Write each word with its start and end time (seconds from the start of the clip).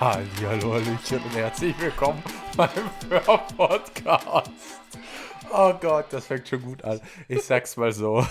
Hallo, 0.00 0.72
Hallöchen 0.72 1.22
und 1.22 1.36
herzlich 1.36 1.78
willkommen 1.78 2.20
beim 2.56 2.68
Hör-Podcast. 3.08 4.50
Oh 5.52 5.72
Gott, 5.80 6.06
das 6.10 6.26
fängt 6.26 6.48
schon 6.48 6.62
gut 6.62 6.82
an. 6.82 7.00
Ich 7.28 7.42
sag's 7.42 7.76
mal 7.76 7.92
so. 7.92 8.26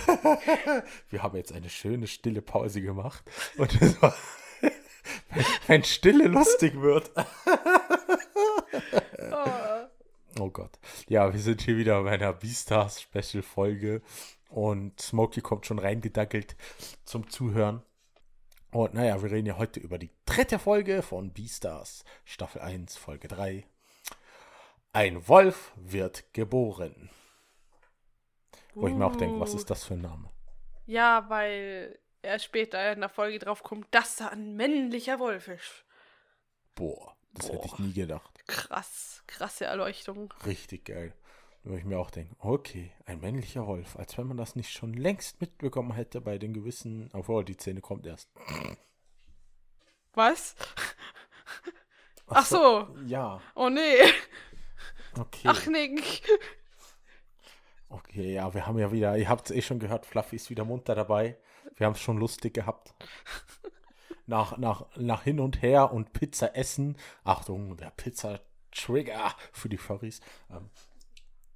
Wir 1.10 1.24
haben 1.24 1.38
jetzt 1.38 1.54
eine 1.54 1.70
schöne 1.70 2.08
stille 2.08 2.42
Pause 2.42 2.82
gemacht. 2.82 3.24
Und 3.58 3.82
es 3.82 4.02
war, 4.02 4.14
wenn 5.68 5.84
Stille 5.86 6.28
lustig 6.28 6.80
wird. 6.80 7.12
Oh 10.40 10.50
Gott. 10.50 10.72
Ja, 11.08 11.32
wir 11.32 11.40
sind 11.40 11.62
hier 11.62 11.78
wieder 11.78 12.02
bei 12.02 12.12
einer 12.14 12.34
Beastars 12.34 13.00
Special 13.00 13.44
Folge 13.44 14.02
und 14.50 15.00
Smokey 15.00 15.42
kommt 15.42 15.68
schon 15.68 15.78
reingedackelt 15.78 16.56
zum 17.06 17.30
Zuhören. 17.30 17.84
Und 18.74 18.96
naja, 18.96 19.22
wir 19.22 19.30
reden 19.30 19.46
ja 19.46 19.58
heute 19.60 19.80
über 19.80 20.00
die 20.00 20.10
dritte 20.26 20.58
Folge 20.58 21.04
von 21.04 21.32
Beastars, 21.32 22.04
Staffel 22.26 22.60
1, 22.60 22.98
Folge 22.98 23.28
3. 23.28 23.68
Ein 24.94 25.28
Wolf 25.28 25.72
wird 25.76 26.34
geboren. 26.34 27.12
Wo 28.74 28.88
ich 28.88 28.96
mir 28.96 29.06
auch 29.06 29.16
denke, 29.16 29.40
was 29.40 29.54
ist 29.54 29.70
das 29.70 29.84
für 29.84 29.94
ein 29.94 30.02
Name? 30.02 30.28
Ja, 30.88 31.30
weil 31.30 32.00
er 32.24 32.40
später 32.40 32.92
in 32.92 33.02
der 33.02 33.10
Folge 33.10 33.38
drauf 33.38 33.62
kommt, 33.62 33.86
dass 33.92 34.16
da 34.16 34.30
ein 34.30 34.56
männlicher 34.56 35.20
Wolf 35.20 35.50
ist. 35.50 35.86
Boah, 36.74 37.16
das 37.36 37.50
Boah. 37.50 37.56
hätte 37.56 37.68
ich 37.68 37.78
nie 37.78 37.94
gedacht. 37.94 38.40
Krass, 38.48 39.24
krasse 39.28 39.66
Erleuchtung. 39.66 40.34
Richtig 40.48 40.86
geil. 40.86 41.14
Wo 41.66 41.76
ich 41.76 41.86
mir 41.86 41.98
auch 41.98 42.12
denke, 42.12 42.36
okay, 42.40 42.92
ein 43.06 43.22
männlicher 43.22 43.66
Wolf, 43.66 43.96
als 43.96 44.18
wenn 44.18 44.28
man 44.28 44.36
das 44.36 44.56
nicht 44.58 44.72
schon 44.72 44.94
längst 44.94 45.40
mitbekommen 45.40 45.94
hätte 45.94 46.20
bei 46.20 46.38
den 46.38 46.54
gewissen, 46.54 47.10
obwohl 47.14 47.46
die 47.46 47.54
Szene 47.54 47.80
kommt 47.80 48.06
erst. 48.06 48.30
Was? 50.14 50.56
Ach 52.28 52.46
so. 52.46 52.88
Ja, 53.06 53.42
Oh 53.56 53.70
nee. 53.70 53.98
okay. 55.18 55.44
Ach 55.46 55.66
nee. 55.68 55.96
Okay, 57.88 58.34
ja, 58.34 58.54
wir 58.54 58.66
haben 58.66 58.80
ja 58.80 58.92
wieder, 58.92 59.18
ihr 59.18 59.30
habt 59.30 59.50
es 59.50 59.56
eh 59.56 59.62
schon 59.62 59.80
gehört, 59.80 60.06
Fluffy 60.06 60.36
ist 60.36 60.50
wieder 60.50 60.66
munter 60.66 60.96
dabei. 60.96 61.38
Wir 61.76 61.86
haben 61.86 61.94
es 61.94 62.02
schon 62.02 62.18
lustig 62.18 62.54
gehabt. 62.54 62.94
Nach, 64.26 64.58
nach, 64.58 64.88
nach 64.96 65.24
hin 65.24 65.40
und 65.40 65.62
her 65.62 65.92
und 65.92 66.14
Pizza 66.14 66.56
essen. 66.56 66.98
Achtung, 67.24 67.76
der 67.78 67.92
Pizza-Trigger 67.92 69.36
für 69.52 69.70
die 69.70 69.78
Furries. 69.78 70.22
Ähm, 70.50 70.70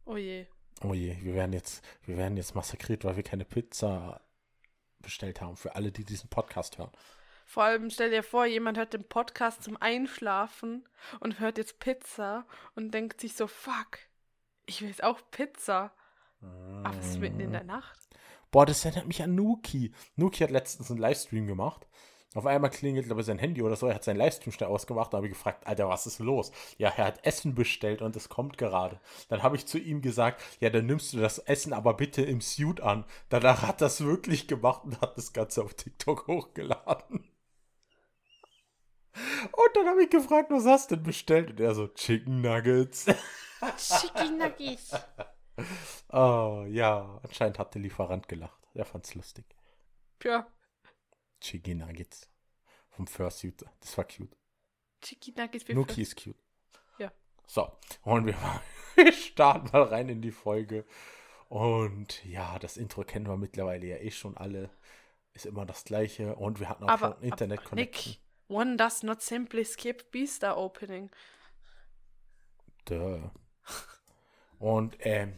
Oh 0.07 0.15
je. 0.15 0.45
oh 0.83 0.93
je, 0.93 1.17
wir 1.21 1.33
werden 1.33 1.51
jetzt, 1.51 1.83
wir 2.05 2.15
werden 2.15 2.37
jetzt 2.37 2.55
massakriert, 2.55 3.03
weil 3.03 3.17
wir 3.17 3.23
keine 3.23 3.43
Pizza 3.43 4.21
bestellt 4.99 5.41
haben. 5.41 5.57
Für 5.57 5.75
alle, 5.75 5.91
die 5.91 6.05
diesen 6.05 6.29
Podcast 6.29 6.77
hören. 6.77 6.91
Vor 7.45 7.63
allem 7.63 7.89
stell 7.89 8.09
dir 8.09 8.23
vor, 8.23 8.45
jemand 8.45 8.77
hört 8.77 8.93
den 8.93 9.07
Podcast 9.07 9.63
zum 9.63 9.77
Einschlafen 9.81 10.87
und 11.19 11.39
hört 11.39 11.57
jetzt 11.57 11.79
Pizza 11.79 12.45
und 12.75 12.93
denkt 12.93 13.19
sich 13.19 13.35
so, 13.35 13.47
fuck, 13.47 13.99
ich 14.65 14.81
will 14.81 14.89
jetzt 14.89 15.03
auch 15.03 15.19
Pizza. 15.31 15.93
Aber 16.83 16.97
es 16.99 17.11
ist 17.11 17.19
mitten 17.19 17.39
in 17.39 17.51
der 17.51 17.63
Nacht. 17.63 17.99
Boah, 18.51 18.65
das 18.65 18.85
erinnert 18.85 19.07
mich 19.07 19.21
an 19.21 19.35
Nuki. 19.35 19.93
Nuki 20.15 20.43
hat 20.43 20.51
letztens 20.51 20.89
einen 20.89 20.99
Livestream 20.99 21.47
gemacht. 21.47 21.87
Auf 22.35 22.45
einmal 22.45 22.69
klingelt, 22.69 23.05
glaube 23.05 23.21
ich, 23.21 23.27
sein 23.27 23.39
Handy 23.39 23.61
oder 23.61 23.75
so. 23.75 23.87
Er 23.87 23.95
hat 23.95 24.03
seinen 24.03 24.17
Livestream 24.17 24.51
schnell 24.51 24.69
ausgemacht. 24.69 25.13
Da 25.13 25.17
habe 25.17 25.27
ich 25.27 25.33
gefragt, 25.33 25.65
Alter, 25.65 25.87
was 25.87 26.05
ist 26.05 26.19
los? 26.19 26.51
Ja, 26.77 26.89
er 26.89 27.05
hat 27.05 27.25
Essen 27.25 27.55
bestellt 27.55 28.01
und 28.01 28.15
es 28.15 28.29
kommt 28.29 28.57
gerade. 28.57 28.99
Dann 29.29 29.43
habe 29.43 29.55
ich 29.55 29.65
zu 29.65 29.79
ihm 29.79 30.01
gesagt, 30.01 30.41
ja, 30.59 30.69
dann 30.69 30.85
nimmst 30.85 31.13
du 31.13 31.17
das 31.19 31.39
Essen 31.39 31.73
aber 31.73 31.93
bitte 31.93 32.21
im 32.21 32.41
Suit 32.41 32.81
an. 32.81 33.05
Danach 33.29 33.63
hat 33.63 33.81
das 33.81 34.01
wirklich 34.03 34.47
gemacht 34.47 34.83
und 34.83 35.01
hat 35.01 35.17
das 35.17 35.31
Ganze 35.33 35.63
auf 35.63 35.73
TikTok 35.73 36.27
hochgeladen. 36.27 37.23
Und 39.51 39.75
dann 39.75 39.87
habe 39.87 40.03
ich 40.03 40.09
gefragt, 40.09 40.51
was 40.51 40.65
hast 40.65 40.91
du 40.91 40.95
denn 40.95 41.05
bestellt? 41.05 41.49
Und 41.49 41.59
er 41.59 41.73
so, 41.73 41.87
Chicken 41.87 42.41
Nuggets. 42.41 43.05
Chicken 43.77 44.37
Nuggets. 44.37 44.91
Oh, 46.09 46.65
ja, 46.69 47.19
anscheinend 47.23 47.57
hat 47.57 47.73
der 47.73 47.81
Lieferant 47.81 48.27
gelacht. 48.27 48.61
Er 48.75 48.85
fand's 48.85 49.15
lustig. 49.15 49.43
Ja, 50.23 50.45
Chicken 51.41 51.79
Nuggets. 51.79 52.29
Vom 52.89 53.07
Fursuit. 53.07 53.65
Das 53.79 53.97
war 53.97 54.05
cute. 54.05 54.35
Chicken 55.01 55.35
Nuggets. 55.37 55.67
wie 55.67 55.73
Nuki 55.73 56.01
ist 56.01 56.15
cute. 56.15 56.37
Ja. 56.97 57.11
So, 57.45 57.71
und 58.03 58.25
wir, 58.25 58.35
wir 58.95 59.13
starten 59.13 59.69
mal 59.71 59.83
rein 59.83 60.09
in 60.09 60.21
die 60.21 60.31
Folge. 60.31 60.85
Und 61.49 62.25
ja, 62.25 62.59
das 62.59 62.77
Intro 62.77 63.03
kennen 63.03 63.27
wir 63.27 63.37
mittlerweile 63.37 63.85
ja 63.85 63.97
eh 63.97 64.11
schon 64.11 64.35
alle. 64.35 64.69
Ist 65.33 65.45
immer 65.45 65.65
das 65.65 65.83
gleiche. 65.83 66.35
Und 66.35 66.59
wir 66.59 66.69
hatten 66.69 66.83
auch 66.83 66.89
Aber, 66.89 67.13
schon 67.13 67.23
Internet 67.23 67.59
aber 67.59 67.69
Connection. 67.69 68.11
Nick, 68.13 68.21
one 68.49 68.75
does 68.77 69.03
not 69.03 69.21
simply 69.21 69.63
skip 69.63 70.11
Beastar 70.11 70.57
Opening. 70.57 71.11
Duh. 72.85 73.29
Und 74.59 74.97
ähm, 75.01 75.37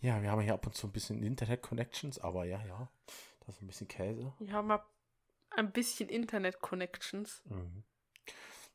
ja, 0.00 0.20
wir 0.20 0.30
haben 0.30 0.42
hier 0.42 0.54
ab 0.54 0.66
und 0.66 0.74
zu 0.74 0.86
ein 0.86 0.92
bisschen 0.92 1.22
Internet 1.22 1.62
Connections, 1.62 2.18
aber 2.18 2.44
ja, 2.44 2.62
ja. 2.66 2.88
Das 3.46 3.56
ist 3.56 3.62
ein 3.62 3.66
bisschen 3.66 3.88
Käse. 3.88 4.32
Wir 4.38 4.52
haben 4.52 4.66
mal 4.66 4.82
ein 5.56 5.72
bisschen 5.72 6.08
Internet-Connections. 6.08 7.42
Mhm. 7.46 7.84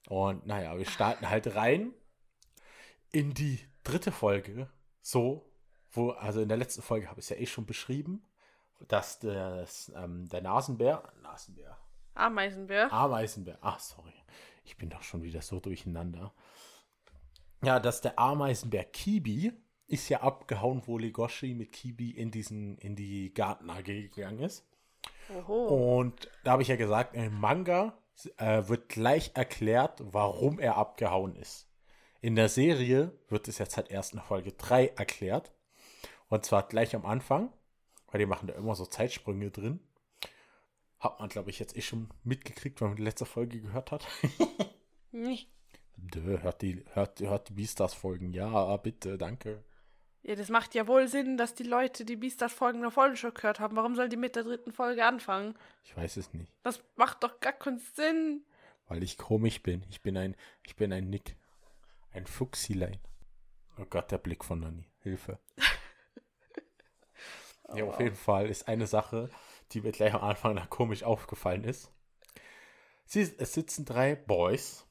Und 0.07 0.45
naja, 0.45 0.77
wir 0.77 0.85
starten 0.85 1.29
halt 1.29 1.55
rein 1.55 1.93
in 3.11 3.33
die 3.33 3.59
dritte 3.83 4.11
Folge. 4.11 4.69
So, 5.01 5.51
wo, 5.91 6.11
also 6.11 6.41
in 6.41 6.49
der 6.49 6.57
letzten 6.57 6.81
Folge 6.81 7.09
habe 7.09 7.19
ich 7.19 7.25
es 7.25 7.29
ja 7.29 7.37
eh 7.37 7.45
schon 7.45 7.65
beschrieben, 7.65 8.25
dass 8.87 9.19
das, 9.19 9.91
ähm, 9.95 10.27
der 10.29 10.41
Nasenbär, 10.41 11.13
Nasenbär, 11.21 11.77
Ameisenbär. 12.13 12.91
Ameisenbär, 12.91 13.57
ach 13.61 13.79
sorry, 13.79 14.13
ich 14.63 14.77
bin 14.77 14.89
doch 14.89 15.03
schon 15.03 15.23
wieder 15.23 15.41
so 15.41 15.59
durcheinander. 15.59 16.33
Ja, 17.63 17.79
dass 17.79 18.01
der 18.01 18.17
Ameisenbär 18.19 18.83
Kibi 18.85 19.53
ist 19.87 20.09
ja 20.09 20.21
abgehauen, 20.21 20.81
wo 20.85 20.97
Legoshi 20.97 21.53
mit 21.53 21.71
Kibi 21.71 22.11
in 22.11 22.31
diesen, 22.31 22.77
in 22.77 22.95
die 22.95 23.33
Garten 23.33 23.69
AG 23.69 23.83
gegangen 23.83 24.39
ist. 24.39 24.65
Oho. 25.29 25.99
Und 25.99 26.29
da 26.43 26.51
habe 26.51 26.61
ich 26.61 26.67
ja 26.67 26.75
gesagt, 26.75 27.15
im 27.15 27.39
Manga 27.39 27.97
äh, 28.37 28.67
wird 28.67 28.89
gleich 28.89 29.31
erklärt, 29.33 30.01
warum 30.03 30.59
er 30.59 30.77
abgehauen 30.77 31.35
ist. 31.35 31.67
In 32.21 32.35
der 32.35 32.49
Serie 32.49 33.11
wird 33.29 33.47
es 33.47 33.57
jetzt 33.57 33.77
halt 33.77 33.89
erst 33.89 34.13
in 34.13 34.19
Folge 34.19 34.51
3 34.51 34.87
erklärt. 34.89 35.51
Und 36.29 36.45
zwar 36.45 36.67
gleich 36.67 36.95
am 36.95 37.05
Anfang, 37.05 37.51
weil 38.07 38.19
die 38.19 38.25
machen 38.25 38.47
da 38.47 38.53
immer 38.53 38.75
so 38.75 38.85
Zeitsprünge 38.85 39.51
drin. 39.51 39.79
Hat 40.99 41.19
man, 41.19 41.29
glaube 41.29 41.49
ich, 41.49 41.57
jetzt 41.57 41.75
eh 41.75 41.81
schon 41.81 42.09
mitgekriegt, 42.23 42.79
wenn 42.79 42.89
man 42.89 42.97
die 42.97 43.03
letzte 43.03 43.25
Folge 43.25 43.59
gehört 43.59 43.91
hat. 43.91 44.07
Nee. 45.11 45.39
Dö, 45.97 46.41
hört 46.41 46.61
die, 46.61 46.85
hört, 46.93 47.19
hört 47.19 47.49
die 47.49 47.53
Beastars-Folgen. 47.53 48.33
Ja, 48.33 48.77
bitte, 48.77 49.17
danke. 49.17 49.63
Ja, 50.23 50.35
das 50.35 50.49
macht 50.49 50.75
ja 50.75 50.87
wohl 50.87 51.07
Sinn, 51.07 51.35
dass 51.37 51.55
die 51.55 51.63
Leute 51.63 52.05
die 52.05 52.15
Beastars-Folgen 52.15 52.81
der 52.81 52.91
Folge 52.91 53.17
schon 53.17 53.33
gehört 53.33 53.59
haben. 53.59 53.75
Warum 53.75 53.95
soll 53.95 54.07
die 54.07 54.17
mit 54.17 54.35
der 54.35 54.43
dritten 54.43 54.71
Folge 54.71 55.03
anfangen? 55.05 55.55
Ich 55.83 55.97
weiß 55.97 56.17
es 56.17 56.31
nicht, 56.33 56.51
Das 56.63 56.83
macht 56.95 57.23
doch 57.23 57.39
gar 57.39 57.53
keinen 57.53 57.79
Sinn. 57.79 58.45
weil 58.87 59.01
ich 59.03 59.17
komisch 59.17 59.63
bin. 59.63 59.83
Ich 59.89 60.01
bin 60.01 60.15
ein, 60.17 60.35
ich 60.63 60.75
bin 60.75 60.93
ein 60.93 61.09
Nick. 61.09 61.35
Ein 62.11 62.27
Fuchsilein. 62.27 62.99
Oh 63.79 63.85
Gott, 63.89 64.11
der 64.11 64.17
Blick 64.19 64.43
von 64.43 64.59
Nani. 64.59 64.85
Hilfe. 64.99 65.39
Ja, 67.73 67.85
auf 67.85 67.99
jeden 68.01 68.17
Fall 68.17 68.49
ist 68.49 68.67
eine 68.67 68.85
Sache, 68.85 69.29
die 69.71 69.79
mir 69.79 69.93
gleich 69.93 70.13
am 70.13 70.23
Anfang 70.23 70.57
da 70.57 70.65
komisch 70.65 71.03
aufgefallen 71.03 71.63
ist. 71.63 71.89
Sie, 73.05 73.21
es 73.21 73.53
sitzen 73.53 73.85
drei 73.85 74.15
Boys 74.15 74.85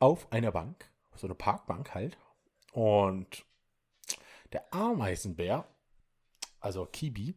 auf 0.00 0.32
einer 0.32 0.50
Bank, 0.50 0.90
so 1.14 1.28
eine 1.28 1.36
Parkbank 1.36 1.94
halt. 1.94 2.18
Und 2.72 3.44
der 4.54 4.72
Ameisenbär, 4.72 5.66
also 6.60 6.86
Kibi, 6.86 7.36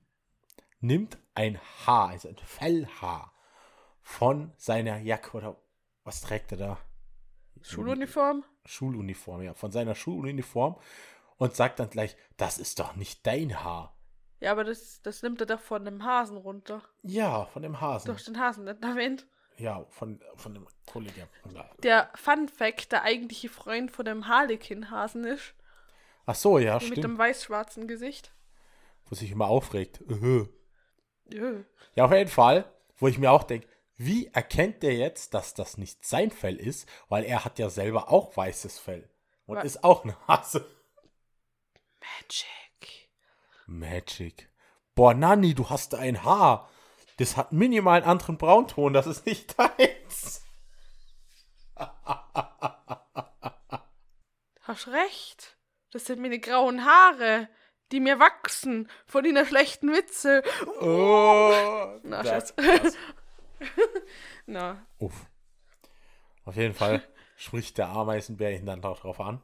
nimmt 0.80 1.18
ein 1.34 1.60
Haar, 1.86 2.10
also 2.10 2.30
ein 2.30 2.38
Fellhaar 2.38 3.34
von 4.02 4.54
seiner 4.56 5.00
Jacke 5.00 5.36
oder 5.36 5.58
was 6.04 6.22
trägt 6.22 6.52
er 6.54 6.58
da? 6.58 6.78
Schuluniform? 7.62 8.46
Schuluniform, 8.66 9.42
ja, 9.42 9.54
von 9.56 9.72
seiner 9.72 9.96
Schuluniform 9.96 10.80
und 11.38 11.56
sagt 11.56 11.80
dann 11.80 11.90
gleich, 11.90 12.16
das 12.38 12.60
ist 12.60 12.80
doch 12.80 12.96
nicht 12.96 13.26
dein 13.26 13.64
Haar. 13.64 13.98
Ja, 14.40 14.52
aber 14.52 14.64
das, 14.64 15.02
das 15.02 15.24
nimmt 15.24 15.42
er 15.42 15.48
doch 15.48 15.60
von 15.60 15.84
dem 15.84 16.04
Hasen 16.04 16.38
runter. 16.38 16.84
Ja, 17.02 17.46
von 17.46 17.64
dem 17.64 17.82
Hasen. 17.82 18.08
Durch 18.08 18.26
den 18.26 18.40
Hasen 18.40 18.66
nicht 18.66 18.84
erwähnt. 18.84 19.26
Ja, 19.58 19.84
von, 19.90 20.22
von 20.36 20.54
dem 20.54 20.68
Kollegen. 20.86 21.28
Der 21.82 22.12
Fun 22.14 22.48
Fact, 22.48 22.92
der 22.92 23.02
eigentliche 23.02 23.50
Freund 23.50 23.92
von 23.92 24.06
dem 24.06 24.28
Harlequin-Hasen 24.28 25.24
ist. 25.24 25.56
Ach 26.28 26.36
so, 26.36 26.60
ja, 26.60 26.76
Mit 26.76 26.84
stimmt. 26.84 27.04
dem 27.04 27.18
weiß-schwarzen 27.18 27.88
Gesicht. 27.88 28.34
Wo 29.06 29.16
sich 29.16 29.32
immer 29.32 29.48
aufregt. 29.48 30.02
Äh. 30.10 30.46
Jö. 31.34 31.64
Ja, 31.96 32.06
auf 32.06 32.12
jeden 32.12 32.30
Fall, 32.30 32.72
wo 32.98 33.08
ich 33.08 33.18
mir 33.18 33.32
auch 33.32 33.44
denke, 33.44 33.68
wie 33.96 34.28
erkennt 34.28 34.84
der 34.84 34.94
jetzt, 34.96 35.34
dass 35.34 35.54
das 35.56 35.78
nicht 35.78 36.06
sein 36.06 36.30
Fell 36.30 36.58
ist? 36.58 36.88
Weil 37.10 37.24
er 37.24 37.44
hat 37.46 37.58
ja 37.60 37.70
selber 37.70 38.12
auch 38.12 38.36
weißes 38.38 38.78
Fell. 38.78 39.10
Und 39.48 39.56
Wa- 39.58 39.62
ist 39.62 39.84
auch 39.84 40.04
ein 40.06 40.16
Hase. 40.28 40.70
Magic. 42.02 43.10
Magic. 43.66 44.50
Boah, 44.96 45.14
Nani, 45.14 45.56
du 45.56 45.70
hast 45.70 45.96
ein 45.96 46.24
Haar. 46.24 46.70
Das 47.18 47.38
hat 47.38 47.52
minimal 47.54 48.02
einen 48.02 48.10
anderen 48.12 48.38
Braunton. 48.38 48.94
Das 48.94 49.08
ist 49.08 49.26
nicht 49.26 49.58
deins. 49.58 50.42
hast 54.62 54.88
recht. 54.90 55.57
Das 55.92 56.06
sind 56.06 56.22
meine 56.22 56.40
grauen 56.40 56.86
Haare, 56.86 57.48
die 57.92 58.00
mir 58.00 58.20
wachsen 58.20 58.90
von 59.06 59.24
deiner 59.24 59.46
schlechten 59.46 59.92
Witze. 59.94 60.44
Oh, 60.82 62.00
Na, 62.04 62.24
das, 62.24 62.54
Schatz. 62.60 62.98
Na, 64.46 64.86
Uff. 65.00 65.26
Auf 66.46 66.56
jeden 66.56 66.74
Fall 66.74 67.04
spricht 67.36 67.78
der 67.78 67.90
Ameisenbär 67.90 68.52
ihn 68.56 68.66
dann 68.66 68.82
darauf 68.82 69.20
an. 69.20 69.42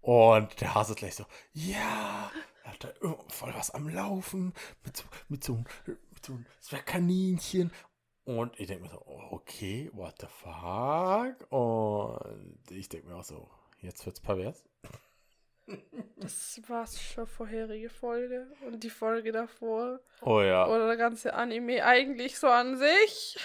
Und 0.00 0.60
der 0.60 0.74
Hase 0.74 0.94
gleich 0.94 1.14
so, 1.14 1.26
ja, 1.52 2.30
er 2.64 2.70
hat 2.72 2.84
da 2.84 2.88
voll 3.28 3.52
was 3.54 3.70
am 3.70 3.88
Laufen 3.88 4.54
mit 4.84 4.96
so, 4.96 5.04
mit 5.28 5.44
so, 5.44 5.54
einem- 5.54 5.64
mit 6.10 6.24
so 6.24 6.32
einem 6.32 6.46
Zwergkaninchen. 6.60 7.70
Und 8.24 8.58
ich 8.58 8.66
denke 8.66 8.84
mir 8.84 8.90
so, 8.90 9.02
oh, 9.04 9.28
okay, 9.32 9.90
what 9.92 10.14
the 10.20 10.26
fuck? 10.28 11.50
Und 11.52 12.70
ich 12.70 12.88
denke 12.88 13.08
mir 13.08 13.16
auch 13.16 13.24
so, 13.24 13.50
jetzt 13.80 14.04
wird's 14.06 14.20
pervers. 14.20 14.64
das 16.16 16.60
war's 16.66 17.00
schon 17.00 17.26
vorherige 17.26 17.90
Folge. 17.90 18.50
Und 18.66 18.82
die 18.82 18.90
Folge 18.90 19.32
davor. 19.32 20.00
Oh 20.22 20.40
ja, 20.40 20.66
Oder 20.66 20.86
der 20.86 20.96
ganze 20.96 21.34
Anime 21.34 21.84
eigentlich 21.84 22.38
so 22.38 22.48
an 22.48 22.76
sich. 22.76 23.38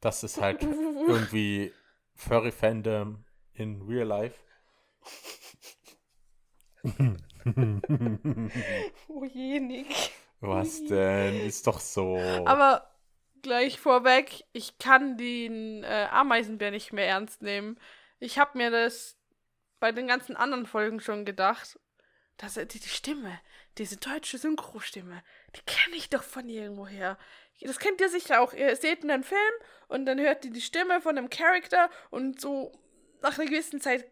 das 0.00 0.22
ist 0.22 0.40
halt 0.40 0.62
irgendwie 0.62 1.72
Furry-Fandom 2.14 3.24
in 3.54 3.82
real 3.82 4.06
life. 4.06 4.38
Oh 9.08 9.24
je, 9.24 9.60
Nick. 9.60 10.12
Was 10.40 10.84
denn? 10.84 11.40
Ist 11.46 11.66
doch 11.66 11.80
so. 11.80 12.16
Aber 12.44 12.88
gleich 13.42 13.80
vorweg, 13.80 14.44
ich 14.52 14.78
kann 14.78 15.16
den 15.16 15.82
äh, 15.84 16.06
Ameisenbär 16.10 16.70
nicht 16.70 16.92
mehr 16.92 17.06
ernst 17.08 17.42
nehmen. 17.42 17.78
Ich 18.20 18.38
habe 18.38 18.56
mir 18.58 18.70
das 18.70 19.17
bei 19.80 19.92
den 19.92 20.06
ganzen 20.06 20.36
anderen 20.36 20.66
Folgen 20.66 21.00
schon 21.00 21.24
gedacht. 21.24 21.78
Dass 22.36 22.54
die, 22.54 22.66
die 22.66 22.88
Stimme, 22.88 23.40
diese 23.78 23.96
deutsche 23.96 24.38
Synchro-Stimme, 24.38 25.24
die 25.56 25.60
kenne 25.66 25.96
ich 25.96 26.08
doch 26.08 26.22
von 26.22 26.48
irgendwoher. 26.48 27.18
Das 27.60 27.80
kennt 27.80 28.00
ihr 28.00 28.08
sicher 28.08 28.40
auch. 28.40 28.52
Ihr 28.52 28.76
seht 28.76 29.02
einen 29.02 29.24
Film 29.24 29.40
und 29.88 30.06
dann 30.06 30.20
hört 30.20 30.44
ihr 30.44 30.52
die 30.52 30.60
Stimme 30.60 31.00
von 31.00 31.18
einem 31.18 31.30
Charakter 31.30 31.90
und 32.10 32.40
so 32.40 32.70
nach 33.22 33.36
einer 33.36 33.48
gewissen 33.48 33.80
Zeit 33.80 34.06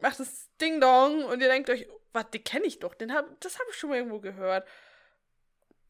macht 0.00 0.18
es 0.20 0.50
Ding 0.60 0.80
Dong 0.80 1.24
und 1.24 1.40
ihr 1.40 1.48
denkt 1.48 1.70
euch, 1.70 1.86
was, 2.12 2.30
die 2.30 2.42
kenne 2.42 2.66
ich 2.66 2.80
doch. 2.80 2.94
Den 2.94 3.14
hab, 3.14 3.40
das 3.40 3.58
habe 3.58 3.68
ich 3.70 3.76
schon 3.76 3.90
mal 3.90 3.96
irgendwo 3.96 4.20
gehört. 4.20 4.66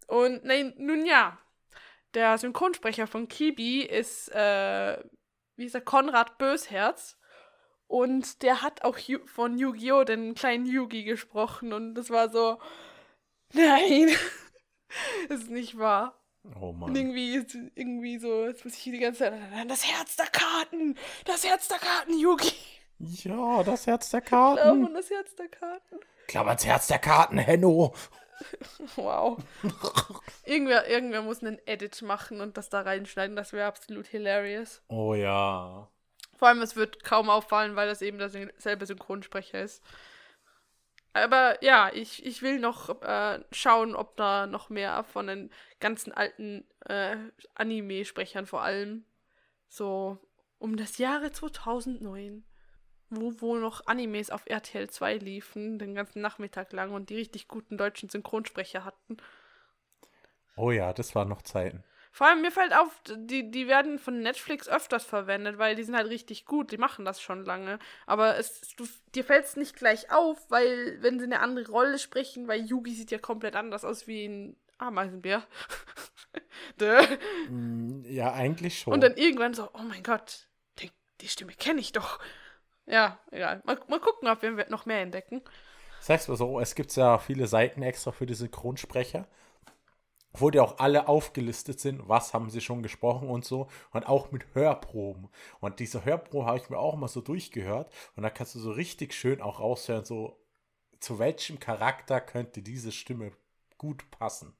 Und 0.06 0.44
nein, 0.44 0.74
nun 0.76 1.06
ja, 1.06 1.38
der 2.14 2.36
Synchronsprecher 2.38 3.06
von 3.06 3.28
Kibi 3.28 3.82
ist, 3.82 4.28
äh, 4.32 5.02
wie 5.56 5.66
ist 5.66 5.74
er, 5.74 5.80
Konrad 5.80 6.38
Bösherz. 6.38 7.16
Und 7.90 8.42
der 8.42 8.62
hat 8.62 8.84
auch 8.84 8.96
von 9.26 9.58
Yu-Gi-Oh! 9.58 10.04
den 10.04 10.34
kleinen 10.36 10.64
Yugi 10.64 11.02
gesprochen. 11.02 11.72
Und 11.72 11.96
das 11.96 12.08
war 12.08 12.30
so, 12.30 12.58
nein, 13.52 14.08
das 15.28 15.40
ist 15.40 15.50
nicht 15.50 15.76
wahr. 15.76 16.14
oh 16.60 16.68
Und 16.68 16.78
Mann. 16.78 16.94
irgendwie, 16.94 17.34
ist- 17.34 17.56
irgendwie 17.74 18.18
so, 18.18 18.46
jetzt 18.46 18.64
muss 18.64 18.74
ich 18.74 18.80
hier 18.80 18.92
die 18.92 19.00
ganze 19.00 19.18
Zeit, 19.18 19.34
das 19.68 19.84
Herz 19.84 20.14
der 20.14 20.26
Karten, 20.28 20.96
das 21.24 21.44
Herz 21.44 21.66
der 21.66 21.78
Karten, 21.78 22.16
Yugi. 22.16 22.52
Ja, 23.00 23.64
das 23.64 23.88
Herz 23.88 24.10
der 24.10 24.20
Glauben 24.20 24.56
Karten. 24.56 24.86
an 24.86 24.94
das 24.94 25.10
Herz 25.10 25.34
der 25.34 25.48
Karten. 25.48 25.96
Glaub 26.28 26.46
ans 26.46 26.64
Herz 26.64 26.86
der 26.86 26.98
Karten, 27.00 27.38
Henno. 27.38 27.92
Wow. 28.96 29.36
irgendwer, 30.46 30.88
irgendwer 30.88 31.20
muss 31.22 31.42
einen 31.42 31.58
Edit 31.66 32.00
machen 32.02 32.40
und 32.40 32.56
das 32.56 32.70
da 32.70 32.80
reinschneiden. 32.82 33.36
Das 33.36 33.52
wäre 33.52 33.66
absolut 33.66 34.06
hilarious. 34.06 34.80
Oh 34.88 35.12
ja. 35.14 35.90
Vor 36.40 36.48
allem, 36.48 36.62
es 36.62 36.74
wird 36.74 37.04
kaum 37.04 37.28
auffallen, 37.28 37.76
weil 37.76 37.86
das 37.86 38.00
eben 38.00 38.16
derselbe 38.16 38.86
Synchronsprecher 38.86 39.60
ist. 39.60 39.84
Aber 41.12 41.62
ja, 41.62 41.90
ich, 41.92 42.24
ich 42.24 42.40
will 42.40 42.58
noch 42.58 43.02
äh, 43.02 43.44
schauen, 43.52 43.94
ob 43.94 44.16
da 44.16 44.46
noch 44.46 44.70
mehr 44.70 45.04
von 45.04 45.26
den 45.26 45.50
ganzen 45.80 46.12
alten 46.12 46.66
äh, 46.86 47.18
Anime-Sprechern 47.56 48.46
vor 48.46 48.62
allem 48.62 49.04
so 49.68 50.16
um 50.58 50.78
das 50.78 50.96
Jahre 50.96 51.30
2009, 51.30 52.42
wo 53.10 53.38
wohl 53.42 53.60
noch 53.60 53.86
Animes 53.86 54.30
auf 54.30 54.44
RTL 54.46 54.88
2 54.88 55.16
liefen, 55.16 55.78
den 55.78 55.94
ganzen 55.94 56.22
Nachmittag 56.22 56.72
lang 56.72 56.92
und 56.92 57.10
die 57.10 57.16
richtig 57.16 57.48
guten 57.48 57.76
deutschen 57.76 58.08
Synchronsprecher 58.08 58.86
hatten. 58.86 59.18
Oh 60.56 60.70
ja, 60.70 60.94
das 60.94 61.14
waren 61.14 61.28
noch 61.28 61.42
Zeiten. 61.42 61.84
Vor 62.12 62.26
allem 62.26 62.42
mir 62.42 62.50
fällt 62.50 62.74
auf, 62.74 63.00
die, 63.16 63.50
die 63.50 63.68
werden 63.68 63.98
von 63.98 64.20
Netflix 64.20 64.68
öfters 64.68 65.04
verwendet, 65.04 65.58
weil 65.58 65.76
die 65.76 65.84
sind 65.84 65.96
halt 65.96 66.08
richtig 66.10 66.44
gut, 66.44 66.72
die 66.72 66.78
machen 66.78 67.04
das 67.04 67.20
schon 67.20 67.44
lange. 67.44 67.78
Aber 68.06 68.36
es, 68.36 68.60
du, 68.76 68.86
dir 69.14 69.24
fällt 69.24 69.44
es 69.46 69.56
nicht 69.56 69.76
gleich 69.76 70.10
auf, 70.12 70.38
weil 70.50 70.98
wenn 71.02 71.18
sie 71.20 71.26
eine 71.26 71.40
andere 71.40 71.70
Rolle 71.70 71.98
sprechen, 71.98 72.48
weil 72.48 72.64
Yugi 72.66 72.94
sieht 72.94 73.10
ja 73.12 73.18
komplett 73.18 73.54
anders 73.56 73.84
aus 73.84 74.06
wie 74.06 74.26
ein 74.26 74.56
Ameisenbär. 74.78 75.44
Mm, 77.48 78.02
Ja, 78.04 78.32
eigentlich 78.32 78.78
schon. 78.78 78.94
Und 78.94 79.02
dann 79.02 79.16
irgendwann 79.16 79.54
so, 79.54 79.68
oh 79.72 79.82
mein 79.82 80.02
Gott, 80.02 80.48
die, 80.78 80.90
die 81.20 81.28
Stimme 81.28 81.52
kenne 81.52 81.80
ich 81.80 81.92
doch. 81.92 82.18
Ja, 82.86 83.18
egal. 83.30 83.62
Mal, 83.64 83.78
mal 83.88 84.00
gucken, 84.00 84.28
ob 84.28 84.42
wir 84.42 84.66
noch 84.68 84.86
mehr 84.86 85.00
entdecken. 85.00 85.42
Sag's 86.00 86.28
mal 86.28 86.36
so, 86.36 86.60
es 86.60 86.74
gibt 86.74 86.94
ja 86.96 87.18
viele 87.18 87.46
Seiten 87.46 87.82
extra 87.82 88.10
für 88.10 88.26
die 88.26 88.34
Synchronsprecher, 88.34 89.26
wo 90.32 90.50
die 90.50 90.60
auch 90.60 90.78
alle 90.78 91.08
aufgelistet 91.08 91.80
sind, 91.80 92.08
was 92.08 92.34
haben 92.34 92.50
sie 92.50 92.60
schon 92.60 92.82
gesprochen 92.82 93.28
und 93.28 93.44
so. 93.44 93.68
Und 93.92 94.06
auch 94.06 94.30
mit 94.30 94.54
Hörproben. 94.54 95.28
Und 95.60 95.80
diese 95.80 96.04
Hörprobe 96.04 96.46
habe 96.46 96.58
ich 96.58 96.70
mir 96.70 96.78
auch 96.78 96.96
mal 96.96 97.08
so 97.08 97.20
durchgehört. 97.20 97.92
Und 98.16 98.22
da 98.22 98.30
kannst 98.30 98.54
du 98.54 98.60
so 98.60 98.70
richtig 98.70 99.12
schön 99.12 99.40
auch 99.40 99.60
raushören, 99.60 100.04
so 100.04 100.40
zu 101.00 101.18
welchem 101.18 101.58
Charakter 101.58 102.20
könnte 102.20 102.62
diese 102.62 102.92
Stimme 102.92 103.32
gut 103.78 104.10
passen. 104.10 104.54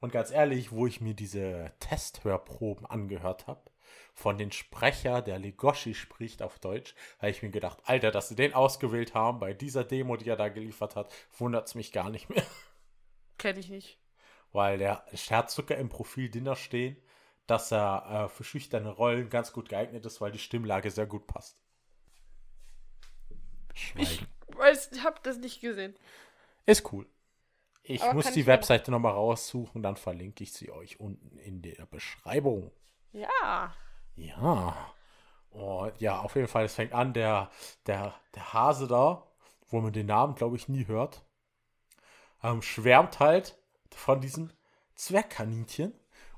Und 0.00 0.12
ganz 0.12 0.30
ehrlich, 0.30 0.70
wo 0.70 0.86
ich 0.86 1.00
mir 1.00 1.14
diese 1.14 1.72
Testhörproben 1.80 2.86
angehört 2.86 3.46
habe, 3.46 3.70
von 4.14 4.36
den 4.36 4.52
Sprecher, 4.52 5.22
der 5.22 5.38
Legoshi 5.38 5.94
spricht 5.94 6.42
auf 6.42 6.58
Deutsch, 6.58 6.94
habe 7.18 7.30
ich 7.30 7.42
mir 7.42 7.50
gedacht, 7.50 7.78
Alter, 7.84 8.10
dass 8.10 8.28
sie 8.28 8.36
den 8.36 8.52
ausgewählt 8.52 9.14
haben 9.14 9.38
bei 9.38 9.54
dieser 9.54 9.84
Demo, 9.84 10.16
die 10.16 10.28
er 10.28 10.36
da 10.36 10.48
geliefert 10.48 10.96
hat, 10.96 11.12
wundert 11.36 11.68
es 11.68 11.74
mich 11.74 11.92
gar 11.92 12.10
nicht 12.10 12.28
mehr. 12.28 12.44
Kenne 13.38 13.60
ich 13.60 13.70
nicht. 13.70 13.98
Weil 14.52 14.78
der 14.78 15.04
hat 15.30 15.50
sogar 15.50 15.78
im 15.78 15.88
Profil 15.88 16.30
Dinner 16.30 16.56
stehen, 16.56 16.96
dass 17.46 17.72
er 17.72 18.26
äh, 18.26 18.28
für 18.28 18.44
schüchterne 18.44 18.90
Rollen 18.90 19.30
ganz 19.30 19.52
gut 19.52 19.68
geeignet 19.68 20.04
ist, 20.06 20.20
weil 20.20 20.32
die 20.32 20.38
Stimmlage 20.38 20.90
sehr 20.90 21.06
gut 21.06 21.26
passt. 21.26 21.58
Ich 23.96 24.26
Schweigen. 24.26 24.26
weiß, 24.56 24.90
ich 24.92 25.04
habe 25.04 25.20
das 25.22 25.38
nicht 25.38 25.60
gesehen. 25.60 25.94
Ist 26.66 26.92
cool. 26.92 27.06
Ich 27.82 28.10
Aber 28.10 28.14
muss 28.14 28.32
die 28.32 28.46
ich 28.46 28.46
Webseite 28.46 28.90
nochmal 28.90 29.12
raussuchen, 29.14 29.82
dann 29.82 29.96
verlinke 29.96 30.44
ich 30.44 30.52
sie 30.52 30.70
euch 30.70 31.00
unten 31.00 31.38
in 31.38 31.62
der 31.62 31.86
Beschreibung. 31.86 32.72
Ja. 33.12 33.76
Ja. 34.16 34.94
Und 35.50 36.00
ja, 36.00 36.20
auf 36.20 36.36
jeden 36.36 36.48
Fall, 36.48 36.64
es 36.64 36.74
fängt 36.74 36.92
an, 36.92 37.14
der, 37.14 37.50
der, 37.86 38.14
der 38.34 38.52
Hase 38.52 38.86
da, 38.88 39.26
wo 39.68 39.80
man 39.80 39.92
den 39.92 40.06
Namen, 40.06 40.34
glaube 40.34 40.56
ich, 40.56 40.68
nie 40.68 40.86
hört, 40.86 41.24
ähm, 42.42 42.62
schwärmt 42.62 43.20
halt 43.20 43.56
von 43.94 44.20
diesem 44.20 44.50
Zwergkaninchen. 44.94 45.92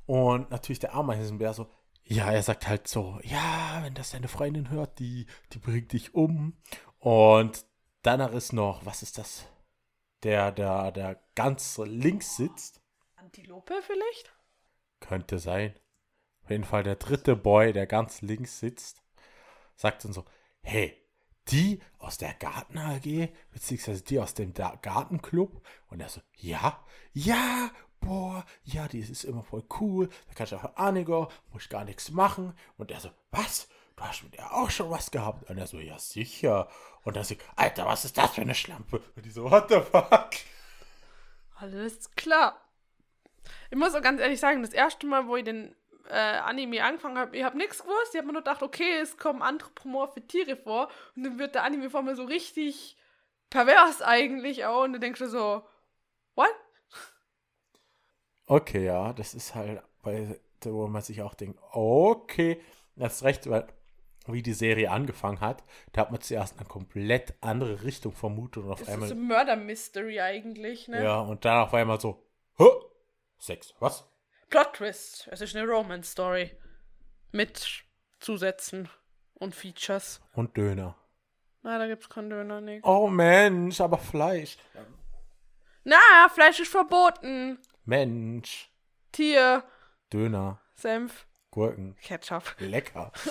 Und 0.07 0.51
natürlich 0.51 0.81
der 0.81 0.95
Ameisenbär 0.95 1.55
so, 1.55 1.69
ja, 2.05 2.33
er 2.33 2.43
sagt 2.43 2.67
halt 2.67 2.89
so, 2.89 3.21
ja, 3.23 3.81
wenn 3.83 3.95
das 3.95 4.11
deine 4.11 4.29
Freundin 4.29 4.71
hört, 4.71 4.99
die, 4.99 5.27
die 5.53 5.59
bringt 5.59 5.93
dich 5.93 6.15
um. 6.15 6.57
Und 6.99 7.65
danach 8.03 8.33
ist 8.33 8.53
noch, 8.53 8.85
was 8.85 9.03
ist 9.03 9.19
das? 9.19 9.47
Der, 10.25 10.53
der, 10.53 10.91
der 10.91 11.23
ganz 11.35 11.79
links 11.79 12.37
sitzt. 12.37 12.81
Antilope 13.17 13.75
vielleicht? 13.83 14.33
Könnte 14.99 15.39
sein. 15.39 15.75
Auf 16.43 16.51
jeden 16.51 16.65
Fall 16.65 16.83
der 16.83 16.97
dritte 16.97 17.37
Boy, 17.37 17.73
der 17.73 17.87
ganz 17.87 18.23
links 18.23 18.59
sitzt, 18.59 19.03
sagt 19.77 20.05
dann 20.05 20.13
so, 20.13 20.25
hey, 20.63 21.00
die 21.51 21.81
aus 21.99 22.19
der 22.19 22.35
Garten 22.35 22.79
AG, 22.79 23.29
beziehungsweise 23.53 24.03
die 24.03 24.19
aus 24.19 24.35
dem 24.35 24.55
Gartenclub. 24.55 25.63
Und 25.89 26.01
er 26.01 26.09
so, 26.09 26.21
ja, 26.37 26.85
ja, 27.13 27.71
boah, 28.01 28.45
ja, 28.65 28.89
die 28.89 29.01
ist 29.01 29.25
immer 29.25 29.43
voll 29.43 29.65
cool. 29.81 30.09
Da 30.29 30.35
kannst 30.35 30.53
du 30.53 30.57
auch 30.57 30.77
Anigo, 30.77 31.31
muss 31.53 31.69
gar 31.69 31.85
nichts 31.85 32.11
machen. 32.11 32.55
Und 32.77 32.91
er 32.91 33.01
so, 33.01 33.11
was? 33.31 33.69
Du 33.97 34.05
hast 34.05 34.23
mit 34.23 34.35
der 34.35 34.55
auch 34.55 34.71
schon 34.71 34.91
was 34.91 35.11
gehabt? 35.11 35.49
Und 35.51 35.59
er 35.59 35.67
so, 35.67 35.79
ja, 35.79 35.99
sicher. 35.99 36.69
Und 37.03 37.17
er 37.17 37.25
so, 37.25 37.35
Alter, 37.57 37.87
was 37.87 38.05
ist 38.05 38.17
das 38.17 38.35
für 38.35 38.41
eine 38.41 38.55
Schlampe? 38.55 39.03
Und 39.17 39.27
die 39.27 39.31
so, 39.31 39.51
what 39.51 39.69
the 39.69 39.81
fuck? 39.81 40.31
Alles 41.57 42.11
klar. 42.13 42.61
Ich 43.71 43.77
muss 43.77 43.95
auch 43.95 44.03
ganz 44.03 44.21
ehrlich 44.21 44.41
sagen, 44.41 44.63
das 44.63 44.73
erste 44.73 45.07
Mal, 45.07 45.27
wo 45.27 45.37
ich 45.37 45.45
den 45.45 45.75
äh, 46.09 46.15
Anime 46.15 46.83
angefangen 46.85 47.19
habe, 47.19 47.37
ich 47.37 47.45
habe 47.45 47.57
nichts 47.57 47.83
gewusst. 47.83 48.13
Ich 48.13 48.19
habe 48.19 48.27
mir 48.27 48.33
nur 48.33 48.43
gedacht, 48.43 48.63
okay, 48.63 48.99
es 49.01 49.17
kommen 49.17 49.43
anthropomorphe 49.43 50.27
Tiere 50.27 50.57
vor. 50.57 50.89
Und 51.17 51.25
dann 51.25 51.39
wird 51.39 51.55
der 51.55 51.65
Anime 51.65 51.91
vor 51.91 52.03
mir 52.03 52.15
so 52.17 52.25
richtig 52.25 52.97
pervers 53.51 54.03
eigentlich 54.03 54.65
auch. 54.65 54.85
Und 54.85 54.93
dann 54.95 55.01
denkst 55.01 55.21
du 55.21 55.29
so, 55.29 55.63
what? 56.35 56.55
Okay, 58.47 58.85
ja, 58.85 59.13
das 59.13 59.35
ist 59.35 59.55
halt, 59.55 59.83
bei, 60.03 60.41
wo 60.65 60.87
man 60.89 61.03
sich 61.03 61.23
auch 61.23 61.35
denkt, 61.35 61.59
okay, 61.73 62.61
das 62.97 63.17
ist 63.17 63.23
recht, 63.23 63.49
weil 63.49 63.67
wie 64.27 64.43
die 64.43 64.53
Serie 64.53 64.91
angefangen 64.91 65.41
hat, 65.41 65.65
da 65.93 66.03
hat 66.03 66.11
man 66.11 66.21
zuerst 66.21 66.59
eine 66.59 66.69
komplett 66.69 67.35
andere 67.41 67.83
Richtung 67.85 68.13
vermutet 68.13 68.65
und 68.65 68.71
auf 68.73 68.81
Das 68.81 68.89
einmal. 68.89 69.09
ist 69.09 69.17
so 69.17 69.21
Murder 69.21 69.57
Mystery 69.57 70.21
eigentlich, 70.21 70.89
ne? 70.89 71.03
ja, 71.03 71.21
und 71.21 71.45
dann 71.45 71.63
auf 71.63 71.75
einmal 71.75 72.01
so, 72.01 72.23
Hä? 72.59 72.69
Sex, 73.39 73.75
was? 73.81 74.07
Plot 74.51 74.75
Twist. 74.75 75.29
Es 75.31 75.41
ist 75.41 75.55
eine 75.55 75.67
Romance 75.67 76.11
Story. 76.11 76.51
Mit 77.31 77.85
Zusätzen 78.19 78.89
und 79.35 79.55
Features. 79.55 80.21
Und 80.35 80.57
Döner. 80.57 80.97
Na, 81.63 81.79
da 81.79 81.87
gibt's 81.87 82.09
keinen 82.09 82.31
Döner, 82.31 82.61
Nick. 82.61 82.85
Oh 82.85 83.07
Mensch, 83.07 83.81
aber 83.81 83.99
Fleisch. 83.99 84.59
Na, 85.85 86.29
Fleisch 86.35 86.59
ist 86.59 86.73
verboten. 86.73 87.59
Mensch, 87.85 88.71
Tier, 89.13 89.63
Döner, 90.13 90.61
Senf, 90.75 91.27
Gurken, 91.51 91.97
Ketchup. 92.03 92.57
lecker. 92.59 93.13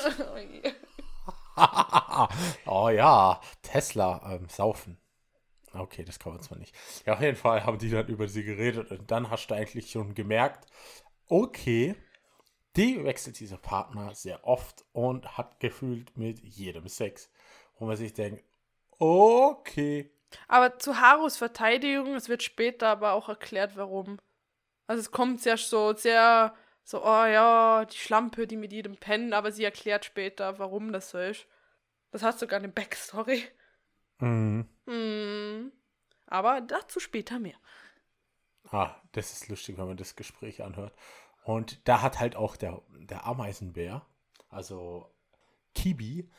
Oh 1.58 2.28
oh 2.66 2.90
ja, 2.90 3.42
Tesla, 3.62 4.22
ähm, 4.32 4.48
saufen. 4.48 4.98
Okay, 5.74 6.06
das 6.06 6.18
kann 6.18 6.32
man 6.34 6.42
zwar 6.42 6.58
nicht. 6.58 6.74
Ja, 7.06 7.14
auf 7.14 7.22
jeden 7.22 7.36
Fall 7.36 7.66
haben 7.66 7.78
die 7.78 7.90
dann 7.90 8.08
über 8.08 8.30
sie 8.30 8.44
geredet 8.44 8.90
und 8.92 9.12
dann 9.12 9.30
hast 9.30 9.48
du 9.48 9.56
eigentlich 9.56 9.92
schon 9.92 10.16
gemerkt, 10.16 10.66
okay, 11.30 11.96
die 12.76 13.04
wechselt 13.04 13.40
diese 13.40 13.58
Partner 13.58 14.14
sehr 14.14 14.46
oft 14.46 14.86
und 14.92 15.38
hat 15.38 15.60
gefühlt 15.60 16.16
mit 16.18 16.40
jedem 16.40 16.88
Sex. 16.88 17.32
Wo 17.78 17.86
man 17.86 17.96
sich 17.96 18.14
denkt, 18.14 18.44
okay. 18.98 20.12
Aber 20.48 20.78
zu 20.78 21.00
Harus 21.00 21.38
Verteidigung, 21.38 22.14
es 22.16 22.30
wird 22.30 22.44
später 22.44 22.90
aber 22.90 23.14
auch 23.14 23.30
erklärt, 23.30 23.76
warum. 23.76 24.20
Also 24.86 25.00
es 25.02 25.12
kommt 25.12 25.42
sehr 25.42 25.58
so, 25.58 25.94
sehr 25.94 26.54
so, 26.84 27.04
oh 27.04 27.26
ja, 27.26 27.86
die 27.86 27.98
Schlampe, 27.98 28.48
die 28.48 28.58
mit 28.58 28.72
jedem 28.72 28.98
pennen, 28.98 29.34
aber 29.34 29.52
sie 29.52 29.64
erklärt 29.64 30.06
später, 30.06 30.58
warum 30.60 30.92
das 30.92 31.12
so 31.12 31.20
ist. 31.20 31.46
Das 32.12 32.24
hat 32.24 32.40
sogar 32.40 32.58
eine 32.60 32.70
Backstory. 32.70 33.44
Mhm. 34.20 34.68
Hm. 34.88 35.72
Aber 36.26 36.62
dazu 36.62 37.00
später 37.00 37.40
mehr. 37.40 37.58
Ah, 38.72 38.96
das 39.14 39.34
ist 39.34 39.48
lustig, 39.48 39.78
wenn 39.78 39.88
man 39.88 39.98
das 39.98 40.16
Gespräch 40.16 40.64
anhört. 40.64 40.94
Und 41.44 41.88
da 41.88 42.02
hat 42.02 42.20
halt 42.20 42.36
auch 42.36 42.56
der, 42.56 42.82
der 42.90 43.26
Ameisenbär, 43.26 44.06
also 44.50 45.10
Kibi, 45.74 46.30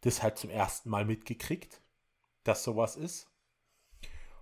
das 0.00 0.22
halt 0.22 0.38
zum 0.38 0.50
ersten 0.50 0.88
Mal 0.90 1.04
mitgekriegt, 1.04 1.80
dass 2.44 2.64
sowas 2.64 2.96
ist. 2.96 3.28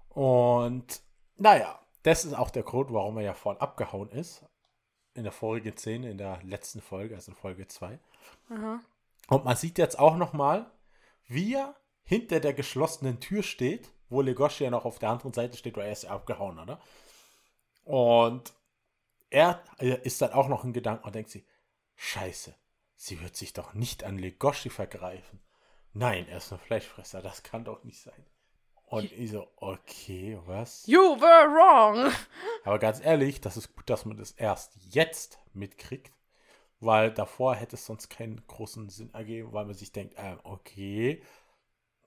Und 0.09 1.03
naja, 1.37 1.81
das 2.03 2.25
ist 2.25 2.35
auch 2.35 2.51
der 2.51 2.63
Grund, 2.63 2.93
warum 2.93 3.19
er 3.19 3.25
ja 3.25 3.35
vorhin 3.35 3.61
abgehauen 3.61 4.11
ist. 4.11 4.45
In 5.15 5.25
der 5.25 5.33
vorigen 5.33 5.77
Szene, 5.77 6.11
in 6.11 6.19
der 6.19 6.43
letzten 6.43 6.81
Folge, 6.81 7.15
also 7.17 7.33
in 7.33 7.37
Folge 7.37 7.67
2. 7.67 7.99
Aha. 8.51 8.81
Und 9.29 9.45
man 9.45 9.57
sieht 9.57 9.79
jetzt 9.79 9.99
auch 9.99 10.17
nochmal, 10.17 10.71
wie 11.27 11.55
er 11.55 11.75
hinter 12.05 12.41
der 12.41 12.55
geschlossenen 12.55 13.21
Tür 13.21 13.43
steht, 13.43 13.93
wo 14.09 14.23
Legoshi 14.23 14.65
ja 14.65 14.71
noch 14.71 14.85
auf 14.85 14.99
der 14.99 15.11
anderen 15.11 15.33
Seite 15.35 15.57
steht, 15.57 15.77
weil 15.77 15.87
er 15.87 15.93
ist 15.93 16.05
ja 16.05 16.11
abgehauen, 16.11 16.59
oder? 16.59 16.81
Und 17.89 18.53
er 19.31 19.63
ist 19.79 20.21
dann 20.21 20.33
auch 20.33 20.49
noch 20.49 20.63
in 20.63 20.75
Gedanken 20.75 21.07
und 21.07 21.15
denkt 21.15 21.31
sich, 21.31 21.47
scheiße, 21.97 22.55
sie 22.97 23.23
wird 23.23 23.35
sich 23.35 23.55
doch 23.55 23.73
nicht 23.73 24.05
an 24.05 24.19
Legoshi 24.19 24.69
vergreifen. 24.69 25.41
Nein, 25.95 26.29
er 26.29 26.37
ist 26.37 26.53
ein 26.53 26.59
Fleischfresser, 26.59 27.23
das 27.23 27.43
kann 27.43 27.65
doch 27.65 27.85
nicht 27.85 27.99
sein. 27.99 28.27
Und 28.85 29.11
ich 29.13 29.31
so, 29.31 29.49
okay, 29.57 30.39
was? 30.45 30.87
You 30.87 30.99
were 30.99 31.49
wrong. 31.49 32.13
Aber 32.65 32.79
ganz 32.79 33.03
ehrlich, 33.03 33.41
das 33.41 33.57
ist 33.57 33.75
gut, 33.75 33.89
dass 33.89 34.05
man 34.05 34.19
das 34.19 34.33
erst 34.33 34.77
jetzt 34.91 35.39
mitkriegt, 35.55 36.13
weil 36.81 37.11
davor 37.11 37.55
hätte 37.55 37.77
es 37.77 37.87
sonst 37.87 38.11
keinen 38.11 38.47
großen 38.49 38.91
Sinn 38.91 39.15
ergeben, 39.15 39.55
weil 39.55 39.65
man 39.65 39.75
sich 39.75 39.93
denkt, 39.93 40.15
ähm, 40.19 40.41
okay, 40.45 41.23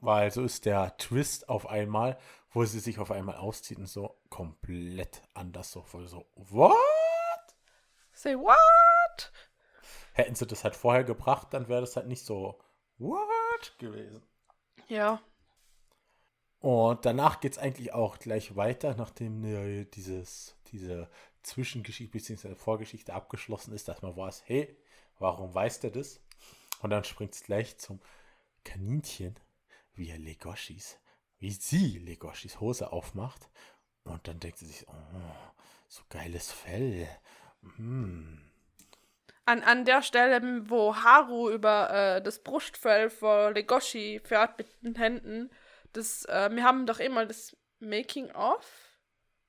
weil 0.02 0.32
so 0.32 0.44
ist 0.44 0.66
der 0.66 0.98
Twist 0.98 1.48
auf 1.48 1.68
einmal, 1.70 2.18
wo 2.50 2.66
sie 2.66 2.80
sich 2.80 3.00
auf 3.00 3.12
einmal 3.12 3.38
auszieht 3.38 3.78
und 3.78 3.88
so 3.88 4.20
komplett 4.30 5.22
anders 5.34 5.72
so 5.72 5.84
voll 5.84 6.08
so, 6.08 6.26
what? 6.36 6.78
Say 8.12 8.36
what? 8.36 9.32
Hätten 10.14 10.36
sie 10.36 10.46
das 10.46 10.64
halt 10.64 10.76
vorher 10.76 11.04
gebracht, 11.04 11.48
dann 11.52 11.70
wäre 11.70 11.82
das 11.82 11.96
halt 11.96 12.08
nicht 12.08 12.26
so, 12.26 12.60
what 12.98 13.76
gewesen. 13.78 14.22
Ja. 14.88 15.22
Und 16.60 17.06
danach 17.06 17.40
geht 17.40 17.54
es 17.54 17.58
eigentlich 17.58 17.94
auch 17.94 18.20
gleich 18.20 18.56
weiter, 18.56 18.96
nachdem 18.96 19.44
äh, 19.46 19.86
dieses, 19.86 20.56
diese 20.68 21.10
Zwischengeschichte 21.42 22.12
bzw. 22.12 22.56
Vorgeschichte 22.56 23.14
abgeschlossen 23.14 23.74
ist, 23.74 23.88
dass 23.88 24.02
man 24.02 24.16
weiß, 24.16 24.44
hey, 24.46 24.78
warum 25.18 25.54
weiß 25.56 25.80
der 25.80 25.92
das? 25.92 26.20
Und 26.82 26.90
dann 26.90 27.04
springt 27.04 27.34
es 27.34 27.44
gleich 27.44 27.78
zum 27.78 28.00
Kaninchen, 28.64 29.36
wie 29.94 30.10
er 30.10 30.18
Legoshis, 30.18 31.00
wie 31.40 31.52
sie 31.52 32.00
Legoshis 32.00 32.60
Hose 32.60 32.92
aufmacht. 32.92 33.50
Und 34.04 34.28
dann 34.28 34.40
denkt 34.40 34.58
sie 34.58 34.66
sich, 34.66 34.88
oh, 34.88 35.52
so 35.88 36.02
geiles 36.10 36.52
Fell. 36.52 37.08
Mm. 37.62 38.38
An, 39.46 39.64
an 39.64 39.86
der 39.86 40.02
Stelle, 40.02 40.70
wo 40.70 40.96
Haru 40.96 41.50
über 41.50 41.90
äh, 41.90 42.22
das 42.22 42.44
Brustfell 42.44 43.10
von 43.10 43.54
Legoshi 43.54 44.22
fährt 44.24 44.58
mit 44.58 44.68
den 44.82 44.96
Händen, 44.96 45.50
das, 45.94 46.26
äh, 46.26 46.50
wir 46.52 46.64
haben 46.64 46.86
doch 46.86 47.00
immer 47.00 47.26
das 47.26 47.56
Making-of. 47.80 48.92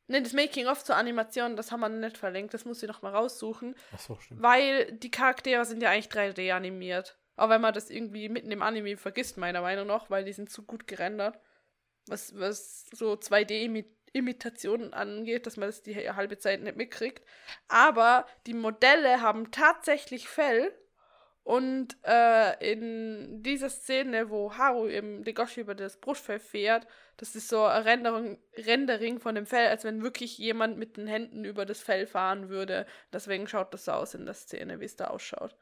Ne, 0.09 0.21
das 0.21 0.33
Making-of 0.33 0.83
zur 0.83 0.97
Animation, 0.97 1.57
das 1.57 1.71
haben 1.71 1.81
wir 1.81 1.89
nicht 1.89 2.19
verlinkt, 2.19 2.53
das 2.53 2.65
muss 2.65 2.83
ich 2.83 2.89
noch 2.89 3.03
mal 3.03 3.15
raussuchen. 3.15 3.75
Achso, 3.93 4.19
stimmt. 4.19 4.43
Weil 4.43 4.93
die 4.93 5.11
Charaktere 5.11 5.65
sind 5.65 5.83
ja 5.83 5.91
eigentlich 5.91 6.13
3D 6.13 6.53
animiert. 6.53 7.19
Auch 7.37 7.49
wenn 7.49 7.61
man 7.61 7.75
das 7.75 7.91
irgendwie 7.91 8.29
mitten 8.29 8.51
im 8.51 8.63
Anime 8.63 8.97
vergisst, 8.97 9.37
meiner 9.37 9.63
Meinung 9.63 9.87
nach, 9.87 10.11
weil 10.11 10.25
die 10.25 10.33
sind 10.33 10.51
zu 10.51 10.63
gut 10.65 10.87
gerendert. 10.87 11.39
Was, 12.07 12.39
was 12.39 12.85
so 12.93 13.15
2D-Imitationen 13.15 14.93
angeht, 14.93 15.47
dass 15.47 15.57
man 15.57 15.69
das 15.69 15.83
die 15.83 15.95
halbe 16.11 16.39
Zeit 16.39 16.63
nicht 16.63 16.77
mitkriegt. 16.77 17.25
Aber 17.69 18.27
die 18.47 18.55
Modelle 18.55 19.23
haben 19.23 19.51
tatsächlich 19.51 20.29
Fell. 20.29 20.73
Und 21.45 21.97
äh, 22.05 22.73
in 22.73 23.43
dieser 23.43 23.69
Szene, 23.69 24.31
wo 24.31 24.57
Haru 24.57 24.87
im 24.87 25.25
Legoshi 25.25 25.61
über 25.63 25.75
das 25.75 25.97
Brustfell 25.97 26.39
fährt, 26.39 26.87
das 27.17 27.35
ist 27.35 27.49
so 27.49 27.65
ein 27.65 27.83
Rendering, 27.83 28.39
Rendering 28.57 29.19
von 29.19 29.35
dem 29.35 29.47
Fell, 29.47 29.67
als 29.67 29.83
wenn 29.83 30.03
wirklich 30.03 30.39
jemand 30.39 30.79
mit 30.79 30.97
den 30.97 31.09
Händen 31.09 31.45
über 31.45 31.67
das 31.67 31.83
Fell 31.83 32.07
fahren 32.07 32.49
würde. 32.49 32.87
Deswegen 33.13 33.49
schaut 33.49 33.75
das 33.75 33.87
so 33.87 33.93
aus 33.93 34.15
in 34.15 34.25
der 34.25 34.35
Szene, 34.35 34.79
wie 34.79 34.85
es 34.85 34.95
da 34.95 35.09
ausschaut. 35.09 35.57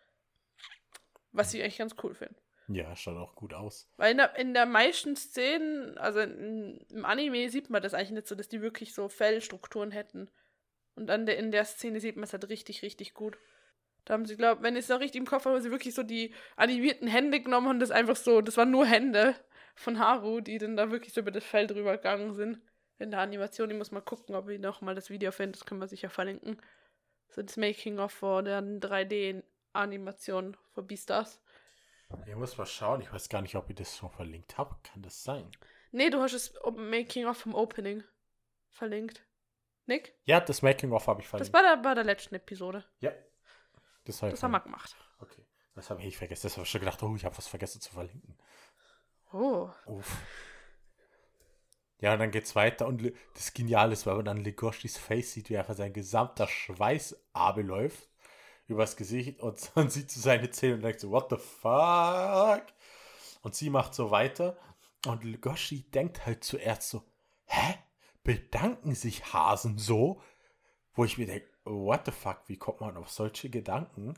Was 1.32 1.54
ich 1.54 1.62
eigentlich 1.62 1.78
ganz 1.78 1.94
cool 2.02 2.14
finde. 2.14 2.36
Ja, 2.68 2.94
schaut 2.94 3.16
auch 3.16 3.34
gut 3.34 3.52
aus. 3.52 3.88
Weil 3.96 4.12
in 4.12 4.16
der, 4.18 4.36
in 4.36 4.54
der 4.54 4.66
meisten 4.66 5.16
Szenen, 5.16 5.98
also 5.98 6.20
in, 6.20 6.78
im 6.90 7.04
Anime 7.04 7.48
sieht 7.48 7.68
man 7.68 7.82
das 7.82 7.94
eigentlich 7.94 8.12
nicht 8.12 8.28
so, 8.28 8.34
dass 8.34 8.48
die 8.48 8.62
wirklich 8.62 8.94
so 8.94 9.08
Fellstrukturen 9.08 9.90
hätten. 9.90 10.30
Und 10.94 11.08
dann 11.08 11.26
der, 11.26 11.36
in 11.36 11.50
der 11.50 11.64
Szene 11.64 12.00
sieht 12.00 12.16
man 12.16 12.24
es 12.24 12.32
halt 12.32 12.48
richtig, 12.48 12.82
richtig 12.82 13.14
gut. 13.14 13.38
Da 14.04 14.14
haben 14.14 14.26
sie, 14.26 14.36
glaube 14.36 14.62
wenn 14.62 14.76
ich 14.76 14.84
es 14.84 14.88
noch 14.88 15.00
richtig 15.00 15.20
im 15.20 15.26
Kopf 15.26 15.44
habe, 15.44 15.56
haben 15.56 15.62
sie 15.62 15.70
wirklich 15.70 15.94
so 15.94 16.02
die 16.02 16.32
animierten 16.56 17.08
Hände 17.08 17.40
genommen 17.40 17.68
und 17.68 17.80
das 17.80 17.90
einfach 17.90 18.16
so, 18.16 18.40
das 18.40 18.56
waren 18.56 18.70
nur 18.70 18.86
Hände 18.86 19.34
von 19.74 19.98
Haru, 19.98 20.40
die 20.40 20.58
dann 20.58 20.76
da 20.76 20.90
wirklich 20.90 21.12
so 21.12 21.20
über 21.20 21.30
das 21.30 21.44
Fell 21.44 21.66
drüber 21.66 21.96
gegangen 21.96 22.34
sind. 22.34 22.60
In 22.98 23.10
der 23.10 23.20
Animation, 23.20 23.70
ich 23.70 23.76
muss 23.76 23.92
mal 23.92 24.00
gucken, 24.00 24.34
ob 24.34 24.48
ich 24.48 24.60
noch 24.60 24.80
mal 24.80 24.94
das 24.94 25.10
Video 25.10 25.32
finde, 25.32 25.58
das 25.58 25.66
können 25.66 25.80
wir 25.80 25.88
sicher 25.88 26.10
verlinken. 26.10 26.60
So 27.28 27.42
das 27.42 27.56
Making-of 27.56 28.12
von 28.12 28.44
der 28.44 28.60
3D-Animation 29.74 30.56
von 30.72 30.86
Beastars. 30.86 31.40
Ich 32.26 32.34
muss 32.34 32.56
mal 32.58 32.66
schauen, 32.66 33.00
ich 33.00 33.12
weiß 33.12 33.28
gar 33.28 33.40
nicht, 33.42 33.54
ob 33.56 33.70
ich 33.70 33.76
das 33.76 33.96
schon 33.96 34.10
verlinkt 34.10 34.58
habe. 34.58 34.76
Kann 34.82 35.02
das 35.02 35.22
sein? 35.22 35.50
Nee, 35.92 36.10
du 36.10 36.20
hast 36.20 36.34
das 36.34 36.52
Making-of 36.76 37.36
vom 37.36 37.54
Opening 37.54 38.02
verlinkt. 38.68 39.24
Nick? 39.86 40.14
Ja, 40.24 40.40
das 40.40 40.62
Making-of 40.62 41.06
habe 41.06 41.20
ich 41.20 41.26
Das 41.26 41.30
verlinkt. 41.30 41.54
war 41.54 41.62
der, 41.62 41.82
bei 41.82 41.94
der 41.94 42.04
letzten 42.04 42.34
Episode. 42.34 42.84
ja. 43.00 43.12
Das, 44.04 44.18
Das 44.18 44.42
haben 44.42 44.52
wir 44.52 44.60
gemacht. 44.60 44.96
Okay. 45.20 45.44
Das 45.74 45.90
habe 45.90 46.02
ich 46.02 46.16
vergessen. 46.16 46.44
Das 46.44 46.54
habe 46.56 46.64
ich 46.64 46.70
schon 46.70 46.80
gedacht, 46.80 47.00
oh, 47.02 47.14
ich 47.14 47.24
habe 47.26 47.36
was 47.36 47.46
vergessen 47.46 47.80
zu 47.80 47.92
verlinken. 47.92 48.36
Oh. 49.32 49.68
Uff. 49.86 50.16
Ja, 51.98 52.14
und 52.14 52.18
dann 52.18 52.30
geht's 52.30 52.56
weiter 52.56 52.86
und 52.88 53.12
das 53.34 53.52
Geniale 53.52 53.92
ist, 53.92 54.06
weil 54.06 54.16
man 54.16 54.24
dann 54.24 54.38
Legoshis 54.38 54.96
Face 54.96 55.32
sieht, 55.34 55.50
wie 55.50 55.58
einfach 55.58 55.74
sein 55.74 55.92
gesamter 55.92 56.48
Schweiß 56.48 57.24
abläuft 57.34 58.08
übers 58.70 58.96
Gesicht 58.96 59.40
und 59.40 59.70
dann 59.74 59.90
sieht 59.90 60.10
sie 60.10 60.20
seine 60.20 60.50
Zähne 60.50 60.74
und 60.76 60.82
denkt 60.82 61.00
so, 61.00 61.10
what 61.10 61.28
the 61.30 61.36
fuck? 61.36 62.62
Und 63.42 63.54
sie 63.54 63.70
macht 63.70 63.94
so 63.94 64.10
weiter 64.10 64.56
und 65.06 65.24
Legoshi 65.24 65.82
denkt 65.90 66.26
halt 66.26 66.44
zuerst 66.44 66.88
so, 66.90 67.02
hä? 67.46 67.74
Bedanken 68.22 68.94
sich 68.94 69.32
Hasen 69.32 69.78
so? 69.78 70.20
Wo 70.94 71.04
ich 71.04 71.16
mir 71.16 71.26
denke, 71.26 71.48
what 71.64 72.02
the 72.04 72.12
fuck, 72.12 72.42
wie 72.46 72.56
kommt 72.58 72.80
man 72.80 72.96
auf 72.96 73.10
solche 73.10 73.48
Gedanken? 73.48 74.14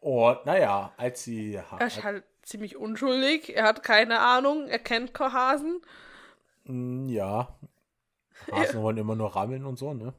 Und 0.00 0.44
naja, 0.44 0.92
als 0.98 1.24
sie 1.24 1.54
Er 1.54 1.86
ist 1.86 2.04
halt 2.04 2.24
ziemlich 2.42 2.76
unschuldig. 2.76 3.56
Er 3.56 3.64
hat 3.64 3.82
keine 3.82 4.20
Ahnung. 4.20 4.68
Er 4.68 4.78
kennt 4.78 5.18
Hasen. 5.18 5.80
Mm, 6.64 7.08
Ja. 7.08 7.56
Hasen 8.52 8.82
wollen 8.82 8.98
immer 8.98 9.16
nur 9.16 9.34
rammeln 9.34 9.64
und 9.64 9.78
so, 9.78 9.94
ne? 9.94 10.12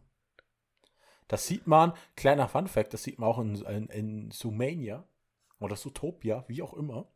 Das 1.27 1.47
sieht 1.47 1.67
man, 1.67 1.93
kleiner 2.15 2.47
Fun 2.47 2.67
Fact, 2.67 2.93
das 2.93 3.03
sieht 3.03 3.19
man 3.19 3.29
auch 3.29 3.39
in, 3.39 3.55
in, 3.65 3.87
in 3.87 4.31
Zoomania 4.31 5.03
oder 5.59 5.75
Zootopia, 5.75 6.45
wie 6.47 6.61
auch 6.61 6.73
immer. 6.73 7.07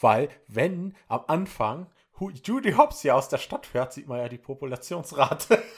Weil, 0.00 0.28
wenn 0.46 0.96
am 1.08 1.24
Anfang 1.28 1.90
Judy 2.44 2.72
Hobbs 2.72 3.02
hier 3.02 3.14
aus 3.14 3.28
der 3.28 3.38
Stadt 3.38 3.66
fährt, 3.66 3.92
sieht 3.92 4.08
man 4.08 4.18
ja 4.18 4.28
die 4.28 4.38
Populationsrate. 4.38 5.62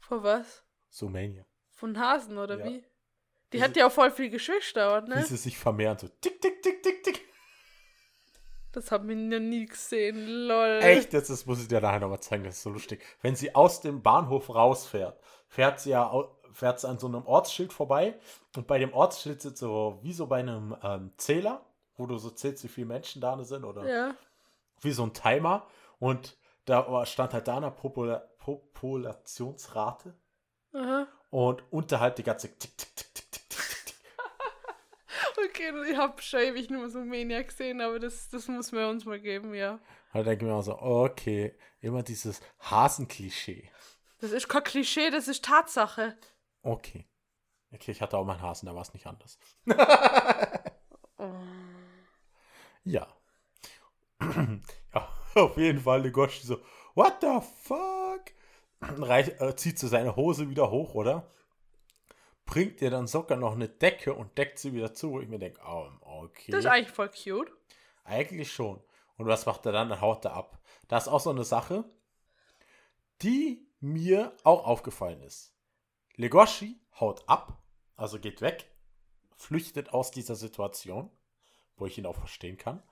Vor 0.00 0.22
was? 0.22 0.64
Sumania. 0.88 1.44
Von 1.70 1.98
Hasen 1.98 2.38
oder 2.38 2.58
Ja. 2.58 2.64
wie? 2.66 2.84
Die 3.52 3.58
Wie 3.58 3.62
hat 3.62 3.76
ja 3.76 3.86
auch 3.86 3.92
voll 3.92 4.10
viel 4.10 4.30
Geschwister, 4.30 5.04
Wie 5.06 5.10
ne? 5.10 5.24
sie 5.24 5.36
sich 5.36 5.56
vermehren, 5.56 5.98
so 5.98 6.08
tick, 6.08 6.40
tick, 6.40 6.62
tick, 6.62 6.82
tick, 6.82 7.02
tick. 7.02 7.28
Das 8.72 8.90
haben 8.92 9.08
wir 9.08 9.16
noch 9.16 9.38
nie 9.44 9.66
gesehen, 9.66 10.46
lol. 10.46 10.78
Echt, 10.82 11.12
jetzt 11.12 11.30
das 11.30 11.46
muss 11.46 11.60
ich 11.60 11.68
dir 11.68 11.80
nachher 11.80 12.00
nochmal 12.00 12.20
zeigen, 12.20 12.44
das 12.44 12.56
ist 12.56 12.62
so 12.62 12.70
lustig. 12.70 13.02
Wenn 13.22 13.34
sie 13.34 13.54
aus 13.54 13.80
dem 13.80 14.02
Bahnhof 14.02 14.54
rausfährt, 14.54 15.18
fährt 15.48 15.80
sie 15.80 15.90
ja 15.90 16.12
fährt 16.52 16.80
sie 16.80 16.88
an 16.88 16.98
so 16.98 17.06
einem 17.06 17.24
Ortsschild 17.26 17.72
vorbei 17.72 18.18
und 18.56 18.66
bei 18.66 18.78
dem 18.78 18.92
Ortsschild 18.92 19.40
sitzt 19.42 19.58
so, 19.58 19.98
wie 20.02 20.12
so 20.12 20.26
bei 20.26 20.40
einem 20.40 20.76
ähm, 20.82 21.12
Zähler, 21.16 21.64
wo 21.96 22.06
du 22.06 22.18
so 22.18 22.30
zählst, 22.30 22.64
wie 22.64 22.68
viele 22.68 22.86
Menschen 22.86 23.20
da 23.20 23.42
sind 23.44 23.64
oder 23.64 23.88
Ja. 23.88 24.14
wie 24.80 24.90
so 24.92 25.04
ein 25.04 25.12
Timer 25.12 25.66
und 25.98 26.36
da 26.64 27.04
stand 27.06 27.32
halt 27.34 27.48
da 27.48 27.56
eine 27.58 27.70
Popula 27.70 28.24
Populationsrate 28.38 30.14
Aha. 30.72 31.06
und 31.30 31.62
unterhalb 31.70 32.16
die 32.16 32.22
ganze 32.22 32.48
tick, 32.58 32.76
tick, 32.76 32.96
tick, 32.96 33.14
tick. 33.14 33.37
Okay, 35.44 35.72
ich 35.90 35.96
hab 35.96 36.20
schon 36.22 36.40
ewig 36.40 36.70
nur 36.70 36.88
so 36.88 37.00
Mania 37.00 37.42
gesehen, 37.42 37.80
aber 37.80 37.98
das, 37.98 38.28
das 38.28 38.48
muss 38.48 38.72
man 38.72 38.90
uns 38.90 39.04
mal 39.04 39.20
geben, 39.20 39.54
ja. 39.54 39.78
Dann 40.12 40.24
denke 40.24 40.44
ich 40.44 40.50
mir 40.50 40.56
auch 40.56 40.62
so, 40.62 40.78
okay, 40.80 41.54
immer 41.80 42.02
dieses 42.02 42.40
Hasenklischee. 42.60 43.70
Das 44.20 44.32
ist 44.32 44.48
kein 44.48 44.64
Klischee, 44.64 45.10
das 45.10 45.28
ist 45.28 45.44
Tatsache. 45.44 46.16
Okay. 46.62 47.06
Okay, 47.72 47.90
ich 47.90 48.00
hatte 48.00 48.16
auch 48.16 48.24
mal 48.24 48.34
einen 48.34 48.42
Hasen, 48.42 48.66
da 48.66 48.74
war 48.74 48.82
es 48.82 48.94
nicht 48.94 49.06
anders. 49.06 49.38
Oh. 51.20 51.32
Ja. 52.84 53.08
ja, 54.20 55.08
auf 55.34 55.56
jeden 55.56 55.80
Fall 55.80 56.02
Legoshi 56.02 56.46
so, 56.46 56.58
what 56.94 57.14
the 57.20 57.40
fuck? 57.64 58.22
Reich, 58.80 59.32
äh, 59.40 59.56
zieht 59.56 59.80
so 59.80 59.88
seine 59.88 60.14
Hose 60.14 60.48
wieder 60.48 60.70
hoch, 60.70 60.94
oder? 60.94 61.28
Bringt 62.48 62.80
ihr 62.80 62.88
dann 62.88 63.06
sogar 63.06 63.36
noch 63.36 63.52
eine 63.52 63.68
Decke 63.68 64.14
und 64.14 64.38
deckt 64.38 64.58
sie 64.58 64.72
wieder 64.72 64.94
zu, 64.94 65.10
wo 65.10 65.20
ich 65.20 65.28
mir 65.28 65.38
denke, 65.38 65.60
oh, 65.68 65.90
okay. 66.00 66.50
Das 66.50 66.60
ist 66.60 66.66
eigentlich 66.66 66.90
voll 66.90 67.10
cute. 67.10 67.52
Eigentlich 68.04 68.50
schon. 68.50 68.82
Und 69.18 69.26
was 69.26 69.44
macht 69.44 69.66
er 69.66 69.72
dann? 69.72 69.90
Dann 69.90 70.00
haut 70.00 70.24
er 70.24 70.32
ab. 70.32 70.58
Das 70.88 71.04
ist 71.04 71.12
auch 71.12 71.20
so 71.20 71.28
eine 71.28 71.44
Sache, 71.44 71.84
die 73.20 73.68
mir 73.80 74.34
auch 74.44 74.64
aufgefallen 74.66 75.20
ist. 75.20 75.54
Legoshi 76.16 76.80
haut 76.98 77.28
ab, 77.28 77.62
also 77.96 78.18
geht 78.18 78.40
weg, 78.40 78.74
flüchtet 79.36 79.92
aus 79.92 80.10
dieser 80.10 80.34
Situation, 80.34 81.10
wo 81.76 81.84
ich 81.84 81.98
ihn 81.98 82.06
auch 82.06 82.16
verstehen 82.16 82.56
kann. 82.56 82.82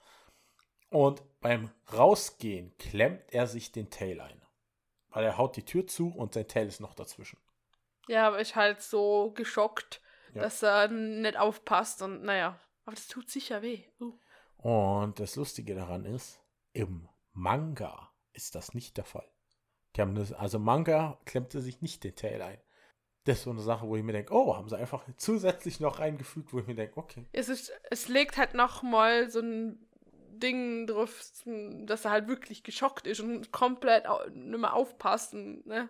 Und 0.91 1.23
beim 1.41 1.71
Rausgehen 1.91 2.77
klemmt 2.77 3.33
er 3.33 3.47
sich 3.47 3.73
den 3.73 3.89
Tail 3.89 4.21
ein. 4.21 4.43
Weil 5.09 5.25
er 5.25 5.39
haut 5.39 5.57
die 5.57 5.65
Tür 5.65 5.87
zu 5.87 6.11
und 6.11 6.35
sein 6.35 6.47
Tail 6.47 6.67
ist 6.67 6.81
noch 6.81 6.95
dazwischen. 6.95 7.39
Ja, 8.09 8.29
aber 8.29 8.41
ich 8.41 8.57
halt 8.57 8.83
so 8.83 9.33
geschockt, 9.33 10.01
Ja. 10.35 10.43
dass 10.43 10.63
er 10.63 10.89
nicht 10.89 11.37
aufpasst 11.37 12.03
und 12.03 12.23
naja. 12.23 12.59
Aber 12.85 12.95
das 12.95 13.09
tut 13.09 13.29
sicher 13.31 13.63
weh. 13.63 13.83
Uh. 14.01 14.13
Und 14.59 15.19
das 15.21 15.37
Lustige 15.37 15.75
daran 15.75 16.05
ist, 16.05 16.41
im 16.73 17.09
Manga 17.33 18.13
ist 18.33 18.55
das 18.55 18.75
nicht 18.75 18.97
der 18.97 19.05
Fall. 19.05 19.29
Die 19.97 20.01
haben 20.01 20.15
das, 20.15 20.33
also 20.33 20.59
Manga 20.59 21.19
klemmte 21.25 21.61
sich 21.61 21.81
nicht 21.81 22.05
den 22.05 22.15
Tail 22.15 22.43
ein. 22.43 22.61
Das 23.25 23.39
ist 23.39 23.45
so 23.45 23.51
eine 23.51 23.61
Sache, 23.63 23.89
wo 23.89 23.97
ich 23.97 24.05
mir 24.05 24.13
denke, 24.13 24.33
oh, 24.33 24.55
haben 24.57 24.69
sie 24.69 24.79
einfach 24.79 25.05
zusätzlich 25.17 25.81
noch 25.81 25.99
reingefügt, 25.99 26.53
wo 26.53 26.61
ich 26.61 26.67
mir 26.67 26.75
denke, 26.77 26.97
okay. 26.97 27.27
Es, 27.33 27.49
ist, 27.49 27.73
es 27.91 28.09
legt 28.09 28.37
halt 28.37 28.55
noch 28.55 28.83
mal 28.83 29.31
so 29.31 29.41
ein 29.41 29.89
Ding 30.31 30.87
drauf, 30.87 31.23
dass 31.45 32.05
er 32.05 32.11
halt 32.11 32.29
wirklich 32.29 32.63
geschockt 32.63 33.07
ist 33.07 33.21
und 33.21 33.53
komplett 33.53 34.05
nicht 34.33 34.59
mehr 34.61 34.75
aufpasst 34.75 35.33
und 35.35 35.67
ne, 35.67 35.89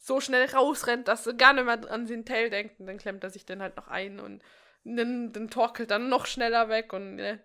so 0.00 0.20
schnell 0.20 0.46
rausrennt, 0.46 1.08
dass 1.08 1.26
er 1.26 1.34
gar 1.34 1.52
nicht 1.52 1.66
mehr 1.66 1.90
an 1.90 2.06
den 2.06 2.24
Tail 2.24 2.50
denkt. 2.50 2.80
Und 2.80 2.86
dann 2.86 2.98
klemmt 2.98 3.22
er 3.22 3.30
sich 3.30 3.46
dann 3.46 3.62
halt 3.62 3.76
noch 3.76 3.86
ein 3.88 4.18
und 4.18 4.42
dann, 4.82 5.32
dann 5.32 5.50
torkelt 5.50 5.90
dann 5.90 6.08
noch 6.08 6.26
schneller 6.26 6.68
weg 6.68 6.92
und 6.92 7.16
ne. 7.16 7.40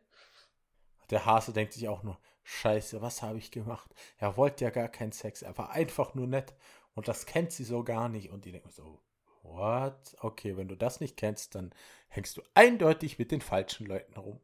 Der 1.09 1.25
Hase 1.25 1.53
denkt 1.53 1.73
sich 1.73 1.87
auch 1.87 2.01
nur, 2.01 2.17
scheiße, 2.43 3.01
was 3.01 3.21
habe 3.21 3.37
ich 3.37 3.51
gemacht? 3.51 3.93
Er 4.17 4.37
wollte 4.37 4.63
ja 4.63 4.71
gar 4.71 4.87
keinen 4.87 5.11
Sex, 5.11 5.41
er 5.41 5.57
war 5.57 5.71
einfach 5.71 6.15
nur 6.15 6.27
nett. 6.27 6.55
Und 6.93 7.09
das 7.09 7.25
kennt 7.25 7.51
sie 7.51 7.65
so 7.65 7.83
gar 7.83 8.07
nicht. 8.07 8.31
Und 8.31 8.45
die 8.45 8.53
denken 8.53 8.71
so, 8.71 9.03
what? 9.43 10.15
Okay, 10.19 10.55
wenn 10.55 10.69
du 10.69 10.75
das 10.75 11.01
nicht 11.01 11.17
kennst, 11.17 11.53
dann 11.53 11.75
hängst 12.07 12.37
du 12.37 12.41
eindeutig 12.53 13.19
mit 13.19 13.31
den 13.31 13.41
falschen 13.41 13.85
Leuten 13.85 14.17
rum. 14.17 14.39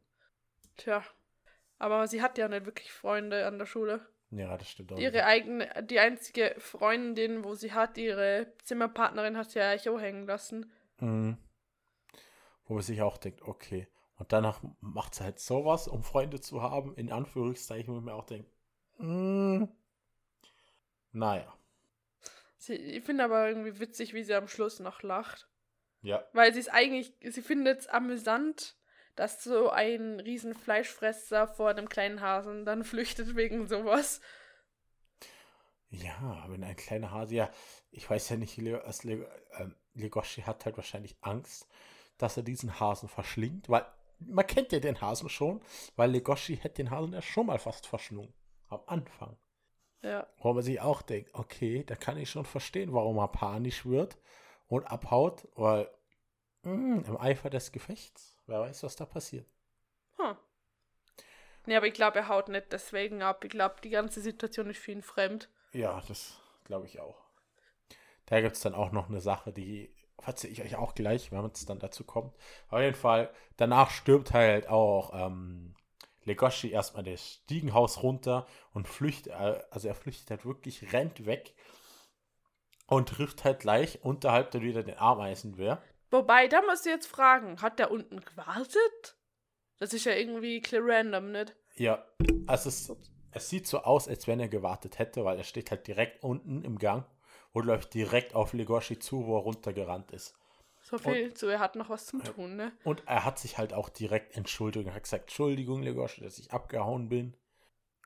Tja. 0.76 1.02
Aber 1.78 2.06
sie 2.06 2.22
hat 2.22 2.36
ja 2.36 2.46
nicht 2.46 2.66
wirklich 2.66 2.92
Freunde 2.92 3.46
an 3.46 3.58
der 3.58 3.66
Schule. 3.66 4.06
Ja, 4.32 4.56
das 4.56 4.70
stimmt 4.70 4.92
auch. 4.92 4.98
Ihre 4.98 5.26
eigene, 5.26 5.84
die 5.84 6.00
einzige 6.00 6.54
Freundin, 6.56 7.44
wo 7.44 7.54
sie 7.54 7.72
hat, 7.72 7.98
ihre 7.98 8.54
Zimmerpartnerin 8.64 9.36
hat 9.36 9.50
sie 9.50 9.58
ja 9.58 9.70
eigentlich 9.70 9.90
auch 9.90 10.00
hängen 10.00 10.26
lassen. 10.26 10.72
Mhm. 11.00 11.36
Wo 12.64 12.74
man 12.74 12.82
sich 12.82 13.02
auch 13.02 13.18
denkt, 13.18 13.42
okay. 13.42 13.88
Und 14.16 14.32
danach 14.32 14.62
macht 14.80 15.14
sie 15.14 15.24
halt 15.24 15.38
sowas, 15.38 15.86
um 15.86 16.02
Freunde 16.02 16.40
zu 16.40 16.62
haben, 16.62 16.94
in 16.96 17.12
Anführungszeichen, 17.12 17.92
wo 17.92 17.98
ich 17.98 18.04
mir 18.04 18.14
auch 18.14 18.24
denke, 18.24 18.48
mm, 18.98 19.64
naja. 21.12 21.52
Sie, 22.56 22.74
ich 22.74 23.04
finde 23.04 23.24
aber 23.24 23.48
irgendwie 23.48 23.80
witzig, 23.80 24.14
wie 24.14 24.22
sie 24.22 24.34
am 24.34 24.48
Schluss 24.48 24.80
noch 24.80 25.02
lacht. 25.02 25.48
Ja. 26.00 26.24
Weil 26.32 26.54
sie 26.54 26.60
es 26.60 26.68
eigentlich, 26.68 27.12
sie 27.20 27.42
findet 27.42 27.80
es 27.80 27.86
amüsant, 27.86 28.76
dass 29.14 29.42
so 29.44 29.70
ein 29.70 30.20
riesen 30.20 30.54
Fleischfresser 30.54 31.46
vor 31.46 31.70
einem 31.70 31.88
kleinen 31.88 32.20
Hasen 32.20 32.64
dann 32.64 32.84
flüchtet 32.84 33.36
wegen 33.36 33.66
sowas. 33.66 34.20
Ja, 35.90 36.46
wenn 36.48 36.64
ein 36.64 36.76
kleiner 36.76 37.10
Hase, 37.10 37.34
ja, 37.34 37.50
ich 37.90 38.08
weiß 38.08 38.30
ja 38.30 38.36
nicht, 38.36 38.56
Le 38.56 38.82
Le 39.02 39.28
ähm, 39.58 39.76
Legoshi 39.94 40.42
hat 40.42 40.64
halt 40.64 40.76
wahrscheinlich 40.78 41.16
Angst, 41.20 41.68
dass 42.16 42.36
er 42.38 42.42
diesen 42.42 42.80
Hasen 42.80 43.10
verschlingt, 43.10 43.68
weil 43.68 43.84
man 44.18 44.46
kennt 44.46 44.72
ja 44.72 44.80
den 44.80 45.00
Hasen 45.00 45.28
schon, 45.28 45.60
weil 45.96 46.10
Legoshi 46.10 46.56
hätte 46.56 46.82
den 46.82 46.90
Hasen 46.90 47.12
ja 47.12 47.20
schon 47.20 47.46
mal 47.46 47.58
fast 47.58 47.86
verschlungen. 47.86 48.32
Am 48.68 48.80
Anfang. 48.86 49.36
Ja. 50.02 50.26
Wo 50.38 50.52
man 50.52 50.62
sich 50.62 50.80
auch 50.80 51.02
denkt, 51.02 51.30
okay, 51.34 51.84
da 51.84 51.94
kann 51.94 52.16
ich 52.16 52.30
schon 52.30 52.44
verstehen, 52.44 52.92
warum 52.92 53.18
er 53.18 53.28
panisch 53.28 53.84
wird 53.84 54.16
und 54.66 54.84
abhaut, 54.84 55.46
weil 55.54 55.90
mh, 56.62 57.06
im 57.06 57.16
Eifer 57.18 57.50
des 57.50 57.70
Gefechts, 57.72 58.38
wer 58.46 58.60
weiß, 58.60 58.82
was 58.82 58.96
da 58.96 59.06
passiert. 59.06 59.46
Hm. 60.18 60.36
Nee, 61.66 61.76
aber 61.76 61.86
ich 61.86 61.94
glaube, 61.94 62.18
er 62.18 62.28
haut 62.28 62.48
nicht 62.48 62.72
deswegen 62.72 63.22
ab. 63.22 63.44
Ich 63.44 63.50
glaube, 63.50 63.76
die 63.82 63.90
ganze 63.90 64.20
Situation 64.20 64.70
ist 64.70 64.78
für 64.78 64.92
ihn 64.92 65.02
fremd. 65.02 65.48
Ja, 65.72 66.02
das 66.08 66.40
glaube 66.64 66.86
ich 66.86 67.00
auch. 67.00 67.22
Da 68.26 68.40
gibt 68.40 68.56
es 68.56 68.62
dann 68.62 68.74
auch 68.74 68.92
noch 68.92 69.08
eine 69.08 69.20
Sache, 69.20 69.52
die 69.52 69.94
erzähle 70.24 70.52
ich 70.52 70.62
euch 70.62 70.76
auch 70.76 70.94
gleich, 70.94 71.32
wenn 71.32 71.44
es 71.46 71.66
dann 71.66 71.78
dazu 71.78 72.04
kommt. 72.04 72.34
Auf 72.68 72.80
jeden 72.80 72.94
Fall, 72.94 73.32
danach 73.56 73.90
stirbt 73.90 74.32
halt 74.32 74.68
auch 74.68 75.12
ähm, 75.14 75.74
Legoshi 76.24 76.70
erstmal 76.70 77.02
das 77.02 77.20
Stiegenhaus 77.44 78.02
runter 78.02 78.46
und 78.72 78.88
flüchtet, 78.88 79.32
äh, 79.32 79.62
also 79.70 79.88
er 79.88 79.94
flüchtet 79.94 80.30
halt 80.30 80.44
wirklich, 80.44 80.92
rennt 80.92 81.26
weg 81.26 81.54
und 82.86 83.08
trifft 83.08 83.44
halt 83.44 83.60
gleich 83.60 84.04
unterhalb 84.04 84.50
dann 84.52 84.62
wieder 84.62 84.82
den 84.82 84.98
Ameisenbär. 84.98 85.82
Wobei, 86.12 86.46
da 86.46 86.60
musst 86.60 86.84
du 86.84 86.90
jetzt 86.90 87.06
fragen, 87.06 87.62
hat 87.62 87.78
der 87.78 87.90
unten 87.90 88.20
gewartet? 88.20 89.16
Das 89.78 89.94
ist 89.94 90.04
ja 90.04 90.12
irgendwie 90.12 90.60
clear 90.60 90.82
random, 90.84 91.32
nicht? 91.32 91.56
Ja, 91.76 92.04
also 92.46 92.68
es, 92.68 92.92
es 93.30 93.48
sieht 93.48 93.66
so 93.66 93.78
aus, 93.78 94.08
als 94.08 94.26
wenn 94.26 94.38
er 94.38 94.48
gewartet 94.48 94.98
hätte, 94.98 95.24
weil 95.24 95.38
er 95.38 95.44
steht 95.44 95.70
halt 95.70 95.86
direkt 95.86 96.22
unten 96.22 96.62
im 96.64 96.78
Gang 96.78 97.06
und 97.52 97.64
läuft 97.64 97.94
direkt 97.94 98.34
auf 98.34 98.52
Legoshi 98.52 98.98
zu, 98.98 99.26
wo 99.26 99.38
er 99.38 99.42
runtergerannt 99.42 100.12
ist. 100.12 100.34
So 100.82 100.98
viel 100.98 101.32
zu, 101.32 101.46
er 101.46 101.60
hat 101.60 101.76
noch 101.76 101.88
was 101.88 102.06
zum 102.06 102.22
tun, 102.22 102.56
ne? 102.56 102.72
Und 102.84 103.04
er 103.06 103.24
hat 103.24 103.38
sich 103.38 103.56
halt 103.56 103.72
auch 103.72 103.88
direkt 103.88 104.36
entschuldigt. 104.36 104.86
Er 104.86 104.94
hat 104.94 105.04
gesagt, 105.04 105.24
Entschuldigung, 105.24 105.82
Legoshi, 105.82 106.20
dass 106.20 106.38
ich 106.38 106.52
abgehauen 106.52 107.08
bin. 107.08 107.36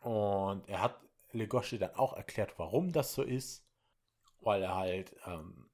Und 0.03 0.69
er 0.69 0.83
hat 0.83 1.01
Legoshi 1.33 1.79
dann 1.79 1.95
auch 1.95 2.13
erklärt, 2.13 2.55
warum 2.59 2.93
das 2.93 3.15
so 3.15 3.23
ist. 3.23 3.67
Weil 4.41 4.63
er 4.63 4.77
halt 4.77 5.17
ähm, 5.27 5.71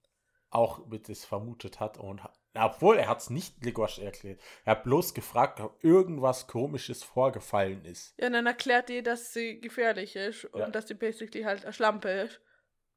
auch 0.53 0.87
mit 0.87 1.09
es 1.09 1.25
vermutet 1.25 1.81
hat. 1.81 1.99
Und 1.99 2.21
obwohl 2.55 2.97
er 2.99 3.09
hat 3.09 3.21
es 3.21 3.31
nicht 3.31 3.65
Legoshi 3.65 4.03
erklärt. 4.03 4.41
Er 4.65 4.73
hat 4.73 4.85
bloß 4.85 5.15
gefragt, 5.15 5.61
ob 5.61 5.83
irgendwas 5.83 6.47
Komisches 6.47 7.03
vorgefallen 7.03 7.85
ist. 7.85 8.15
Ja, 8.19 8.27
und 8.27 8.35
dann 8.35 8.47
erklärt 8.47 8.91
ihr, 8.91 9.03
dass 9.03 9.33
sie 9.33 9.61
gefährlich 9.61 10.17
ist 10.17 10.45
und 10.47 10.61
Ja. 10.61 10.71
dass 10.71 10.89
sie 10.89 10.95
basically 10.95 11.45
halt 11.45 11.65
eine 11.65 11.73
Schlampe 11.73 12.11
ist. 12.11 12.41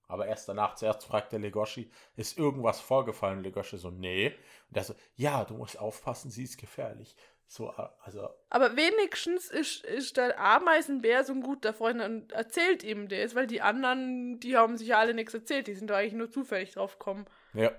Aber 0.08 0.28
erst 0.28 0.48
danach, 0.48 0.76
zuerst 0.76 1.04
fragt 1.04 1.32
der 1.32 1.40
Legoshi, 1.40 1.90
ist 2.16 2.38
irgendwas 2.38 2.80
vorgefallen? 2.80 3.40
Und 3.40 3.44
Legoshi 3.46 3.78
so, 3.78 3.90
nee. 3.90 4.36
Und 4.70 4.78
er 4.78 4.84
so, 4.84 4.94
ja, 5.16 5.44
du 5.46 5.56
musst 5.56 5.80
aufpassen, 5.80 6.30
sie 6.30 6.44
ist 6.44 6.60
gefährlich. 6.60 7.16
So, 7.48 7.70
äh, 7.72 7.88
also, 8.04 8.28
Aber 8.50 8.76
wenigstens 8.76 9.50
ist, 9.50 9.84
ist 9.86 10.18
der 10.18 10.40
Ameisenbär 10.40 11.24
so 11.24 11.34
ein 11.34 11.42
guter 11.42 11.74
Freund 11.74 12.02
und 12.02 12.32
erzählt 12.34 12.84
ihm 12.84 13.08
das, 13.08 13.34
weil 13.36 13.48
die 13.48 13.62
anderen, 13.62 14.40
die 14.40 14.58
haben 14.58 14.78
sich 14.78 14.90
ja 14.90 15.00
alle 15.00 15.14
nichts 15.14 15.34
erzählt, 15.34 15.68
die 15.68 15.76
sind 15.76 15.88
da 15.90 15.96
eigentlich 15.98 16.14
nur 16.14 16.30
zufällig 16.30 16.72
drauf 16.74 17.00
gekommen. 17.00 17.26
Ja. 17.56 17.72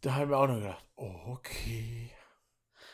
Da 0.00 0.14
haben 0.14 0.30
wir 0.30 0.38
auch 0.38 0.48
noch 0.48 0.56
gedacht, 0.56 0.84
oh, 0.96 1.14
okay. 1.26 2.10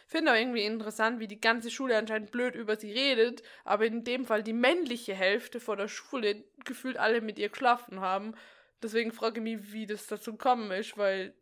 finde 0.06 0.32
auch 0.32 0.37
irgendwie 0.37 0.64
interessant, 0.64 1.20
wie 1.20 1.28
die 1.28 1.40
ganze 1.40 1.70
Schule 1.70 1.96
anscheinend 1.96 2.30
blöd 2.30 2.54
über 2.54 2.76
sie 2.76 2.92
redet, 2.92 3.42
aber 3.64 3.87
in 3.87 4.04
dem 4.04 4.26
Fall 4.26 4.42
die 4.42 4.52
männliche 4.52 5.14
Hälfte 5.14 5.61
vor 5.61 5.76
der 5.76 5.88
Schule 5.88 6.44
gefühlt 6.64 6.98
alle 6.98 7.20
mit 7.20 7.38
ihr 7.38 7.48
geschlafen 7.48 8.00
haben. 8.00 8.34
Deswegen 8.82 9.12
frage 9.12 9.40
ich 9.40 9.44
mich, 9.44 9.72
wie 9.72 9.87
das 9.87 10.06
dazu 10.06 10.32
gekommen 10.32 10.70
ist, 10.70 10.96
weil 10.98 11.34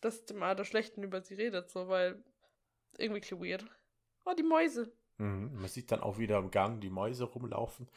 das 0.00 0.20
immer 0.30 0.54
der 0.54 0.64
Schlechten 0.64 1.02
über 1.02 1.20
sie 1.22 1.34
redet, 1.34 1.70
so, 1.70 1.88
weil 1.88 2.22
irgendwie 2.98 3.32
weird. 3.32 3.64
Oh, 4.24 4.32
die 4.36 4.42
Mäuse. 4.42 4.92
Mhm. 5.18 5.54
Man 5.54 5.68
sieht 5.68 5.92
dann 5.92 6.00
auch 6.00 6.18
wieder 6.18 6.38
im 6.38 6.50
Gang 6.50 6.80
die 6.80 6.90
Mäuse 6.90 7.24
rumlaufen. 7.24 7.88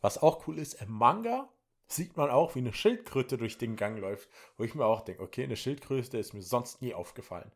Was 0.00 0.22
auch 0.22 0.46
cool 0.46 0.58
ist, 0.58 0.74
im 0.74 0.90
Manga 0.90 1.48
sieht 1.88 2.16
man 2.16 2.30
auch, 2.30 2.54
wie 2.54 2.60
eine 2.60 2.72
Schildkröte 2.72 3.38
durch 3.38 3.58
den 3.58 3.76
Gang 3.76 3.98
läuft, 3.98 4.28
wo 4.56 4.64
ich 4.64 4.74
mir 4.74 4.84
auch 4.84 5.02
denke, 5.02 5.22
okay, 5.22 5.44
eine 5.44 5.56
Schildkröte 5.56 6.18
ist 6.18 6.34
mir 6.34 6.42
sonst 6.42 6.82
nie 6.82 6.94
aufgefallen. 6.94 7.52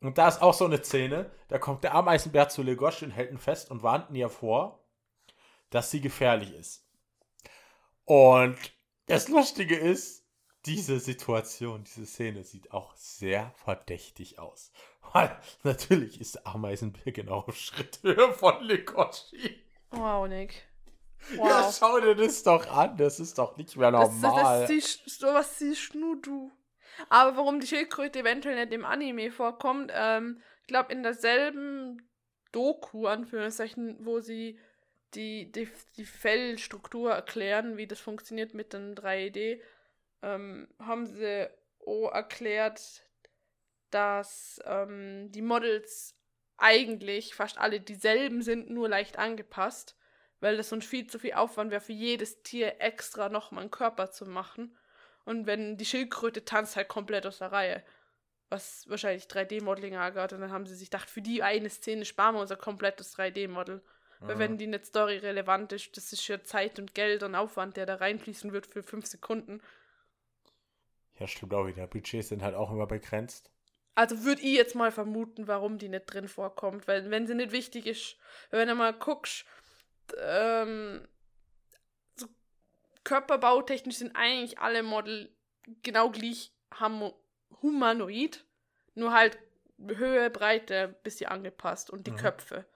Und 0.00 0.16
da 0.16 0.28
ist 0.28 0.40
auch 0.40 0.54
so 0.54 0.64
eine 0.64 0.82
Szene, 0.82 1.30
da 1.48 1.58
kommt 1.58 1.84
der 1.84 1.94
Ameisenbär 1.94 2.48
zu 2.48 2.62
Legoshi 2.62 3.04
und 3.04 3.10
hält 3.10 3.30
ihn 3.30 3.38
fest 3.38 3.70
und 3.70 3.82
warnt 3.82 4.10
ihr 4.16 4.30
vor, 4.30 4.82
dass 5.68 5.90
sie 5.90 6.00
gefährlich 6.00 6.54
ist. 6.54 6.86
Und 8.06 8.56
das 9.06 9.28
Lustige 9.28 9.76
ist, 9.76 10.24
diese 10.66 11.00
Situation, 11.00 11.84
diese 11.84 12.06
Szene 12.06 12.44
sieht 12.44 12.72
auch 12.72 12.94
sehr 12.96 13.52
verdächtig 13.56 14.38
aus. 14.38 14.72
Weil 15.12 15.36
natürlich 15.62 16.20
ist 16.20 16.36
der 16.36 16.46
Ameisenbär 16.46 17.12
genau 17.12 17.40
auf 17.40 17.56
Schritthöhe 17.56 18.32
von 18.34 18.62
Legoshi. 18.64 19.64
Wow, 19.90 20.28
Nick. 20.28 20.69
Wow. 21.36 21.48
Ja, 21.48 21.72
schau 21.72 22.00
dir 22.00 22.14
das 22.14 22.42
doch 22.42 22.66
an. 22.70 22.96
Das 22.96 23.20
ist 23.20 23.38
doch 23.38 23.56
nicht 23.56 23.76
mehr 23.76 23.90
normal. 23.90 24.60
Das, 24.60 24.68
das, 24.68 25.04
das, 25.04 25.18
so 25.18 25.26
was 25.28 25.58
siehst 25.58 25.94
nur 25.94 26.20
du. 26.20 26.50
Aber 27.08 27.36
warum 27.36 27.60
die 27.60 27.66
Schildkröte 27.66 28.20
eventuell 28.20 28.56
nicht 28.56 28.72
im 28.72 28.84
Anime 28.84 29.30
vorkommt, 29.30 29.90
ähm, 29.94 30.42
ich 30.62 30.66
glaube 30.66 30.92
in 30.92 31.02
derselben 31.02 32.08
Doku, 32.52 33.06
Anführungszeichen, 33.06 34.04
wo 34.04 34.20
sie 34.20 34.58
die, 35.14 35.50
die, 35.50 35.68
die 35.96 36.04
Fellstruktur 36.04 37.12
erklären, 37.12 37.76
wie 37.76 37.86
das 37.86 38.00
funktioniert 38.00 38.54
mit 38.54 38.72
dem 38.72 38.94
3D, 38.94 39.60
ähm, 40.22 40.68
haben 40.78 41.06
sie 41.06 41.48
auch 41.86 42.12
erklärt, 42.12 43.04
dass 43.90 44.60
ähm, 44.64 45.30
die 45.32 45.42
Models 45.42 46.16
eigentlich 46.56 47.34
fast 47.34 47.58
alle 47.58 47.80
dieselben 47.80 48.42
sind, 48.42 48.70
nur 48.70 48.88
leicht 48.88 49.18
angepasst 49.18 49.96
weil 50.40 50.56
das 50.56 50.70
sonst 50.70 50.86
viel 50.86 51.06
zu 51.06 51.18
viel 51.18 51.34
Aufwand 51.34 51.70
wäre, 51.70 51.80
für 51.80 51.92
jedes 51.92 52.42
Tier 52.42 52.80
extra 52.80 53.28
nochmal 53.28 53.62
einen 53.62 53.70
Körper 53.70 54.10
zu 54.10 54.26
machen. 54.26 54.76
Und 55.24 55.46
wenn 55.46 55.76
die 55.76 55.84
Schildkröte 55.84 56.44
tanzt 56.44 56.76
halt 56.76 56.88
komplett 56.88 57.26
aus 57.26 57.38
der 57.38 57.52
Reihe. 57.52 57.84
Was 58.48 58.88
wahrscheinlich 58.88 59.24
3D-Modeling 59.24 59.96
angeht. 59.96 60.32
Und 60.32 60.40
dann 60.40 60.50
haben 60.50 60.66
sie 60.66 60.74
sich 60.74 60.90
gedacht, 60.90 61.08
für 61.08 61.22
die 61.22 61.42
eine 61.42 61.70
Szene 61.70 62.04
sparen 62.04 62.34
wir 62.34 62.40
unser 62.40 62.56
komplettes 62.56 63.16
3D-Model. 63.16 63.82
Weil 64.22 64.38
wenn 64.38 64.58
die 64.58 64.66
nicht 64.66 64.84
Story 64.84 65.16
relevant 65.16 65.72
ist, 65.72 65.96
das 65.96 66.12
ist 66.12 66.28
ja 66.28 66.42
Zeit 66.42 66.78
und 66.78 66.94
Geld 66.94 67.22
und 67.22 67.34
Aufwand, 67.34 67.78
der 67.78 67.86
da 67.86 67.94
reinfließen 67.94 68.52
wird 68.52 68.66
für 68.66 68.82
fünf 68.82 69.06
Sekunden. 69.06 69.62
Ja, 71.18 71.26
stimmt 71.26 71.54
auch 71.54 71.66
wieder. 71.66 71.86
Budgets 71.86 72.28
sind 72.28 72.42
halt 72.42 72.54
auch 72.54 72.70
immer 72.70 72.86
begrenzt. 72.86 73.50
Also 73.94 74.24
würde 74.24 74.42
ich 74.42 74.54
jetzt 74.54 74.74
mal 74.74 74.92
vermuten, 74.92 75.48
warum 75.48 75.78
die 75.78 75.88
nicht 75.88 76.06
drin 76.06 76.28
vorkommt. 76.28 76.86
Weil 76.86 77.10
wenn 77.10 77.26
sie 77.26 77.34
nicht 77.34 77.52
wichtig 77.52 77.86
ist, 77.86 78.16
wenn 78.50 78.68
du 78.68 78.74
mal 78.74 78.92
guckst, 78.92 79.46
ähm, 80.18 81.06
so 82.16 82.26
körperbautechnisch 83.04 83.96
sind 83.96 84.16
eigentlich 84.16 84.58
alle 84.58 84.82
Model 84.82 85.34
genau 85.82 86.10
gleich 86.10 86.52
humanoid, 87.62 88.44
nur 88.94 89.12
halt 89.12 89.38
Höhe, 89.78 90.30
Breite 90.30 90.88
ein 90.88 90.96
bisschen 91.02 91.30
angepasst 91.30 91.90
und 91.90 92.06
die 92.06 92.12
mhm. 92.12 92.16
Köpfe. 92.16 92.66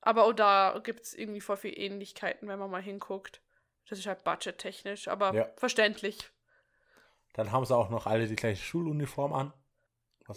Aber 0.00 0.24
auch 0.24 0.32
da 0.32 0.80
gibt 0.82 1.02
es 1.02 1.14
irgendwie 1.14 1.40
voll 1.40 1.56
viele 1.56 1.76
Ähnlichkeiten, 1.76 2.48
wenn 2.48 2.58
man 2.58 2.70
mal 2.70 2.82
hinguckt. 2.82 3.40
Das 3.88 3.98
ist 3.98 4.06
halt 4.06 4.24
budgettechnisch, 4.24 5.08
aber 5.08 5.34
ja. 5.34 5.48
verständlich. 5.56 6.30
Dann 7.34 7.52
haben 7.52 7.64
sie 7.64 7.76
auch 7.76 7.90
noch 7.90 8.06
alle 8.06 8.26
die 8.26 8.36
gleiche 8.36 8.62
Schuluniform 8.62 9.32
an. 9.32 9.52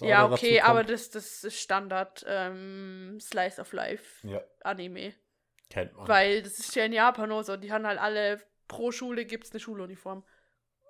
ja, 0.01 0.29
okay, 0.29 0.61
aber 0.61 0.83
das, 0.83 1.09
das 1.09 1.43
ist 1.43 1.59
Standard 1.59 2.25
ähm, 2.27 3.19
Slice 3.19 3.59
of 3.59 3.71
Life 3.73 4.27
ja. 4.27 4.41
Anime. 4.63 5.13
Kennt 5.69 5.95
man. 5.95 6.07
Weil 6.07 6.43
das 6.43 6.59
ist 6.59 6.75
ja 6.75 6.85
in 6.85 6.93
Japan 6.93 7.31
auch 7.31 7.43
so. 7.43 7.57
Die 7.57 7.71
haben 7.71 7.85
halt 7.85 7.99
alle, 7.99 8.41
pro 8.67 8.91
Schule 8.91 9.25
gibt 9.25 9.45
es 9.45 9.51
eine 9.51 9.59
Schuluniform. 9.59 10.23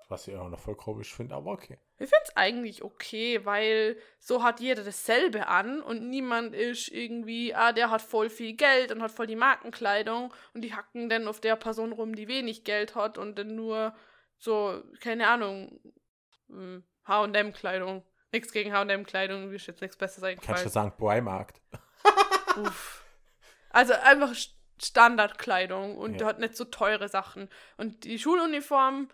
Was 0.09 0.27
ich 0.27 0.35
auch 0.35 0.49
noch 0.49 0.59
voll 0.59 0.75
komisch 0.75 1.13
finde, 1.13 1.35
aber 1.35 1.51
okay. 1.51 1.79
Ich 1.97 2.09
finde 2.09 2.23
es 2.25 2.35
eigentlich 2.35 2.83
okay, 2.83 3.45
weil 3.45 3.97
so 4.19 4.43
hat 4.43 4.59
jeder 4.59 4.83
dasselbe 4.83 5.47
an 5.47 5.81
und 5.81 6.09
niemand 6.09 6.53
ist 6.53 6.89
irgendwie, 6.89 7.55
ah, 7.55 7.71
der 7.71 7.89
hat 7.89 8.01
voll 8.01 8.29
viel 8.29 8.53
Geld 8.53 8.91
und 8.91 9.01
hat 9.01 9.11
voll 9.11 9.27
die 9.27 9.35
Markenkleidung 9.35 10.33
und 10.53 10.61
die 10.61 10.73
hacken 10.75 11.09
dann 11.09 11.27
auf 11.27 11.39
der 11.39 11.55
Person 11.55 11.93
rum, 11.93 12.15
die 12.15 12.27
wenig 12.27 12.63
Geld 12.63 12.95
hat 12.95 13.17
und 13.17 13.39
dann 13.39 13.55
nur 13.55 13.95
so, 14.37 14.83
keine 14.99 15.29
Ahnung, 15.29 15.79
HM-Kleidung. 17.07 18.03
Nichts 18.31 18.51
gegen 18.51 18.71
HM-Kleidung, 18.73 19.51
wie 19.51 19.55
ist 19.55 19.67
jetzt 19.67 19.81
nichts 19.81 19.95
Besseres 19.95 20.23
eingefallen. 20.23 20.55
Kannst 20.55 20.65
du 20.65 20.69
sagen, 20.69 20.93
Boy-Markt. 20.97 21.61
Uff. 22.57 23.05
Also 23.69 23.93
einfach 23.93 24.35
Standardkleidung 24.85 25.97
und 25.97 26.21
ja. 26.21 26.27
hat 26.27 26.39
nicht 26.39 26.55
so 26.55 26.65
teure 26.65 27.07
Sachen. 27.07 27.49
Und 27.77 28.03
die 28.03 28.19
Schuluniform, 28.19 29.09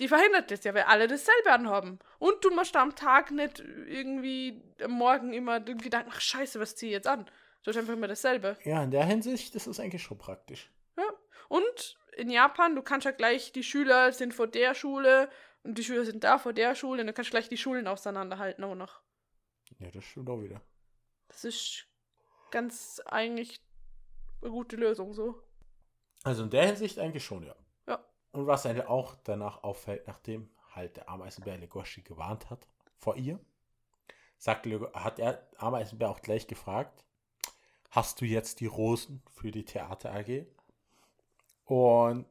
die 0.00 0.08
verhindert 0.08 0.50
das 0.50 0.64
ja, 0.64 0.74
weil 0.74 0.84
alle 0.84 1.08
dasselbe 1.08 1.52
anhaben. 1.52 1.98
Und 2.18 2.44
du 2.44 2.50
musst 2.50 2.76
am 2.76 2.94
Tag 2.94 3.30
nicht 3.30 3.60
irgendwie 3.60 4.62
am 4.82 4.92
Morgen 4.92 5.32
immer 5.32 5.60
den 5.60 5.78
Gedanken, 5.78 6.10
ach 6.12 6.20
scheiße, 6.20 6.60
was 6.60 6.76
zieh 6.76 6.86
ich 6.86 6.92
jetzt 6.92 7.06
an? 7.06 7.26
Du 7.62 7.70
hast 7.70 7.76
einfach 7.76 7.92
immer 7.92 8.08
dasselbe. 8.08 8.56
Ja, 8.64 8.82
in 8.82 8.90
der 8.90 9.04
Hinsicht, 9.04 9.54
das 9.54 9.66
ist 9.66 9.78
eigentlich 9.78 10.02
schon 10.02 10.18
praktisch. 10.18 10.70
Ja. 10.96 11.08
Und 11.48 11.98
in 12.16 12.30
Japan, 12.30 12.74
du 12.74 12.82
kannst 12.82 13.04
ja 13.04 13.12
gleich, 13.12 13.52
die 13.52 13.62
Schüler 13.62 14.12
sind 14.12 14.34
vor 14.34 14.46
der 14.46 14.74
Schule 14.74 15.30
und 15.62 15.78
die 15.78 15.84
Schüler 15.84 16.04
sind 16.04 16.24
da 16.24 16.38
vor 16.38 16.52
der 16.52 16.74
Schule 16.74 17.02
und 17.02 17.06
du 17.06 17.12
kannst 17.12 17.30
gleich 17.30 17.48
die 17.48 17.56
Schulen 17.56 17.86
auseinanderhalten 17.86 18.64
auch 18.64 18.74
noch. 18.74 19.00
Ja, 19.78 19.90
das 19.90 20.04
stimmt 20.04 20.28
auch 20.28 20.42
wieder. 20.42 20.60
Das 21.28 21.44
ist 21.44 21.86
ganz 22.50 23.00
eigentlich 23.06 23.60
eine 24.42 24.50
gute 24.50 24.76
Lösung 24.76 25.12
so. 25.12 25.42
Also 26.24 26.44
in 26.44 26.50
der 26.50 26.66
Hinsicht 26.66 26.98
eigentlich 26.98 27.24
schon, 27.24 27.44
ja. 27.44 27.54
Ja. 27.86 28.04
Und 28.32 28.46
was 28.46 28.64
halt 28.64 28.86
auch 28.86 29.14
danach 29.24 29.62
auffällt, 29.62 30.06
nachdem 30.06 30.50
halt 30.74 30.96
der 30.96 31.08
Ameisenbär 31.08 31.58
Legoshi 31.58 32.02
gewarnt 32.02 32.50
hat 32.50 32.68
vor 32.98 33.16
ihr, 33.16 33.38
sagt, 34.38 34.66
hat 34.94 35.18
der 35.18 35.48
Ameisenbär 35.58 36.10
auch 36.10 36.20
gleich 36.20 36.46
gefragt, 36.46 37.04
hast 37.90 38.20
du 38.20 38.24
jetzt 38.24 38.60
die 38.60 38.66
Rosen 38.66 39.22
für 39.30 39.50
die 39.50 39.64
Theater 39.64 40.12
AG? 40.12 40.46
Und 41.64 42.26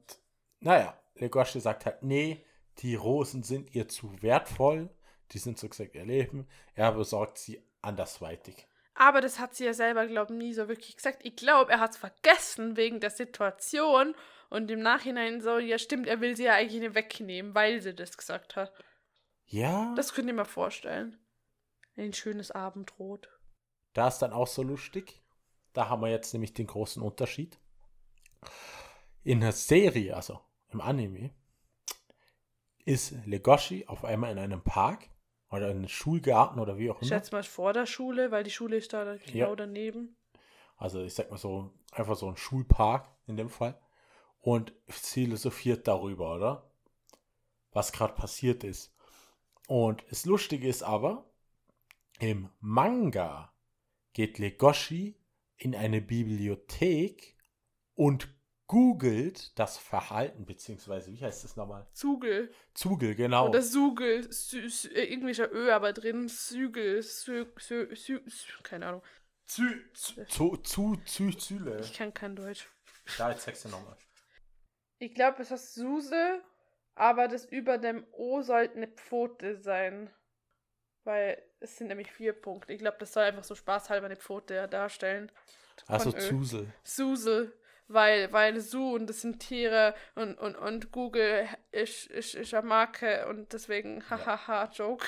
naja, 0.60 0.98
Legoshi 1.16 1.60
sagt 1.60 1.86
halt, 1.86 2.04
nee, 2.04 2.44
die 2.80 2.96
Rosen 2.96 3.44
sind 3.44 3.74
ihr 3.76 3.88
zu 3.88 4.22
wertvoll, 4.22 4.90
die 5.32 5.38
sind 5.38 5.58
so 5.58 5.70
gesagt 5.70 5.96
ihr 5.96 6.06
Leben, 6.06 6.48
er 6.74 6.92
besorgt 6.92 7.38
sie 7.38 7.64
andersweitig. 7.82 8.68
Aber 9.02 9.20
das 9.20 9.40
hat 9.40 9.56
sie 9.56 9.66
ja 9.66 9.74
selber, 9.74 10.06
glaube 10.06 10.32
ich, 10.32 10.38
nie 10.38 10.54
so 10.54 10.68
wirklich 10.68 10.96
gesagt. 10.96 11.22
Ich 11.24 11.36
glaube, 11.36 11.72
er 11.72 11.80
hat 11.80 11.90
es 11.90 11.98
vergessen 11.98 12.78
wegen 12.78 13.00
der 13.00 13.10
Situation 13.10 14.14
und 14.52 14.70
im 14.70 14.82
Nachhinein 14.82 15.42
so, 15.42 15.58
ja 15.58 15.80
stimmt, 15.80 16.06
er 16.06 16.22
will 16.22 16.36
sie 16.36 16.44
ja 16.44 16.54
eigentlich 16.54 16.82
nicht 16.82 16.94
wegnehmen, 16.94 17.56
weil 17.56 17.82
sie 17.82 17.96
das 17.96 18.16
gesagt 18.16 18.56
hat. 18.56 18.72
Ja. 19.48 19.92
Das 19.96 20.14
könnt 20.14 20.28
ihr 20.28 20.36
mir 20.36 20.46
vorstellen. 20.46 21.18
Ein 21.98 22.14
schönes 22.14 22.52
Abendrot. 22.52 23.28
Da 23.94 24.08
ist 24.08 24.20
dann 24.20 24.34
auch 24.34 24.46
so 24.46 24.62
lustig. 24.62 25.24
Da 25.74 25.90
haben 25.90 26.04
wir 26.04 26.12
jetzt 26.12 26.32
nämlich 26.34 26.54
den 26.54 26.68
großen 26.68 27.02
Unterschied. 27.02 27.58
In 29.24 29.40
der 29.40 29.54
Serie, 29.54 30.16
also 30.16 30.42
im 30.70 30.80
Anime, 30.80 31.32
ist 32.86 33.16
Legoshi 33.26 33.88
auf 33.88 34.06
einmal 34.06 34.32
in 34.32 34.38
einem 34.38 34.64
Park 34.64 35.10
oder 35.52 35.70
in 35.70 35.88
Schulgarten 35.88 36.60
oder 36.60 36.78
wie 36.78 36.90
auch 36.90 36.96
immer. 36.96 37.04
Ich 37.04 37.10
schätze 37.10 37.34
mal 37.34 37.44
vor 37.44 37.74
der 37.74 37.86
Schule, 37.86 38.32
weil 38.32 38.44
die 38.44 38.52
Schule 38.52 38.78
ist 38.78 38.94
da 38.94 39.18
genau 39.18 39.50
ja. 39.50 39.56
daneben. 39.56 40.16
Also 40.78 41.04
ich 41.04 41.14
sag 41.14 41.30
mal 41.30 41.38
so, 41.38 41.72
einfach 41.92 42.16
so 42.16 42.28
ein 42.28 42.38
Schulpark 42.38 43.08
in 43.28 43.38
dem 43.38 43.50
Fall. 43.50 43.80
Und 44.40 44.74
philosophiert 44.88 45.88
darüber, 45.88 46.36
oder? 46.36 46.72
Was 47.72 47.92
gerade 47.92 48.14
passiert 48.14 48.64
ist. 48.64 48.96
Und 49.68 50.04
das 50.10 50.26
Lustige 50.26 50.68
ist 50.68 50.82
aber, 50.82 51.30
im 52.20 52.50
Manga 52.60 53.54
geht 54.14 54.40
Legoshi 54.40 55.16
in 55.58 55.76
eine 55.76 56.02
Bibliothek 56.02 57.36
und 57.94 58.34
googelt 58.72 59.60
das 59.60 59.78
Verhalten, 59.78 60.46
beziehungsweise, 60.46 61.12
wie 61.12 61.22
heißt 61.22 61.44
das 61.44 61.58
nochmal? 61.58 61.86
Zugel. 61.92 62.54
Zugel, 62.74 63.16
genau. 63.16 63.50
Oder 63.50 63.62
Sugel, 63.62 64.30
äh, 64.30 65.08
englischer 65.08 65.52
Ö, 65.52 65.74
aber 65.74 65.92
drin 65.92 66.30
Zügel, 66.30 67.04
Sü, 67.04 67.48
Sü, 67.58 67.94
Sü, 67.94 68.22
keine 68.64 68.88
Ahnung. 68.88 69.04
Zü, 69.46 69.92
zu, 69.94 70.56
zu, 70.56 70.96
zu, 71.04 71.32
Züle. 71.32 71.82
Ich 71.82 71.94
kann 71.94 72.14
kein 72.14 72.38
Deutsch. 72.38 72.70
Da, 73.18 73.32
jetzt 73.32 73.44
sagst 73.44 73.66
du 73.66 73.70
nochmal. 73.70 73.98
Ich 75.00 75.14
glaube, 75.16 75.42
es 75.42 75.52
heißt 75.52 75.74
Suse, 75.74 76.42
aber 76.96 77.28
das 77.28 77.44
über 77.44 77.78
dem 77.78 78.08
O 78.14 78.42
sollte 78.42 78.78
eine 78.78 78.88
Pfote 78.88 79.58
sein. 79.58 80.10
Weil 81.04 81.44
es 81.60 81.76
sind 81.76 81.88
nämlich 81.88 82.10
vier 82.10 82.32
Punkte. 82.32 82.72
Ich 82.72 82.80
glaube, 82.80 82.98
das 83.00 83.12
soll 83.12 83.24
einfach 83.24 83.44
so 83.44 83.54
spaßhalber 83.54 84.06
eine 84.06 84.16
Pfote 84.16 84.66
darstellen. 84.70 85.30
Also. 85.88 86.14
Zusel. 86.14 86.72
Susel, 86.84 87.52
weil, 87.94 88.32
weil 88.32 88.60
Su 88.60 88.96
und 88.96 89.08
das 89.08 89.22
sind 89.22 89.40
Tiere 89.40 89.94
und, 90.16 90.38
und, 90.38 90.56
und 90.56 90.92
Google 90.92 91.48
ist, 91.72 92.08
ist, 92.08 92.36
ist 92.36 92.54
eine 92.54 92.68
Marke 92.68 93.28
und 93.28 93.54
deswegen 93.54 94.04
hahaha 94.10 94.72
Joke. 94.74 95.08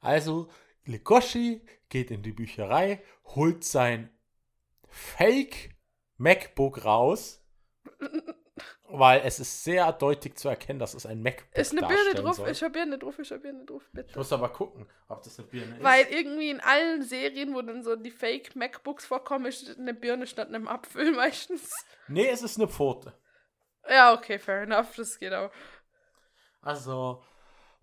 Also 0.00 0.48
Legoshi 0.84 1.62
geht 1.88 2.10
in 2.10 2.22
die 2.22 2.32
Bücherei, 2.32 3.02
holt 3.24 3.64
sein 3.64 4.10
Fake 4.88 5.70
MacBook 6.18 6.84
raus, 6.84 7.42
weil 8.88 9.22
es 9.24 9.40
ist 9.40 9.64
sehr 9.64 9.90
deutlich 9.92 10.36
zu 10.36 10.48
erkennen, 10.48 10.78
dass 10.78 10.94
es 10.94 11.06
ein 11.06 11.22
MacBook 11.22 11.54
Ist 11.56 11.72
eine 11.72 11.86
Birne 11.86 12.14
drauf, 12.14 12.36
soll. 12.36 12.48
ist 12.48 12.62
eine 12.62 12.70
Birne 12.72 12.98
drauf, 12.98 13.18
ist 13.18 13.32
eine 13.32 13.40
Birne 13.40 13.64
drauf, 13.64 13.82
Ich 13.86 13.92
bitte. 13.92 14.18
muss 14.18 14.32
aber 14.32 14.48
gucken, 14.50 14.86
ob 15.08 15.22
das 15.22 15.38
eine 15.38 15.48
Birne 15.48 15.76
Weil 15.82 16.04
ist. 16.04 16.12
irgendwie 16.12 16.50
in 16.50 16.60
allen 16.60 17.02
Serien, 17.02 17.54
wo 17.54 17.62
dann 17.62 17.82
so 17.82 17.96
die 17.96 18.10
Fake 18.12 18.54
MacBooks 18.54 19.06
vorkommen, 19.06 19.46
ist 19.46 19.78
eine 19.78 19.94
Birne 19.94 20.26
statt 20.26 20.48
einem 20.48 20.68
Apfel 20.68 21.12
meistens. 21.16 21.70
Nee, 22.08 22.28
es 22.28 22.42
ist 22.42 22.56
eine 22.58 22.68
Pfote. 22.68 23.12
Ja, 23.88 24.14
okay, 24.14 24.38
fair 24.38 24.62
enough, 24.62 24.94
das 24.96 25.18
geht 25.18 25.32
auch. 25.32 25.50
Also 26.62 27.22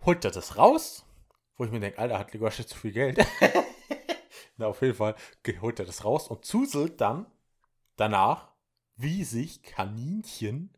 holt 0.05 0.25
er 0.25 0.31
das 0.31 0.57
raus, 0.57 1.05
wo 1.57 1.65
ich 1.65 1.71
mir 1.71 1.79
denke, 1.79 1.99
Alter, 1.99 2.17
hat 2.17 2.33
Legoshi 2.33 2.65
zu 2.65 2.77
viel 2.77 2.91
Geld. 2.91 3.19
Na, 4.57 4.67
auf 4.67 4.81
jeden 4.81 4.95
Fall 4.95 5.15
holt 5.61 5.79
er 5.79 5.85
das 5.85 6.03
raus 6.05 6.27
und 6.27 6.45
zuselt 6.45 6.99
dann 7.01 7.25
danach, 7.97 8.50
wie 9.01 9.23
sich 9.23 9.63
Kaninchen 9.63 10.75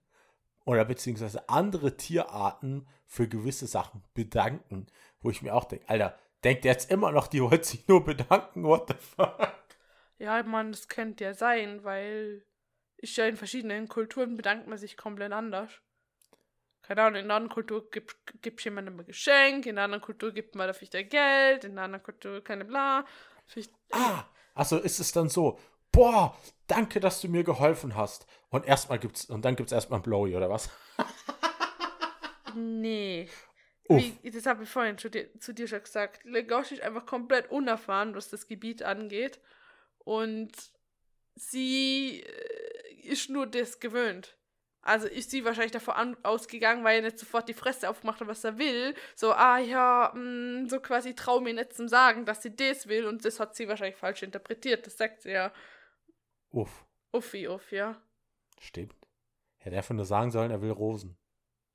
oder 0.66 0.86
beziehungsweise 0.86 1.50
andere 1.50 1.98
Tierarten 1.98 2.88
für 3.06 3.28
gewisse 3.28 3.68
Sachen 3.68 4.04
bedanken. 4.14 4.88
Wo 5.22 5.30
ich 5.30 5.42
mir 5.42 5.54
auch 5.54 5.66
denke, 5.66 5.88
Alter, 5.90 6.18
denkt 6.44 6.64
der 6.64 6.74
jetzt 6.74 6.92
immer 6.92 7.12
noch, 7.12 7.28
die 7.28 7.42
wollte 7.42 7.66
sich 7.66 7.88
nur 7.88 8.04
bedanken, 8.04 8.64
what 8.64 8.88
the 8.88 8.96
fuck? 8.96 9.54
Ja, 10.18 10.42
Mann, 10.44 10.72
das 10.72 10.88
könnte 10.88 11.24
ja 11.24 11.34
sein, 11.34 11.84
weil 11.84 12.46
ist 12.98 13.18
ja 13.18 13.26
in 13.26 13.36
verschiedenen 13.36 13.90
Kulturen 13.90 14.38
bedankt 14.38 14.68
man 14.68 14.78
sich 14.78 14.96
komplett 14.96 15.34
anders. 15.34 15.72
Keine 16.84 17.02
Ahnung, 17.02 17.20
in 17.20 17.26
einer 17.26 17.36
anderen 17.36 17.54
Kultur 17.54 17.90
gibt 17.90 18.60
es 18.60 18.64
jemandem 18.64 19.00
ein 19.00 19.06
Geschenk, 19.06 19.66
in 19.66 19.78
einer 19.78 19.86
anderen 19.86 20.02
Kultur 20.02 20.32
gibt 20.32 20.56
man 20.56 20.68
dafür 20.68 20.88
Geld, 21.04 21.64
in 21.64 21.72
einer 21.72 21.84
anderen 21.84 22.04
Kultur 22.04 22.44
keine 22.44 22.66
bla. 22.66 23.06
Ah, 23.92 24.26
also 24.54 24.80
ist 24.80 25.00
es 25.00 25.12
dann 25.12 25.30
so, 25.30 25.60
boah, 25.94 26.36
danke, 26.68 27.00
dass 27.00 27.22
du 27.22 27.30
mir 27.30 27.46
geholfen 27.46 27.96
hast. 27.96 28.28
Und 28.50 28.66
erstmal 28.66 29.00
gibt's, 29.00 29.26
und 29.26 29.46
dann 29.46 29.56
gibt's 29.56 29.72
erstmal 29.72 30.00
ein 30.00 30.04
Blowy, 30.04 30.36
oder 30.36 30.50
was? 30.50 30.70
nee. 32.56 33.30
Wie, 33.88 34.32
das 34.32 34.46
habe 34.46 34.64
ich 34.64 34.70
vorhin 34.70 34.98
zu 34.98 35.10
dir, 35.10 35.28
zu 35.40 35.54
dir 35.54 35.68
schon 35.68 35.84
gesagt. 35.84 36.24
Legoshi 36.24 36.76
ist 36.76 36.84
einfach 36.84 37.06
komplett 37.06 37.52
unerfahren, 37.52 38.16
was 38.16 38.30
das 38.30 38.48
Gebiet 38.48 38.84
angeht. 38.84 39.40
Und 40.00 40.52
sie 41.36 42.22
äh, 42.22 42.94
ist 43.04 43.30
nur 43.30 43.46
das 43.48 43.80
gewöhnt. 43.80 44.38
Also 44.82 45.08
ist 45.08 45.32
sie 45.32 45.46
wahrscheinlich 45.46 45.72
davon 45.72 45.94
an, 45.94 46.18
ausgegangen, 46.24 46.84
weil 46.84 46.98
er 46.98 47.04
nicht 47.04 47.20
sofort 47.20 47.48
die 47.48 47.54
Fresse 47.54 47.90
aufmacht, 47.90 48.26
was 48.28 48.44
er 48.44 48.58
will. 48.58 48.94
So, 49.16 49.32
ah 49.32 49.58
ja, 49.58 50.12
mh, 50.14 50.70
so 50.70 50.80
quasi 50.82 51.16
trau 51.16 51.40
mir 51.40 51.54
nicht 51.54 51.74
zum 51.74 51.88
Sagen, 51.88 52.26
dass 52.26 52.42
sie 52.42 52.54
das 52.56 52.88
will. 52.88 53.06
Und 53.06 53.24
das 53.24 53.40
hat 53.40 53.56
sie 53.56 53.68
wahrscheinlich 53.68 53.96
falsch 53.96 54.24
interpretiert. 54.24 54.86
Das 54.86 54.98
sagt 54.98 55.22
sie 55.22 55.32
ja. 55.32 55.54
Uff, 56.54 56.86
Uffi, 57.12 57.48
uff, 57.48 57.72
ja. 57.72 58.00
stimmt. 58.60 58.96
Hätte 59.58 59.76
er 59.76 59.80
einfach 59.80 59.96
nur 59.96 60.06
sagen 60.06 60.32
sollen, 60.32 60.52
er 60.52 60.62
will 60.62 60.72
Rosen. 60.72 61.18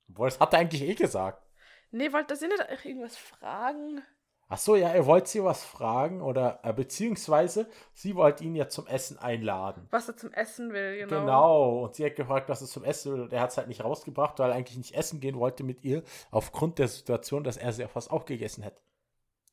Obwohl, 0.09 0.29
das 0.29 0.39
hat 0.39 0.53
er 0.53 0.59
eigentlich 0.59 0.81
eh 0.81 0.95
gesagt. 0.95 1.45
Nee, 1.91 2.13
wollte 2.13 2.35
sie 2.35 2.47
nicht 2.47 2.63
irgendwas 2.85 3.17
fragen? 3.17 4.01
Ach 4.47 4.57
so, 4.57 4.75
ja, 4.75 4.89
er 4.89 5.05
wollte 5.05 5.29
sie 5.29 5.43
was 5.43 5.63
fragen 5.63 6.21
oder 6.21 6.59
äh, 6.63 6.73
beziehungsweise 6.73 7.69
sie 7.93 8.15
wollte 8.15 8.43
ihn 8.43 8.55
ja 8.55 8.67
zum 8.67 8.87
Essen 8.87 9.19
einladen. 9.19 9.87
Was 9.91 10.07
er 10.07 10.17
zum 10.17 10.31
Essen 10.33 10.73
will, 10.73 10.97
genau. 10.97 11.19
Genau. 11.19 11.79
Und 11.83 11.95
sie 11.95 12.05
hat 12.05 12.15
gefragt, 12.15 12.49
was 12.49 12.61
es 12.61 12.71
zum 12.71 12.83
Essen 12.83 13.13
will. 13.13 13.21
Und 13.21 13.33
er 13.33 13.41
hat 13.41 13.51
es 13.51 13.57
halt 13.57 13.67
nicht 13.67 13.83
rausgebracht, 13.83 14.39
weil 14.39 14.49
er 14.49 14.55
eigentlich 14.55 14.77
nicht 14.77 14.95
essen 14.95 15.19
gehen 15.19 15.37
wollte 15.37 15.63
mit 15.63 15.83
ihr, 15.83 16.03
aufgrund 16.31 16.79
der 16.79 16.87
Situation, 16.87 17.43
dass 17.43 17.57
er 17.57 17.73
sie 17.73 17.83
ja 17.83 17.87
fast 17.87 18.09
auch 18.09 18.25
gegessen 18.25 18.63
hätte. 18.63 18.81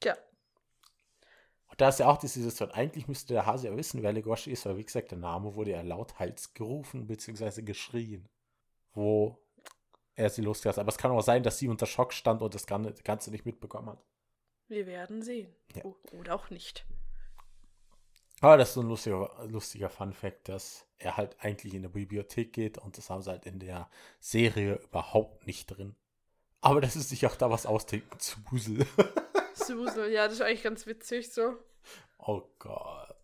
Tja. 0.01 0.17
Da 1.77 1.89
ist 1.91 1.99
ja 2.01 2.09
auch 2.09 2.17
diese 2.17 2.41
Situation. 2.41 2.71
Eigentlich 2.71 3.07
müsste 3.07 3.35
der 3.35 3.45
Hase 3.47 3.69
ja 3.69 3.77
wissen, 3.77 4.03
wer 4.03 4.13
Legoshi 4.13 4.51
ist, 4.51 4.65
weil 4.67 4.77
wie 4.79 4.85
gesagt, 4.85 5.11
der 5.11 5.19
Name 5.19 5.55
wurde 5.55 5.73
ja 5.73 5.83
lauthals 5.83 6.55
gerufen 6.55 7.07
bzw. 7.07 7.63
geschrien, 7.63 8.29
wo 8.95 9.39
er 10.15 10.31
sie 10.31 10.41
losgelassen 10.43 10.81
hat. 10.81 10.85
Aber 10.85 10.93
es 10.93 10.99
kann 10.99 11.11
auch 11.11 11.21
sein, 11.23 11.43
dass 11.43 11.59
sie 11.59 11.69
unter 11.69 11.85
Schock 11.87 12.15
stand 12.15 12.41
und 12.41 12.55
das 12.55 12.67
Gan- 12.67 12.95
Ganze 13.05 13.31
nicht 13.31 13.45
mitbekommen 13.45 13.91
hat. 13.91 14.03
Wir 14.69 14.87
werden 14.87 15.21
sehen. 15.23 15.55
Ja. 15.75 15.85
O- 15.85 15.97
Oder 16.13 16.35
auch 16.35 16.49
nicht. 16.51 16.87
Aber 18.41 18.57
das 18.57 18.69
ist 18.69 18.75
so 18.75 18.81
ein 18.81 18.89
lustiger, 18.89 19.31
lustiger 19.47 19.89
Fun-Fact, 19.91 20.49
dass 20.49 20.87
er 20.99 21.17
halt 21.17 21.37
eigentlich 21.41 21.73
in 21.75 21.81
eine 21.81 21.89
Bibliothek 21.91 22.53
geht 22.53 22.79
und 22.79 22.97
das 22.99 23.09
haben 23.11 23.23
sie 23.23 23.31
halt 23.31 23.47
in 23.47 23.59
der 23.59 23.89
Serie 24.21 24.77
überhaupt 24.77 25.47
nicht 25.47 25.67
drin. 25.67 25.95
Aber 26.61 26.81
das 26.81 26.97
ist 26.97 27.11
sich 27.11 27.27
auch 27.27 27.37
da 27.37 27.51
was 27.51 27.67
ausdenken 27.67 28.19
zu 28.19 28.43
Busel. 28.45 28.87
Ja, 30.13 30.27
das 30.27 30.35
ist 30.35 30.43
eigentlich 30.43 30.63
ganz 30.63 30.87
witzig 30.87 31.33
so. 31.33 31.57
Oh 32.27 32.43
Gott. 32.59 33.17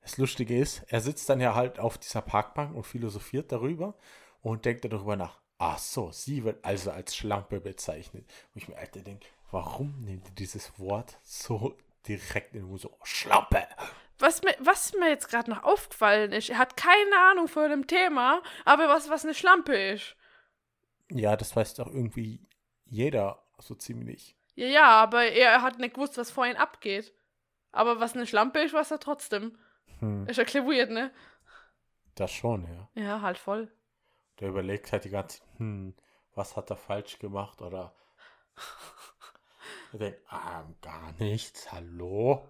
Das 0.00 0.18
Lustige 0.18 0.58
ist, 0.58 0.82
er 0.88 1.00
sitzt 1.00 1.28
dann 1.28 1.40
ja 1.40 1.54
halt 1.54 1.78
auf 1.78 1.98
dieser 1.98 2.20
Parkbank 2.20 2.74
und 2.74 2.84
philosophiert 2.84 3.52
darüber 3.52 3.94
und 4.42 4.64
denkt 4.64 4.84
darüber 4.84 5.16
nach. 5.16 5.40
Ach 5.58 5.78
so, 5.78 6.10
sie 6.10 6.44
wird 6.44 6.64
also 6.64 6.90
als 6.90 7.16
Schlampe 7.16 7.60
bezeichnet. 7.60 8.24
Und 8.52 8.62
ich 8.62 8.68
mir 8.68 8.76
Alter 8.76 9.00
denke, 9.00 9.26
warum 9.50 10.00
nimmt 10.00 10.28
ihr 10.28 10.34
dieses 10.34 10.78
Wort 10.78 11.18
so 11.22 11.76
direkt 12.06 12.54
in 12.54 12.62
den 12.62 12.68
Mund 12.68 12.80
so 12.80 12.96
Schlampe? 13.02 13.66
Was 14.18 14.42
mir, 14.42 14.54
was 14.60 14.92
mir 14.94 15.08
jetzt 15.08 15.28
gerade 15.28 15.50
noch 15.50 15.62
aufgefallen 15.62 16.32
ist, 16.32 16.50
er 16.50 16.58
hat 16.58 16.76
keine 16.76 17.18
Ahnung 17.30 17.48
von 17.48 17.70
dem 17.70 17.86
Thema, 17.86 18.42
aber 18.64 18.88
was, 18.88 19.08
was 19.08 19.24
eine 19.24 19.34
Schlampe 19.34 19.74
ist. 19.74 20.16
Ja, 21.10 21.36
das 21.36 21.54
weiß 21.54 21.74
doch 21.74 21.88
irgendwie 21.88 22.40
jeder 22.84 23.42
so 23.58 23.74
ziemlich. 23.74 24.36
Ja, 24.54 24.66
ja, 24.66 24.90
aber 25.02 25.24
er 25.24 25.62
hat 25.62 25.78
nicht 25.78 25.94
gewusst, 25.94 26.18
was 26.18 26.30
vorhin 26.30 26.56
abgeht. 26.56 27.12
Aber 27.74 28.00
was 28.00 28.14
eine 28.14 28.26
Schlampe 28.26 28.60
ist, 28.60 28.72
weiß 28.72 28.90
er 28.92 29.00
trotzdem. 29.00 29.58
Hm, 29.98 30.26
Ist 30.26 30.36
ja 30.36 30.44
klar 30.44 30.64
weird, 30.66 30.90
ne? 30.90 31.10
das 32.14 32.30
schon, 32.30 32.66
ja. 32.72 32.88
Ja, 33.02 33.20
halt 33.20 33.38
voll. 33.38 33.70
Der 34.38 34.48
überlegt 34.48 34.92
halt 34.92 35.04
die 35.04 35.10
ganze 35.10 35.40
Zeit, 35.40 35.48
hm, 35.58 35.94
was 36.34 36.56
hat 36.56 36.70
er 36.70 36.76
falsch 36.76 37.18
gemacht 37.18 37.60
oder 37.60 37.92
er 39.92 39.98
denkt, 39.98 40.20
ah, 40.28 40.64
gar 40.82 41.12
nichts, 41.18 41.70
hallo. 41.72 42.46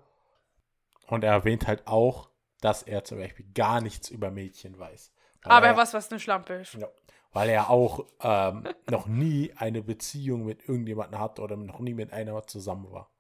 Und 1.07 1.25
er 1.25 1.33
erwähnt 1.33 1.67
halt 1.67 1.87
auch, 1.87 2.31
dass 2.61 2.83
er 2.83 3.05
zum 3.05 3.19
Beispiel 3.19 3.47
gar 3.55 3.81
nichts 3.81 4.11
über 4.11 4.31
Mädchen 4.31 4.79
weiß. 4.79 5.13
Aber 5.45 5.67
er, 5.67 5.73
er 5.73 5.77
weiß, 5.79 5.93
was 5.95 6.11
eine 6.11 6.21
Schlampe 6.21 6.55
ist. 6.55 6.75
ja, 6.75 6.89
weil 7.33 7.49
er 7.51 7.69
auch 7.71 8.07
ähm, 8.21 8.67
noch 8.91 9.07
nie 9.07 9.53
eine 9.57 9.83
Beziehung 9.83 10.45
mit 10.45 10.67
irgendjemandem 10.69 11.21
hat 11.21 11.41
oder 11.41 11.57
noch 11.57 11.81
nie 11.81 11.95
mit 11.95 12.13
einer 12.13 12.47
zusammen 12.47 12.91
war. 12.91 13.11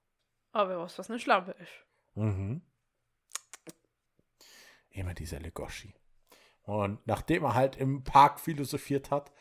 Aber 0.52 0.72
er 0.72 0.78
weiß, 0.80 0.98
was 0.98 1.10
eine 1.10 1.18
Schlampe 1.18 1.52
ist. 1.52 1.72
Mhm. 2.14 2.62
Immer 4.90 5.14
dieser 5.14 5.40
Legoshi. 5.40 5.94
Und 6.62 7.06
nachdem 7.06 7.44
er 7.44 7.54
halt 7.54 7.76
im 7.76 8.04
Park 8.04 8.40
philosophiert 8.40 9.10
hat, 9.10 9.32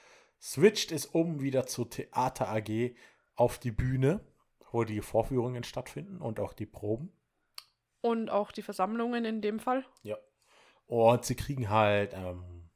switcht 0.41 0.91
es 0.91 1.05
um 1.05 1.41
wieder 1.41 1.65
zur 1.67 1.89
Theater 1.89 2.49
AG 2.49 2.95
auf 3.35 3.59
die 3.59 3.71
Bühne, 3.71 4.19
wo 4.71 4.83
die 4.83 5.01
Vorführungen 5.01 5.63
stattfinden 5.63 6.19
und 6.21 6.39
auch 6.39 6.53
die 6.53 6.65
Proben. 6.65 7.13
Und 8.01 8.29
auch 8.29 8.51
die 8.51 8.61
Versammlungen 8.61 9.23
in 9.23 9.41
dem 9.41 9.59
Fall. 9.59 9.85
Ja. 10.01 10.17
Und 10.85 11.23
sie 11.23 11.35
kriegen 11.35 11.69
halt 11.69 12.13
ähm, 12.13 12.69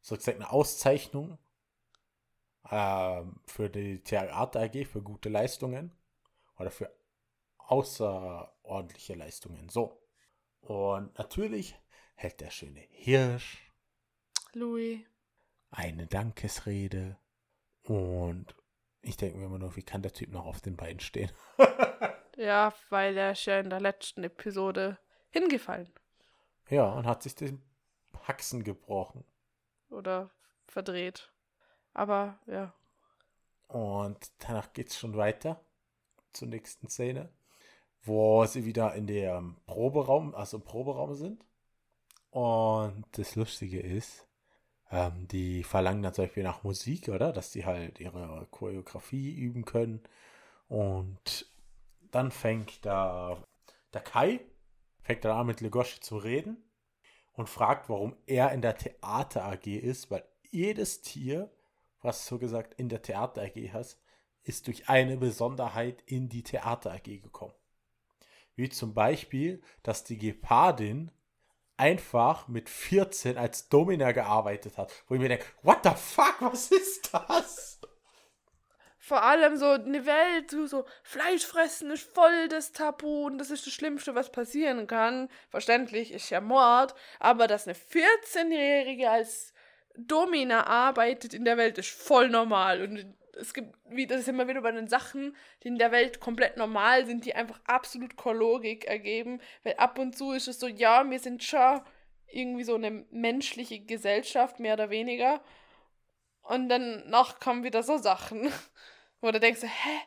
sozusagen 0.00 0.38
eine 0.38 0.50
Auszeichnung 0.50 1.38
ähm, 2.70 3.40
für 3.46 3.68
die 3.68 4.02
Theater 4.02 4.62
AG 4.62 4.86
für 4.86 5.02
gute 5.02 5.28
Leistungen 5.28 5.92
oder 6.56 6.70
für 6.70 6.90
außerordentliche 8.68 9.14
Leistungen. 9.14 9.68
So. 9.68 10.00
Und 10.60 11.16
natürlich 11.18 11.74
hält 12.14 12.40
der 12.40 12.50
schöne 12.50 12.80
Hirsch 12.90 13.72
Louis. 14.52 15.00
eine 15.70 16.06
Dankesrede. 16.06 17.18
Und 17.82 18.54
ich 19.00 19.16
denke 19.16 19.38
mir 19.38 19.46
immer 19.46 19.58
nur, 19.58 19.76
wie 19.76 19.82
kann 19.82 20.02
der 20.02 20.12
Typ 20.12 20.30
noch 20.30 20.44
auf 20.46 20.60
den 20.60 20.76
Beinen 20.76 21.00
stehen? 21.00 21.30
Ja, 22.40 22.72
weil 22.88 23.16
er 23.16 23.32
ist 23.32 23.46
ja 23.46 23.58
in 23.58 23.68
der 23.68 23.80
letzten 23.80 24.22
Episode 24.22 24.96
hingefallen. 25.30 25.92
Ja, 26.68 26.92
und 26.92 27.04
hat 27.04 27.24
sich 27.24 27.34
den 27.34 27.60
Haxen 28.28 28.62
gebrochen. 28.62 29.24
Oder 29.90 30.30
verdreht. 30.68 31.32
Aber 31.94 32.38
ja. 32.46 32.72
Und 33.66 34.30
danach 34.38 34.72
geht's 34.72 34.96
schon 34.96 35.16
weiter 35.16 35.60
zur 36.32 36.46
nächsten 36.46 36.88
Szene, 36.88 37.32
wo 38.02 38.44
sie 38.46 38.64
wieder 38.64 38.94
in 38.94 39.06
dem 39.06 39.56
Proberaum, 39.66 40.34
also 40.34 40.58
im 40.58 40.62
Proberaum 40.64 41.14
sind. 41.14 41.44
Und 42.30 43.04
das 43.12 43.36
Lustige 43.36 43.80
ist, 43.80 44.26
ähm, 44.90 45.28
die 45.28 45.64
verlangen 45.64 46.02
dann 46.02 46.14
zum 46.14 46.24
Beispiel 46.24 46.42
nach 46.42 46.62
Musik, 46.62 47.08
oder? 47.08 47.32
Dass 47.32 47.50
die 47.50 47.64
halt 47.64 48.00
ihre 48.00 48.46
Choreografie 48.50 49.34
üben 49.34 49.64
können. 49.64 50.02
Und 50.68 51.46
dann 52.10 52.30
fängt 52.30 52.84
da 52.84 53.42
der 53.92 54.00
Kai, 54.00 54.40
fängt 55.02 55.24
dann 55.24 55.36
an 55.36 55.46
mit 55.46 55.60
Legoshi 55.60 56.00
zu 56.00 56.18
reden 56.18 56.62
und 57.34 57.48
fragt, 57.48 57.88
warum 57.88 58.16
er 58.26 58.52
in 58.52 58.62
der 58.62 58.76
Theater 58.76 59.44
AG 59.44 59.66
ist, 59.66 60.10
weil 60.10 60.24
jedes 60.50 61.02
Tier, 61.02 61.50
was 62.02 62.26
so 62.26 62.38
gesagt 62.38 62.74
in 62.74 62.88
der 62.88 63.02
Theater 63.02 63.42
AG 63.42 63.72
hast, 63.72 64.00
ist 64.42 64.66
durch 64.66 64.88
eine 64.88 65.16
Besonderheit 65.16 66.02
in 66.06 66.28
die 66.28 66.42
Theater 66.42 66.92
AG 66.92 67.04
gekommen. 67.04 67.54
Wie 68.58 68.68
zum 68.68 68.92
Beispiel, 68.92 69.62
dass 69.84 70.02
die 70.02 70.18
Gepardin 70.18 71.12
einfach 71.76 72.48
mit 72.48 72.68
14 72.68 73.38
als 73.38 73.68
Domina 73.68 74.10
gearbeitet 74.10 74.76
hat. 74.76 74.92
Wo 75.06 75.14
ich 75.14 75.20
mir 75.20 75.28
denke, 75.28 75.46
what 75.62 75.78
the 75.84 75.92
fuck, 75.94 76.34
was 76.40 76.72
ist 76.72 77.14
das? 77.14 77.80
Vor 78.98 79.22
allem 79.22 79.56
so 79.56 79.66
eine 79.66 80.04
Welt, 80.04 80.50
so, 80.50 80.84
Fleisch 81.04 81.46
fressen 81.46 81.92
ist 81.92 82.12
voll 82.12 82.48
das 82.48 82.72
Tabu 82.72 83.26
und 83.26 83.38
das 83.38 83.52
ist 83.52 83.64
das 83.64 83.72
Schlimmste, 83.72 84.16
was 84.16 84.32
passieren 84.32 84.88
kann. 84.88 85.28
Verständlich, 85.50 86.10
ist 86.10 86.28
ja 86.30 86.40
Mord, 86.40 86.96
aber 87.20 87.46
dass 87.46 87.68
eine 87.68 87.76
14-Jährige 87.76 89.08
als 89.08 89.54
Domina 89.96 90.66
arbeitet 90.66 91.32
in 91.32 91.44
der 91.44 91.56
Welt, 91.56 91.78
ist 91.78 91.90
voll 91.90 92.28
normal. 92.28 92.82
Und 92.82 93.14
es 93.40 93.54
gibt, 93.54 93.76
wie 93.88 94.06
das 94.06 94.20
ist 94.20 94.28
immer 94.28 94.48
wieder 94.48 94.60
bei 94.60 94.72
den 94.72 94.88
Sachen, 94.88 95.36
die 95.62 95.68
in 95.68 95.78
der 95.78 95.92
Welt 95.92 96.20
komplett 96.20 96.56
normal 96.56 97.06
sind, 97.06 97.24
die 97.24 97.34
einfach 97.34 97.60
absolut 97.64 98.16
keine 98.16 98.38
Logik 98.38 98.84
ergeben. 98.84 99.40
Weil 99.62 99.74
ab 99.74 99.98
und 99.98 100.16
zu 100.16 100.32
ist 100.32 100.48
es 100.48 100.60
so, 100.60 100.66
ja, 100.66 101.08
wir 101.08 101.18
sind 101.18 101.42
schon 101.42 101.80
irgendwie 102.26 102.64
so 102.64 102.74
eine 102.74 103.06
menschliche 103.10 103.80
Gesellschaft, 103.80 104.60
mehr 104.60 104.74
oder 104.74 104.90
weniger. 104.90 105.42
Und 106.42 106.68
dann 106.68 107.08
noch 107.08 107.40
kommen 107.40 107.64
wieder 107.64 107.82
so 107.82 107.98
Sachen. 107.98 108.50
Wo 109.20 109.30
du 109.30 109.40
denkst, 109.40 109.62
hä? 109.62 109.98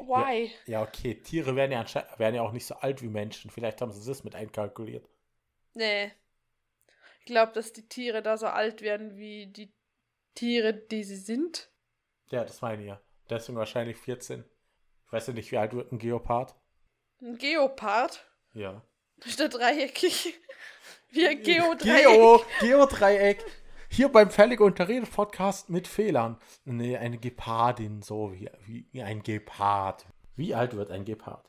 Why? 0.00 0.52
Ja, 0.66 0.72
ja, 0.72 0.82
okay. 0.82 1.14
Tiere 1.14 1.56
werden 1.56 1.72
ja, 1.72 1.84
werden 2.18 2.34
ja 2.34 2.42
auch 2.42 2.52
nicht 2.52 2.66
so 2.66 2.74
alt 2.76 3.02
wie 3.02 3.08
Menschen. 3.08 3.50
Vielleicht 3.50 3.80
haben 3.80 3.92
sie 3.92 4.06
das 4.06 4.24
mit 4.24 4.34
einkalkuliert. 4.34 5.08
Nee. 5.74 6.12
Ich 7.20 7.26
glaube, 7.26 7.52
dass 7.52 7.72
die 7.72 7.88
Tiere 7.88 8.22
da 8.22 8.36
so 8.36 8.46
alt 8.46 8.82
werden 8.82 9.16
wie 9.16 9.46
die 9.46 9.72
Tiere, 10.34 10.74
die 10.74 11.04
sie 11.04 11.16
sind. 11.16 11.70
Ja, 12.30 12.44
das 12.44 12.60
meine 12.62 12.82
ich 12.82 12.88
ja. 12.88 13.00
Deswegen 13.30 13.58
wahrscheinlich 13.58 13.96
14. 13.96 14.44
Ich 15.06 15.12
weiß 15.12 15.28
ja 15.28 15.32
nicht, 15.32 15.50
wie 15.52 15.58
alt 15.58 15.72
wird 15.72 15.92
ein 15.92 15.98
Geopard. 15.98 16.54
Ein 17.20 17.38
Geopard? 17.38 18.26
Ja. 18.52 18.82
Ist 19.24 19.40
der 19.40 19.48
dreieckig? 19.48 20.34
Wie 21.10 21.28
ein 21.28 21.40
Geodreieck. 21.42 22.06
Geo, 22.06 22.44
Geodreieck. 22.58 23.44
Hier 23.88 24.08
beim 24.08 24.30
Völlig 24.32 24.60
Unterredet 24.60 25.08
Podcast 25.12 25.70
mit 25.70 25.86
Fehlern. 25.86 26.40
Nee, 26.64 26.96
eine 26.96 27.18
Gepardin, 27.18 28.02
so 28.02 28.32
wie, 28.32 28.50
wie 28.66 29.02
ein 29.02 29.22
Gepard. 29.22 30.04
Wie 30.34 30.52
alt 30.54 30.76
wird 30.76 30.90
ein 30.90 31.04
Gepard? 31.04 31.48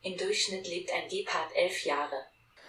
Im 0.00 0.16
Durchschnitt 0.16 0.66
lebt 0.66 0.90
ein 0.90 1.08
Gepard 1.08 1.50
elf 1.54 1.84
Jahre. 1.84 2.16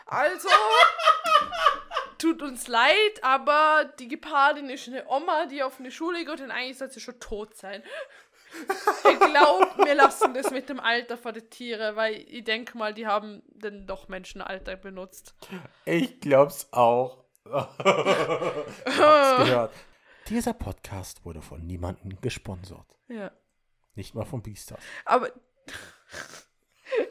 Also, 0.05 0.49
tut 2.17 2.41
uns 2.41 2.67
leid, 2.67 3.23
aber 3.23 3.91
die 3.99 4.07
Gepardin 4.07 4.69
ist 4.69 4.87
eine 4.87 5.07
Oma, 5.07 5.45
die 5.45 5.63
auf 5.63 5.79
eine 5.79 5.91
Schule 5.91 6.25
geht 6.25 6.41
und 6.41 6.51
eigentlich 6.51 6.77
sollte 6.77 6.95
sie 6.95 6.99
schon 6.99 7.19
tot 7.19 7.55
sein. 7.55 7.83
ich 9.09 9.19
glaube, 9.19 9.85
wir 9.85 9.95
lassen 9.95 10.33
das 10.33 10.51
mit 10.51 10.69
dem 10.69 10.79
Alter 10.79 11.17
von 11.17 11.33
den 11.33 11.49
Tieren, 11.49 11.95
weil 11.95 12.25
ich 12.27 12.43
denke 12.43 12.77
mal, 12.77 12.93
die 12.93 13.07
haben 13.07 13.43
dann 13.53 13.85
doch 13.85 14.07
Menschenalter 14.07 14.77
benutzt. 14.77 15.35
Ich 15.85 16.19
glaub's 16.19 16.67
auch. 16.71 17.25
gehört. 17.45 19.73
Dieser 20.29 20.53
Podcast 20.53 21.25
wurde 21.25 21.41
von 21.41 21.65
niemandem 21.65 22.19
gesponsert. 22.21 22.97
Ja. 23.07 23.31
Nicht 23.93 24.15
mal 24.15 24.25
von 24.25 24.41
Beastars. 24.41 24.81
Aber. 25.05 25.29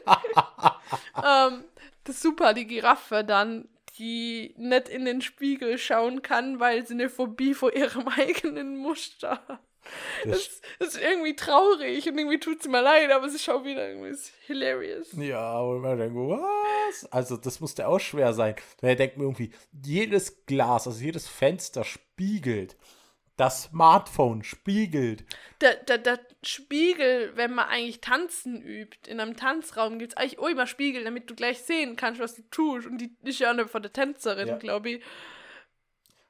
ähm, 1.23 1.63
das 2.03 2.15
ist 2.15 2.21
super, 2.21 2.53
die 2.53 2.67
Giraffe 2.67 3.23
dann, 3.23 3.67
die 3.97 4.53
nicht 4.57 4.89
in 4.89 5.05
den 5.05 5.21
Spiegel 5.21 5.77
schauen 5.77 6.21
kann, 6.21 6.59
weil 6.59 6.85
sie 6.85 6.93
eine 6.93 7.09
Phobie 7.09 7.53
vor 7.53 7.75
ihrem 7.75 8.07
eigenen 8.17 8.77
Muster 8.77 9.41
hat. 9.47 9.59
Das, 10.23 10.61
das, 10.79 10.95
ist 10.95 11.01
irgendwie 11.01 11.35
traurig 11.35 12.07
und 12.07 12.17
irgendwie 12.17 12.39
tut 12.39 12.61
es 12.61 12.67
mir 12.67 12.81
leid, 12.81 13.11
aber 13.11 13.27
es 13.27 13.35
ist 13.35 13.43
schon 13.43 13.63
wieder 13.63 13.87
irgendwie 13.87 14.17
hilarious. 14.47 15.11
Ja, 15.13 15.59
und 15.59 15.81
man 15.81 15.97
denkt, 15.97 16.15
was? 16.15 17.05
Also, 17.11 17.37
das 17.37 17.59
musste 17.59 17.87
auch 17.87 17.99
schwer 17.99 18.33
sein. 18.33 18.55
Weil 18.81 18.95
denkt 18.95 19.17
mir 19.17 19.23
irgendwie, 19.25 19.51
jedes 19.83 20.45
Glas, 20.47 20.87
also 20.87 21.03
jedes 21.03 21.27
Fenster 21.27 21.83
spiegelt. 21.83 22.75
Das 23.37 23.63
Smartphone 23.63 24.43
spiegelt. 24.43 25.25
Der, 25.61 25.75
der, 25.75 25.97
der 25.97 26.19
Spiegel, 26.43 27.31
wenn 27.35 27.53
man 27.53 27.67
eigentlich 27.67 28.01
tanzen 28.01 28.61
übt, 28.61 29.09
in 29.09 29.19
einem 29.19 29.35
Tanzraum 29.35 29.99
gibt 29.99 30.13
es 30.13 30.17
eigentlich 30.17 30.39
auch 30.39 30.47
immer 30.47 30.67
Spiegel, 30.67 31.03
damit 31.03 31.29
du 31.29 31.35
gleich 31.35 31.61
sehen 31.61 31.95
kannst, 31.95 32.21
was 32.21 32.35
du 32.35 32.43
tust. 32.49 32.87
Und 32.87 32.99
die 32.99 33.15
ist 33.23 33.39
ja 33.39 33.49
eine 33.49 33.67
von 33.67 33.81
der 33.81 33.91
Tänzerin, 33.91 34.47
ja. 34.47 34.57
glaube 34.57 34.91
ich. 34.91 35.03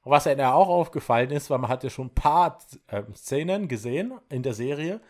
Und 0.03 0.11
was 0.11 0.27
einem 0.27 0.45
auch 0.45 0.67
aufgefallen 0.67 1.31
ist, 1.31 1.49
weil 1.49 1.57
man 1.57 1.69
hat 1.69 1.83
ja 1.83 1.89
schon 1.89 2.07
ein 2.07 2.15
paar 2.15 2.59
äh, 2.87 3.03
Szenen 3.15 3.67
gesehen 3.67 4.13
in 4.29 4.43
der 4.43 4.53
Serie, 4.53 5.01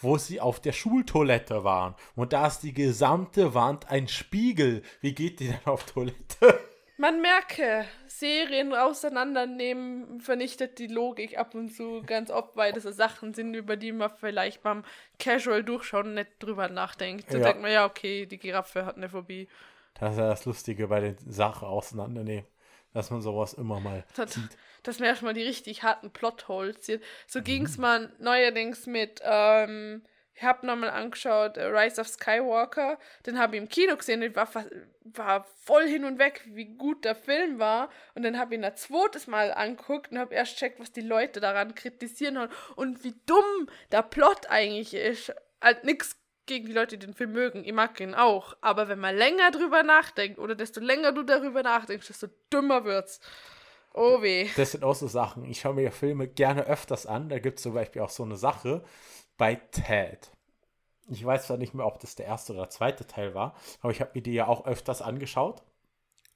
wo 0.00 0.18
sie 0.18 0.40
auf 0.40 0.60
der 0.60 0.72
Schultoilette 0.72 1.64
waren. 1.64 1.94
Und 2.16 2.32
da 2.32 2.46
ist 2.46 2.60
die 2.60 2.72
gesamte 2.72 3.54
Wand 3.54 3.90
ein 3.90 4.08
Spiegel. 4.08 4.82
Wie 5.00 5.14
geht 5.14 5.40
die 5.40 5.48
denn 5.48 5.60
auf 5.64 5.84
Toilette? 5.84 6.58
Man 7.00 7.22
merke, 7.22 7.86
Serien 8.06 8.74
auseinandernehmen 8.74 10.20
vernichtet 10.20 10.78
die 10.78 10.86
Logik 10.86 11.38
ab 11.38 11.54
und 11.54 11.70
zu 11.70 12.02
ganz 12.04 12.30
oft, 12.30 12.56
weil 12.56 12.74
das 12.74 12.82
so 12.82 12.92
Sachen 12.92 13.32
sind, 13.32 13.54
über 13.54 13.76
die 13.76 13.92
man 13.92 14.10
vielleicht 14.10 14.62
beim 14.62 14.84
Casual 15.18 15.64
Durchschauen 15.64 16.12
nicht 16.12 16.30
drüber 16.40 16.68
nachdenkt. 16.68 17.32
Da 17.32 17.38
ja. 17.38 17.44
denkt 17.44 17.62
man, 17.62 17.72
ja, 17.72 17.86
okay, 17.86 18.26
die 18.26 18.36
Giraffe 18.36 18.84
hat 18.84 18.96
eine 18.96 19.08
Phobie. 19.08 19.48
Das 19.94 20.12
ist 20.12 20.18
ja 20.18 20.28
das 20.28 20.44
Lustige 20.44 20.88
bei 20.88 21.00
den 21.00 21.16
Sachen 21.26 21.66
auseinandernehmen 21.66 22.44
dass 22.92 23.10
man 23.10 23.22
sowas 23.22 23.54
immer 23.54 23.80
mal 23.80 24.04
das, 24.16 24.34
sieht. 24.34 24.56
Dass 24.82 24.98
man 24.98 25.08
erstmal 25.08 25.34
die 25.34 25.42
richtig 25.42 25.82
harten 25.82 26.10
Plotholes 26.10 26.84
sieht. 26.84 27.02
So 27.26 27.40
mhm. 27.40 27.44
ging 27.44 27.64
es 27.64 27.78
mal 27.78 28.12
neuerdings 28.18 28.86
mit, 28.86 29.20
ähm, 29.24 30.02
ich 30.40 30.46
habe 30.46 30.66
nochmal 30.66 30.88
angeschaut, 30.88 31.58
uh, 31.58 31.66
Rise 31.66 32.00
of 32.00 32.08
Skywalker. 32.08 32.98
Den 33.26 33.38
habe 33.38 33.56
ich 33.56 33.62
im 33.62 33.68
Kino 33.68 33.94
gesehen 33.94 34.22
und 34.22 34.34
war, 34.34 34.48
war 35.04 35.44
voll 35.62 35.86
hin 35.86 36.06
und 36.06 36.18
weg, 36.18 36.42
wie 36.46 36.64
gut 36.64 37.04
der 37.04 37.14
Film 37.14 37.58
war. 37.58 37.90
Und 38.14 38.22
dann 38.22 38.38
habe 38.38 38.54
ich 38.54 38.58
ihn 38.58 38.64
ein 38.64 38.74
zweites 38.74 39.26
Mal 39.26 39.52
angeguckt 39.52 40.12
und 40.12 40.18
habe 40.18 40.34
erst 40.34 40.56
checkt, 40.56 40.80
was 40.80 40.92
die 40.92 41.02
Leute 41.02 41.40
daran 41.40 41.74
kritisieren 41.74 42.48
und 42.74 43.04
wie 43.04 43.14
dumm 43.26 43.68
der 43.92 44.02
Plot 44.02 44.46
eigentlich 44.48 44.94
ist. 44.94 45.34
Halt 45.60 45.84
nichts 45.84 46.16
gegen 46.46 46.64
die 46.64 46.72
Leute, 46.72 46.96
die 46.96 47.04
den 47.04 47.14
Film 47.14 47.32
mögen. 47.32 47.62
Ich 47.62 47.74
mag 47.74 48.00
ihn 48.00 48.14
auch. 48.14 48.56
Aber 48.62 48.88
wenn 48.88 48.98
man 48.98 49.14
länger 49.14 49.50
drüber 49.50 49.82
nachdenkt 49.82 50.38
oder 50.38 50.54
desto 50.54 50.80
länger 50.80 51.12
du 51.12 51.22
darüber 51.22 51.62
nachdenkst, 51.62 52.06
desto 52.06 52.28
dümmer 52.50 52.86
wird's. 52.86 53.20
Oh 53.92 54.22
weh. 54.22 54.48
Das 54.56 54.72
sind 54.72 54.84
auch 54.84 54.94
so 54.94 55.06
Sachen. 55.06 55.44
Ich 55.44 55.60
schaue 55.60 55.74
mir 55.74 55.92
Filme 55.92 56.28
gerne 56.28 56.66
öfters 56.66 57.04
an. 57.04 57.28
Da 57.28 57.38
gibt 57.40 57.58
es 57.58 57.64
zum 57.64 57.74
Beispiel 57.74 58.00
auch 58.00 58.08
so 58.08 58.22
eine 58.22 58.36
Sache 58.36 58.82
bei 59.40 59.54
Ted. 59.54 60.30
Ich 61.08 61.24
weiß 61.24 61.46
zwar 61.46 61.56
nicht 61.56 61.72
mehr, 61.72 61.86
ob 61.86 61.98
das 61.98 62.14
der 62.14 62.26
erste 62.26 62.52
oder 62.52 62.68
zweite 62.68 63.06
Teil 63.06 63.34
war, 63.34 63.56
aber 63.80 63.90
ich 63.90 64.02
habe 64.02 64.10
mir 64.12 64.20
die 64.20 64.34
ja 64.34 64.46
auch 64.46 64.66
öfters 64.66 65.00
angeschaut. 65.00 65.62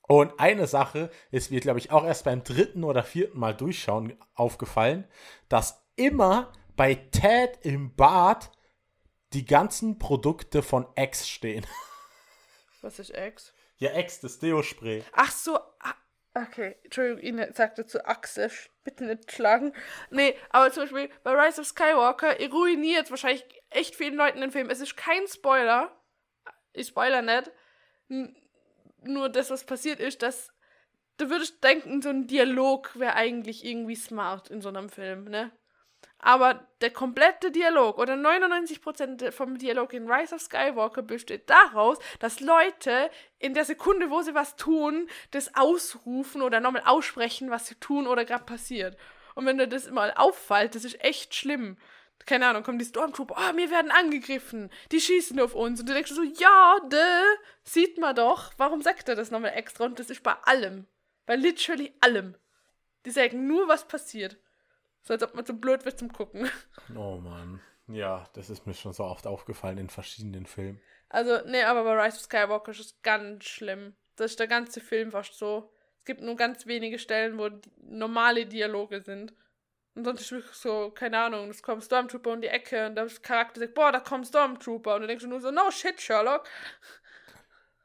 Und 0.08 0.40
eine 0.40 0.66
Sache 0.66 1.10
ist 1.30 1.50
mir, 1.50 1.60
glaube 1.60 1.78
ich, 1.78 1.90
auch 1.90 2.06
erst 2.06 2.24
beim 2.24 2.42
dritten 2.42 2.82
oder 2.82 3.02
vierten 3.02 3.38
Mal 3.38 3.54
durchschauen 3.54 4.18
aufgefallen, 4.34 5.06
dass 5.50 5.84
immer 5.96 6.50
bei 6.76 6.94
Ted 6.94 7.58
im 7.60 7.94
Bad 7.94 8.50
die 9.34 9.44
ganzen 9.44 9.98
Produkte 9.98 10.62
von 10.62 10.86
X 10.96 11.28
stehen. 11.28 11.66
Was 12.80 12.98
ist 12.98 13.14
X? 13.14 13.52
Ja, 13.76 13.98
X, 13.98 14.20
das 14.20 14.38
Deo-Spray. 14.38 15.04
Ach 15.12 15.30
so, 15.30 15.58
ah, 15.58 15.94
okay. 16.34 16.76
Entschuldigung, 16.84 17.38
ich 17.38 17.54
sagte 17.54 17.84
zu 17.84 18.06
Achse, 18.06 18.50
bitte 18.84 19.04
nicht 19.04 19.32
schlagen. 19.32 19.72
Nee, 20.10 20.36
aber 20.50 20.70
zum 20.70 20.84
Beispiel 20.84 21.10
bei 21.22 21.32
Rise 21.32 21.62
of 21.62 21.66
Skywalker, 21.66 22.38
ihr 22.38 22.50
ruiniert 22.50 23.10
wahrscheinlich 23.10 23.44
echt 23.70 23.96
vielen 23.96 24.14
Leuten 24.14 24.40
den 24.40 24.52
Film. 24.52 24.70
Es 24.70 24.80
ist 24.80 24.96
kein 24.96 25.26
Spoiler. 25.26 25.90
Ich 26.72 26.88
spoiler 26.88 27.22
nicht. 27.22 27.50
Nur 29.02 29.28
das, 29.28 29.50
was 29.50 29.64
passiert 29.64 30.00
ist, 30.00 30.22
dass 30.22 30.52
du 31.16 31.30
würdest 31.30 31.62
denken, 31.62 32.02
so 32.02 32.10
ein 32.10 32.26
Dialog 32.26 32.98
wäre 32.98 33.14
eigentlich 33.14 33.64
irgendwie 33.64 33.96
smart 33.96 34.50
in 34.50 34.60
so 34.60 34.68
einem 34.68 34.88
Film, 34.88 35.24
ne? 35.24 35.52
Aber 36.26 36.66
der 36.80 36.90
komplette 36.90 37.50
Dialog 37.50 37.98
oder 37.98 38.14
99% 38.14 39.30
vom 39.30 39.58
Dialog 39.58 39.92
in 39.92 40.10
Rise 40.10 40.34
of 40.34 40.40
Skywalker 40.40 41.02
besteht 41.02 41.50
daraus, 41.50 41.98
dass 42.18 42.40
Leute 42.40 43.10
in 43.38 43.52
der 43.52 43.66
Sekunde, 43.66 44.08
wo 44.08 44.22
sie 44.22 44.34
was 44.34 44.56
tun, 44.56 45.06
das 45.32 45.54
ausrufen 45.54 46.40
oder 46.40 46.60
nochmal 46.60 46.84
aussprechen, 46.86 47.50
was 47.50 47.66
sie 47.66 47.74
tun 47.74 48.06
oder 48.06 48.24
gerade 48.24 48.44
passiert. 48.44 48.96
Und 49.34 49.44
wenn 49.44 49.58
dir 49.58 49.66
das 49.66 49.90
mal 49.90 50.14
auffällt, 50.16 50.74
das 50.74 50.86
ist 50.86 51.04
echt 51.04 51.34
schlimm. 51.34 51.76
Keine 52.24 52.46
Ahnung, 52.46 52.62
kommen 52.62 52.78
die 52.78 52.86
Stormtrooper, 52.86 53.34
oh, 53.36 53.56
wir 53.58 53.70
werden 53.70 53.90
angegriffen, 53.90 54.70
die 54.92 55.02
schießen 55.02 55.38
auf 55.40 55.54
uns. 55.54 55.80
Und 55.80 55.90
du 55.90 55.92
denkst 55.92 56.10
so, 56.10 56.22
ja, 56.22 56.78
de, 56.88 56.98
sieht 57.64 57.98
man 57.98 58.16
doch, 58.16 58.54
warum 58.56 58.80
sagt 58.80 59.10
er 59.10 59.14
das 59.14 59.30
nochmal 59.30 59.52
extra? 59.52 59.84
Und 59.84 59.98
das 59.98 60.08
ist 60.08 60.22
bei 60.22 60.32
allem. 60.44 60.86
Bei 61.26 61.36
literally 61.36 61.92
allem. 62.00 62.34
Die 63.04 63.10
sagen 63.10 63.46
nur, 63.46 63.68
was 63.68 63.86
passiert. 63.86 64.38
So 65.04 65.14
als 65.14 65.22
ob 65.22 65.34
man 65.34 65.44
so 65.44 65.54
blöd 65.54 65.84
wird 65.84 65.98
zum 65.98 66.12
Gucken. 66.12 66.50
Oh 66.96 67.18
Mann. 67.18 67.60
Ja, 67.86 68.26
das 68.32 68.48
ist 68.48 68.66
mir 68.66 68.74
schon 68.74 68.94
so 68.94 69.04
oft 69.04 69.26
aufgefallen 69.26 69.76
in 69.76 69.90
verschiedenen 69.90 70.46
Filmen. 70.46 70.80
Also, 71.10 71.38
nee, 71.46 71.62
aber 71.62 71.84
bei 71.84 72.02
Rise 72.02 72.16
of 72.16 72.22
Skywalker 72.22 72.70
ist 72.70 72.80
es 72.80 73.02
ganz 73.02 73.44
schlimm. 73.44 73.94
Das 74.16 74.32
ist 74.32 74.40
der 74.40 74.48
ganze 74.48 74.80
Film 74.80 75.10
fast 75.10 75.34
so. 75.34 75.70
Es 75.98 76.06
gibt 76.06 76.22
nur 76.22 76.36
ganz 76.36 76.66
wenige 76.66 76.98
Stellen, 76.98 77.38
wo 77.38 77.50
die 77.50 77.70
normale 77.82 78.46
Dialoge 78.46 79.02
sind. 79.02 79.34
Und 79.94 80.04
sonst 80.04 80.22
ist 80.22 80.32
wirklich 80.32 80.54
so, 80.54 80.90
keine 80.90 81.18
Ahnung, 81.18 81.50
es 81.50 81.62
kommt 81.62 81.84
Stormtrooper 81.84 82.32
um 82.32 82.40
die 82.40 82.48
Ecke 82.48 82.86
und 82.86 82.96
der 82.96 83.06
Charakter 83.22 83.60
sagt, 83.60 83.74
boah, 83.74 83.92
da 83.92 84.00
kommt 84.00 84.26
Stormtrooper. 84.26 84.96
Und 84.96 85.02
du 85.02 85.06
denkst 85.06 85.24
nur 85.26 85.40
so, 85.40 85.50
no 85.50 85.70
shit, 85.70 86.00
Sherlock. 86.00 86.48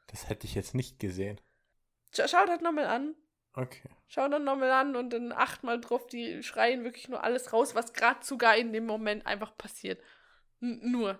Das 0.08 0.28
hätte 0.28 0.46
ich 0.46 0.54
jetzt 0.54 0.74
nicht 0.74 0.98
gesehen. 0.98 1.40
Schau, 2.12 2.26
schau 2.26 2.44
das 2.46 2.60
nochmal 2.62 2.86
an. 2.86 3.14
Okay. 3.54 3.88
Schau 4.06 4.28
das 4.28 4.40
nochmal 4.40 4.70
an 4.70 4.94
und 4.96 5.10
dann 5.10 5.32
achtmal 5.32 5.80
drauf, 5.80 6.06
die 6.06 6.42
schreien 6.42 6.84
wirklich 6.84 7.08
nur 7.08 7.24
alles 7.24 7.52
raus, 7.52 7.74
was 7.74 7.92
gerade 7.92 8.24
sogar 8.24 8.56
in 8.56 8.72
dem 8.72 8.86
Moment 8.86 9.26
einfach 9.26 9.56
passiert. 9.56 10.00
N 10.60 10.80
nur. 10.90 11.18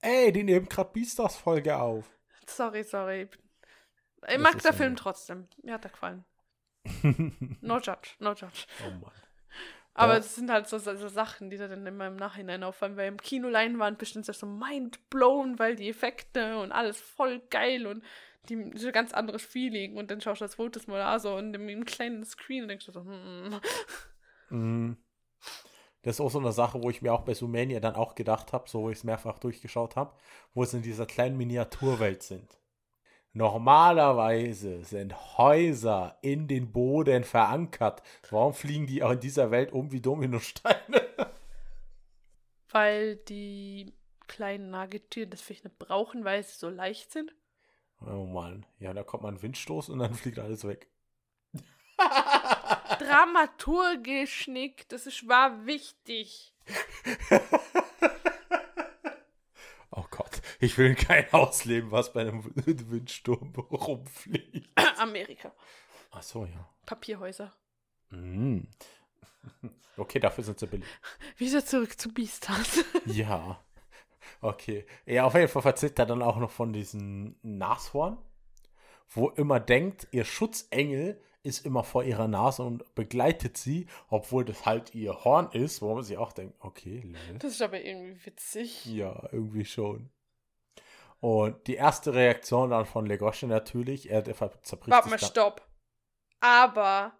Ey, 0.00 0.32
die 0.32 0.44
nehmen 0.44 0.68
gerade 0.68 0.90
Beastars-Folge 0.92 1.76
auf. 1.76 2.08
Sorry, 2.46 2.84
sorry. 2.84 3.28
Ich 4.26 4.34
Das 4.34 4.38
mag 4.38 4.62
der 4.62 4.72
Film 4.72 4.92
nett. 4.92 5.00
trotzdem. 5.00 5.48
Mir 5.62 5.74
hat 5.74 5.84
er 5.84 5.90
gefallen. 5.90 6.24
No 7.60 7.78
judge, 7.78 8.10
no 8.20 8.30
judge. 8.32 8.66
Oh 8.86 8.90
Mann. 8.90 9.12
Aber 9.94 10.14
das 10.14 10.36
sind 10.36 10.48
halt 10.48 10.68
so, 10.68 10.78
so, 10.78 10.94
so 10.94 11.08
Sachen, 11.08 11.50
die 11.50 11.56
da 11.56 11.66
dann 11.66 11.84
immer 11.84 12.06
im 12.06 12.14
Nachhinein 12.14 12.62
auffallen, 12.62 12.96
weil 12.96 13.08
im 13.08 13.16
Kinoleinwand 13.16 13.98
bestimmt 13.98 14.26
so 14.26 14.46
mind 14.46 15.10
blown, 15.10 15.58
weil 15.58 15.74
die 15.74 15.88
Effekte 15.88 16.58
und 16.60 16.70
alles 16.70 17.00
voll 17.00 17.40
geil 17.50 17.84
und 17.86 18.04
die 18.48 18.72
so 18.76 18.90
ganz 18.92 19.12
anderes 19.12 19.42
Feeling 19.42 19.96
und 19.96 20.10
dann 20.10 20.20
schaust 20.20 20.40
du 20.40 20.44
das 20.44 20.54
Fotos 20.54 20.86
mal 20.86 21.02
an 21.02 21.20
so 21.20 21.34
und 21.34 21.54
im, 21.54 21.68
im 21.68 21.84
kleinen 21.84 22.24
Screen 22.24 22.62
und 22.62 22.68
denkst 22.68 22.86
du 22.86 22.92
so, 22.92 23.04
hm, 23.04 23.60
Mm. 24.50 24.92
Das 26.02 26.16
ist 26.16 26.20
auch 26.20 26.30
so 26.30 26.38
eine 26.38 26.52
Sache, 26.52 26.82
wo 26.82 26.90
ich 26.90 27.02
mir 27.02 27.12
auch 27.12 27.22
bei 27.22 27.34
Sumania 27.34 27.80
dann 27.80 27.96
auch 27.96 28.14
gedacht 28.14 28.52
habe, 28.52 28.68
so 28.68 28.82
wo 28.82 28.90
ich 28.90 28.98
es 28.98 29.04
mehrfach 29.04 29.38
durchgeschaut 29.38 29.96
habe, 29.96 30.14
wo 30.54 30.64
sie 30.64 30.78
in 30.78 30.82
dieser 30.82 31.06
kleinen 31.06 31.36
Miniaturwelt 31.36 32.22
sind. 32.22 32.58
Normalerweise 33.34 34.84
sind 34.84 35.36
Häuser 35.36 36.18
in 36.22 36.48
den 36.48 36.72
Boden 36.72 37.24
verankert. 37.24 38.02
Warum 38.30 38.54
fliegen 38.54 38.86
die 38.86 39.02
auch 39.02 39.10
in 39.10 39.20
dieser 39.20 39.50
Welt 39.50 39.72
um 39.72 39.92
wie 39.92 40.00
Dominosteine? 40.00 41.06
weil 42.70 43.16
die 43.16 43.92
kleinen 44.26 44.70
Nagetiere 44.70 45.26
das 45.28 45.40
vielleicht 45.40 45.64
nicht 45.64 45.78
brauchen, 45.78 46.24
weil 46.24 46.42
sie 46.42 46.56
so 46.58 46.68
leicht 46.68 47.12
sind. 47.12 47.34
Oh 48.00 48.26
Mann. 48.26 48.64
Ja, 48.78 48.92
da 48.94 49.02
kommt 49.02 49.22
mal 49.22 49.32
ein 49.32 49.42
Windstoß 49.42 49.88
und 49.88 49.98
dann 49.98 50.14
fliegt 50.14 50.38
alles 50.38 50.64
weg. 50.66 50.88
Dramaturgisch, 52.98 54.48
Nick, 54.48 54.88
das 54.88 55.06
ist 55.06 55.26
war 55.28 55.66
wichtig. 55.66 56.54
Oh 59.90 60.04
Gott, 60.10 60.42
ich 60.60 60.78
will 60.78 60.86
in 60.86 60.96
kein 60.96 61.30
Haus 61.32 61.64
leben, 61.64 61.90
was 61.90 62.12
bei 62.12 62.20
einem 62.20 62.44
Windsturm 62.54 63.52
rumfliegt. 63.54 64.70
Amerika. 64.98 65.52
Ach 66.12 66.22
so, 66.22 66.44
ja. 66.44 66.68
Papierhäuser. 66.86 67.52
Mm. 68.10 68.60
Okay, 69.96 70.20
dafür 70.20 70.44
sind 70.44 70.60
sie 70.60 70.66
billig. 70.66 70.86
Wieder 71.36 71.64
zurück 71.64 71.98
zu 71.98 72.12
Beastars. 72.12 72.84
Ja. 73.06 73.60
Okay. 74.40 74.86
Ja, 75.06 75.24
auf 75.24 75.34
jeden 75.34 75.48
Fall 75.48 75.64
erzählt 75.64 75.98
er 75.98 76.06
dann 76.06 76.22
auch 76.22 76.36
noch 76.38 76.50
von 76.50 76.72
diesem 76.72 77.36
Nashorn, 77.42 78.18
wo 79.08 79.30
immer 79.30 79.60
denkt, 79.60 80.08
ihr 80.10 80.24
Schutzengel 80.24 81.20
ist 81.42 81.64
immer 81.64 81.84
vor 81.84 82.04
ihrer 82.04 82.28
Nase 82.28 82.62
und 82.62 82.94
begleitet 82.94 83.56
sie, 83.56 83.86
obwohl 84.08 84.44
das 84.44 84.66
halt 84.66 84.94
ihr 84.94 85.24
Horn 85.24 85.50
ist, 85.52 85.80
wo 85.82 85.94
man 85.94 86.02
sich 86.04 86.18
auch 86.18 86.32
denkt, 86.32 86.56
okay, 86.60 87.00
lol. 87.04 87.38
Das 87.38 87.52
ist 87.52 87.62
aber 87.62 87.80
irgendwie 87.80 88.26
witzig. 88.26 88.84
Ja, 88.86 89.28
irgendwie 89.32 89.64
schon. 89.64 90.10
Und 91.20 91.66
die 91.66 91.74
erste 91.74 92.14
Reaktion 92.14 92.70
dann 92.70 92.86
von 92.86 93.06
Legoshi 93.06 93.46
natürlich, 93.46 94.10
er 94.10 94.24
zerbricht 94.24 94.90
Warte 94.90 95.08
mal, 95.08 95.18
stopp. 95.18 95.66
Aber 96.40 97.17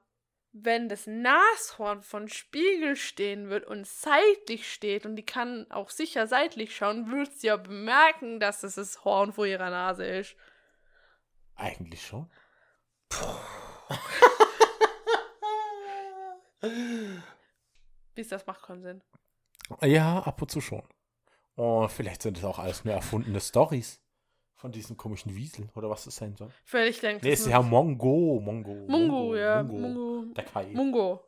wenn 0.53 0.89
das 0.89 1.07
Nashorn 1.07 2.03
von 2.03 2.29
Spiegel 2.29 2.97
stehen 2.97 3.51
wird 3.51 3.67
und 3.67 3.87
seitlich 3.87 4.73
steht 4.73 5.05
und 5.07 5.17
die 5.17 5.27
kann 5.27 5.71
auch 5.71 5.91
sicher 5.91 6.27
seitlich 6.27 6.75
schauen, 6.75 7.11
wird 7.11 7.33
sie 7.33 7.49
ja 7.49 7.57
bemerken, 7.57 8.41
dass 8.41 8.63
es 8.63 8.77
das 8.77 9.05
Horn 9.05 9.33
vor 9.33 9.47
ihrer 9.47 9.71
Nase 9.71 10.05
ist. 10.07 10.37
Eigentlich 11.55 12.07
schon. 12.07 12.31
Bis 18.15 18.29
das 18.29 18.47
macht 18.47 18.63
keinen 18.63 18.83
Sinn. 18.83 19.03
Ja, 19.83 20.21
ab 20.21 20.41
und 20.41 20.51
zu 20.51 20.61
schon. 20.61 20.83
Und 21.55 21.91
vielleicht 21.91 22.23
sind 22.23 22.39
es 22.39 22.45
auch 22.45 22.59
alles 22.59 22.85
nur 22.85 22.95
erfundene 22.95 23.41
Stories 23.41 24.01
von 24.59 24.73
diesem 24.73 24.97
komischen 24.97 25.35
Wiesel 25.37 25.69
oder 25.77 25.89
was 25.89 26.05
das 26.05 26.17
sein 26.17 26.37
soll. 26.37 26.51
Vielleicht 26.65 27.03
denkt 27.03 27.23
Nee, 27.23 27.31
das 27.31 27.41
ist 27.41 27.47
ja 27.47 27.63
Mongo. 27.63 28.41
Mongo. 28.41 28.75
Mungo, 28.89 29.37
ja. 29.37 29.63
Mungo. 29.63 30.25
Der 30.35 30.45
Kai. 30.45 30.67
Mungo. 30.75 31.25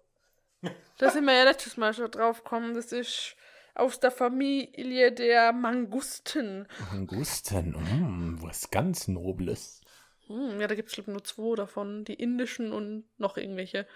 Da 0.99 1.09
sind 1.09 1.24
wir 1.24 1.33
ja 1.33 1.45
letztes 1.45 1.78
Mal 1.78 1.95
schon 1.95 2.11
drauf 2.11 2.45
gekommen. 2.45 2.74
Das 2.74 2.93
ist 2.93 3.35
aus 3.74 3.99
der 3.99 4.11
Familie 4.11 5.11
der 5.11 5.55
Mangusten. 5.55 6.68
Mangusten. 6.93 7.70
Mm, 7.70 8.43
was 8.43 8.70
ganz 8.70 9.09
Nobles. 9.09 9.81
Hm, 10.26 10.61
ja, 10.61 10.66
da 10.66 10.74
gibt 10.74 10.91
es 10.91 11.07
nur 11.07 11.24
zwei 11.24 11.55
davon. 11.57 12.05
Die 12.05 12.12
indischen 12.12 12.72
und 12.74 13.05
noch 13.18 13.39
irgendwelche. 13.39 13.87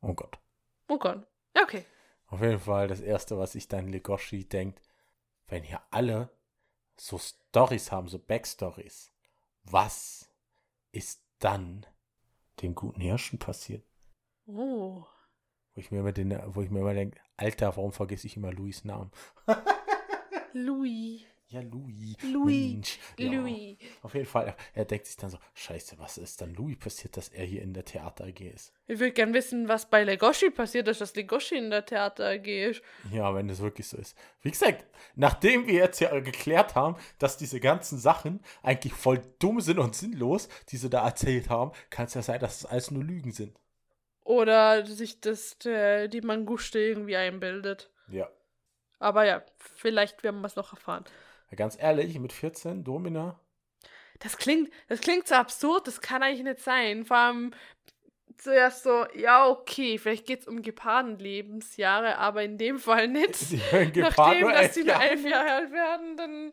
Oh 0.00 0.14
Gott. 0.14 0.38
Oh 0.88 0.98
Gott. 0.98 1.26
Ja, 1.54 1.62
okay. 1.64 1.84
Auf 2.28 2.40
jeden 2.40 2.60
Fall 2.60 2.88
das 2.88 3.02
Erste, 3.02 3.36
was 3.36 3.52
sich 3.52 3.68
dann 3.68 3.88
Legoshi 3.88 4.48
denkt, 4.48 4.80
wenn 5.48 5.62
hier 5.62 5.82
alle 5.90 6.30
so 6.96 7.18
Stories 7.18 7.92
haben, 7.92 8.08
so 8.08 8.18
Backstories, 8.18 9.12
was 9.64 10.30
ist 10.92 11.22
dann 11.38 11.86
den 12.62 12.74
guten 12.74 13.00
Hirschen 13.00 13.38
passiert? 13.38 13.84
Oh. 14.46 15.04
Wo 15.74 15.80
ich 15.80 15.90
mir 15.90 16.00
immer, 16.00 16.12
den, 16.12 16.38
wo 16.54 16.62
ich 16.62 16.70
mir 16.70 16.80
immer 16.80 16.94
denke, 16.94 17.20
Alter, 17.36 17.76
warum 17.76 17.92
vergesse 17.92 18.26
ich 18.26 18.36
immer 18.36 18.52
Louis 18.52 18.84
Namen? 18.84 19.10
Louis. 20.52 21.24
Ja, 21.54 21.60
Louis. 21.60 22.16
Louis. 22.32 22.72
Mensch. 22.72 22.98
Ja. 23.16 23.30
Louis. 23.30 23.76
Auf 24.02 24.12
jeden 24.14 24.26
Fall, 24.26 24.56
er, 24.74 24.84
denkt 24.84 25.06
sich 25.06 25.16
dann 25.16 25.30
so, 25.30 25.38
scheiße, 25.54 25.96
was 26.00 26.18
ist 26.18 26.40
dann 26.40 26.52
Louis 26.52 26.76
passiert, 26.76 27.16
dass 27.16 27.28
er 27.28 27.44
hier 27.44 27.62
in 27.62 27.72
der 27.72 27.84
Theater 27.84 28.24
AG 28.24 28.40
ist? 28.40 28.72
Ich 28.88 28.98
würde 28.98 29.12
gern 29.12 29.32
wissen, 29.34 29.68
was 29.68 29.88
bei 29.88 30.02
Legoshi 30.02 30.50
passiert 30.50 30.88
ist, 30.88 31.00
dass 31.00 31.14
Legoshi 31.14 31.54
in 31.54 31.70
der 31.70 31.86
Theater 31.86 32.26
AG 32.26 32.48
ist. 32.48 32.82
Ja, 33.12 33.32
wenn 33.36 33.46
das 33.46 33.60
wirklich 33.60 33.86
so 33.86 33.96
ist. 33.96 34.18
Wie 34.42 34.50
gesagt, 34.50 34.84
nachdem 35.14 35.68
wir 35.68 35.74
jetzt 35.74 36.00
ja 36.00 36.18
geklärt 36.18 36.74
haben, 36.74 36.96
dass 37.20 37.36
diese 37.36 37.60
ganzen 37.60 37.98
Sachen 37.98 38.40
eigentlich 38.64 38.92
voll 38.92 39.22
dumm 39.38 39.60
sind 39.60 39.78
und 39.78 39.94
sinnlos, 39.94 40.48
die 40.70 40.76
sie 40.76 40.90
da 40.90 41.06
erzählt 41.06 41.50
haben, 41.50 41.70
kann 41.88 42.06
es 42.06 42.14
ja 42.14 42.22
sein, 42.22 42.40
dass 42.40 42.56
es 42.56 42.66
alles 42.66 42.90
nur 42.90 43.04
Lügen 43.04 43.30
sind. 43.30 43.56
Oder 44.24 44.84
sich 44.86 45.20
das 45.20 45.56
der, 45.58 46.08
die 46.08 46.20
Manguste 46.20 46.80
irgendwie 46.80 47.14
einbildet. 47.14 47.92
Ja. 48.08 48.28
Aber 48.98 49.24
ja, 49.24 49.44
vielleicht 49.58 50.24
werden 50.24 50.40
wir 50.40 50.46
es 50.46 50.56
noch 50.56 50.72
erfahren. 50.72 51.04
Ja. 51.50 51.56
Ganz 51.56 51.76
ehrlich, 51.80 52.18
mit 52.18 52.32
14, 52.32 52.84
Domina, 52.84 53.40
Das 54.20 54.36
klingt, 54.36 54.70
das 54.88 55.00
klingt 55.00 55.28
so 55.28 55.34
absurd, 55.34 55.86
das 55.86 56.00
kann 56.00 56.22
eigentlich 56.22 56.44
nicht 56.44 56.60
sein. 56.60 57.04
Vor 57.04 57.16
allem 57.16 57.52
zuerst 58.38 58.84
so, 58.84 59.06
ja, 59.14 59.48
okay, 59.48 59.98
vielleicht 59.98 60.26
geht 60.26 60.40
es 60.40 60.48
um 60.48 60.62
Gepardenlebensjahre, 60.62 62.18
aber 62.18 62.42
in 62.42 62.58
dem 62.58 62.78
Fall 62.78 63.08
nicht. 63.08 63.50
die 63.50 63.92
Gefahr 63.92 64.34
Nachdem, 64.34 64.48
dass 64.48 64.72
die 64.72 64.84
nur 64.84 65.00
elf 65.00 65.24
Jahre 65.24 65.50
alt 65.52 65.72
werden, 65.72 66.16
dann 66.16 66.52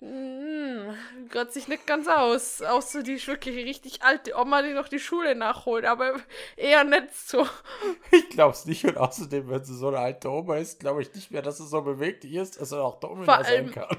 mm, 0.00 1.28
gott 1.30 1.52
sich 1.52 1.68
nicht 1.68 1.86
ganz 1.86 2.08
aus. 2.08 2.62
Außer 2.62 3.02
die 3.02 3.14
ist 3.14 3.28
wirklich 3.28 3.56
richtig 3.64 4.02
alte 4.02 4.36
Oma, 4.36 4.62
die 4.62 4.72
noch 4.72 4.88
die 4.88 4.98
Schule 4.98 5.34
nachholt, 5.34 5.84
aber 5.84 6.16
eher 6.56 6.84
nicht 6.84 7.14
so. 7.14 7.46
Ich 8.10 8.28
glaube 8.30 8.52
es 8.52 8.66
nicht. 8.66 8.84
Und 8.84 8.96
außerdem, 8.96 9.48
wenn 9.48 9.64
sie 9.64 9.76
so 9.76 9.88
eine 9.88 9.98
alte 9.98 10.30
Oma 10.30 10.56
ist, 10.56 10.80
glaube 10.80 11.02
ich 11.02 11.14
nicht 11.14 11.30
mehr, 11.30 11.42
dass 11.42 11.58
sie 11.58 11.66
so 11.66 11.82
beweglich 11.82 12.34
ist, 12.34 12.60
dass 12.60 12.72
er 12.72 12.84
auch 12.84 13.00
Domina 13.00 13.42
sein 13.44 13.70
kann. 13.70 13.96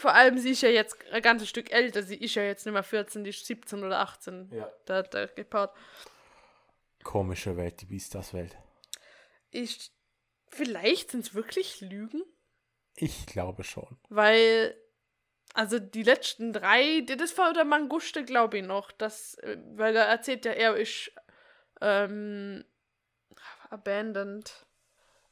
Vor 0.00 0.14
allem, 0.14 0.38
sie 0.38 0.52
ist 0.52 0.62
ja 0.62 0.70
jetzt 0.70 0.96
ein 1.12 1.20
ganzes 1.20 1.48
Stück 1.50 1.70
älter. 1.70 2.02
Sie 2.02 2.16
ist 2.16 2.34
ja 2.34 2.42
jetzt 2.42 2.64
nicht 2.64 2.72
mehr 2.72 2.82
14, 2.82 3.22
die 3.22 3.30
ist 3.30 3.44
17 3.44 3.84
oder 3.84 3.98
18. 4.00 4.48
Ja. 4.50 4.72
Der, 4.88 5.02
der 5.02 5.26
Gepard. 5.28 5.76
Komische 7.04 7.56
Welt, 7.58 7.82
die 7.82 7.86
Beastars-Welt. 7.86 8.56
Ich, 9.50 9.90
vielleicht 10.48 11.10
sind 11.10 11.26
es 11.26 11.34
wirklich 11.34 11.82
Lügen, 11.82 12.22
Ich 12.96 13.26
glaube 13.26 13.62
schon. 13.62 13.98
weil, 14.08 14.74
also 15.52 15.78
die 15.78 16.02
letzten 16.02 16.52
drei, 16.54 17.00
die- 17.02 17.16
das 17.18 17.36
war 17.36 17.52
der 17.52 17.64
Manguste, 17.66 18.24
glaube 18.24 18.58
ich 18.58 18.64
noch, 18.64 18.92
das, 18.92 19.34
äh, 19.40 19.58
weil 19.74 19.96
er 19.96 20.04
erzählt 20.06 20.44
ja, 20.46 20.52
er 20.52 20.76
ist 20.76 21.10
ähm, 21.82 22.64
abandoned. 23.68 24.66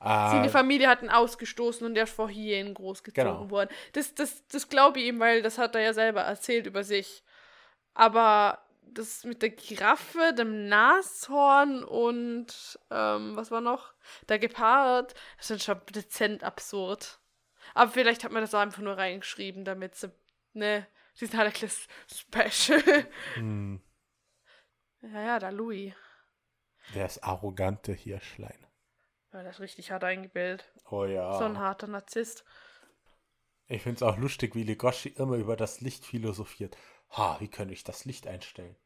Seine 0.01 0.47
Ah, 0.47 0.49
Familie 0.49 0.89
hat 0.89 1.03
ihn 1.03 1.11
ausgestoßen 1.11 1.85
und 1.87 1.97
er 1.97 2.05
ist 2.05 2.15
vor 2.15 2.29
Hyänen 2.29 2.73
großgezogen 2.75 3.33
Genau. 3.33 3.51
worden. 3.51 3.71
Das, 3.95 4.15
das, 4.15 4.47
das 4.47 4.69
glaube 4.69 5.01
ich 5.01 5.07
ihm, 5.07 5.19
weil 5.19 5.43
das 5.43 5.59
hat 5.59 5.75
er 5.75 5.81
ja 5.81 5.93
selber 5.93 6.21
erzählt 6.23 6.67
über 6.67 6.85
sich. 6.85 7.25
Aber 7.95 8.63
das 8.83 9.25
mit 9.25 9.43
der 9.43 9.51
Giraffe, 9.51 10.33
dem 10.39 10.69
Nashorn 10.69 11.83
und 11.85 12.79
ähm, 12.91 13.37
was 13.37 13.51
war 13.51 13.61
noch? 13.61 13.93
Der 14.29 14.39
Gepard, 14.39 15.15
das 15.37 15.51
ist 15.51 15.65
schon 15.65 15.81
dezent 15.93 16.45
absurd. 16.45 17.19
Aber 17.75 17.91
vielleicht 17.91 18.23
hat 18.25 18.33
man 18.33 18.43
das 18.43 18.55
auch 18.55 18.61
einfach 18.61 18.83
nur 18.83 18.97
reingeschrieben, 18.97 19.65
damit 19.65 19.95
sie, 19.97 20.11
ne, 20.53 20.87
die 21.21 21.27
sind 21.27 21.37
halt 21.37 21.49
ein 21.49 21.53
kleines 21.53 21.87
Special. 22.07 23.07
Hm, 23.35 23.83
ja, 25.03 25.23
ja, 25.23 25.39
da 25.39 25.51
Louis. 25.51 25.93
das 26.95 27.23
arrogante 27.23 27.93
Hirschlein. 27.93 28.67
Ja, 29.33 29.43
das 29.43 29.57
ist 29.57 29.61
richtig 29.61 29.91
hart 29.91 30.05
eingebildet. 30.05 30.71
Oh 30.91 31.05
ja. 31.05 31.39
So 31.39 31.45
ein 31.45 31.59
harter 31.59 31.87
Narzisst. 31.87 32.45
Ich 33.67 33.83
finde 33.83 33.97
es 33.97 34.03
auch 34.03 34.17
lustig, 34.17 34.55
wie 34.55 34.63
Legoshi 34.63 35.11
immer 35.11 35.37
über 35.37 35.57
das 35.57 35.81
Licht 35.83 36.07
philosophiert. 36.07 36.77
Ha, 37.11 37.37
wie 37.41 37.49
könnte 37.49 37.75
ich 37.75 37.85
das 37.85 38.07
Licht 38.07 38.27
einstellen? 38.27 38.77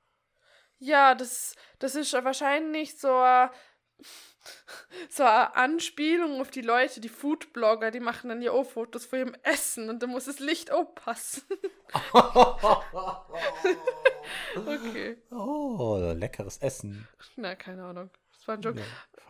Ja, 0.78 1.14
das, 1.14 1.54
das 1.78 1.94
ist 1.94 2.12
wahrscheinlich 2.12 2.98
so 2.98 3.14
eine, 3.14 3.52
so 5.08 5.22
eine 5.22 5.54
Anspielung 5.54 6.40
auf 6.40 6.50
die 6.50 6.62
Leute, 6.62 7.00
die 7.00 7.08
Foodblogger, 7.08 7.92
die 7.92 8.00
machen 8.00 8.28
dann 8.30 8.42
ja 8.42 8.50
auch 8.50 8.64
Fotos 8.64 9.06
von 9.06 9.20
ihrem 9.20 9.36
Essen 9.44 9.88
und 9.88 10.02
da 10.02 10.08
muss 10.08 10.24
das 10.24 10.40
Licht 10.40 10.72
aufpassen. 10.72 11.44
okay. 14.56 15.22
Oh, 15.30 16.12
leckeres 16.16 16.58
Essen. 16.58 17.06
Na, 17.36 17.54
keine 17.54 17.84
Ahnung. 17.84 18.10
Das 18.42 18.48
war 18.48 18.56
ein 18.56 18.62
Joke. 18.62 18.80
Ja. 18.80 18.86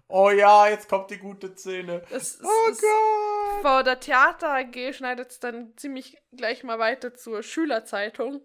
Oh 0.08 0.30
ja, 0.30 0.68
jetzt 0.68 0.88
kommt 0.88 1.10
die 1.10 1.18
gute 1.18 1.54
Szene. 1.54 2.02
Es, 2.10 2.38
Oh 2.42 2.70
es, 2.70 2.80
Gott. 2.80 3.62
vor 3.62 3.82
der 3.82 4.00
Theater 4.00 4.48
AG 4.50 4.94
schneidet 4.94 5.30
es 5.30 5.38
dann 5.38 5.76
ziemlich 5.76 6.16
gleich 6.32 6.64
mal 6.64 6.78
weiter 6.78 7.14
zur 7.14 7.42
Schülerzeitung. 7.42 8.40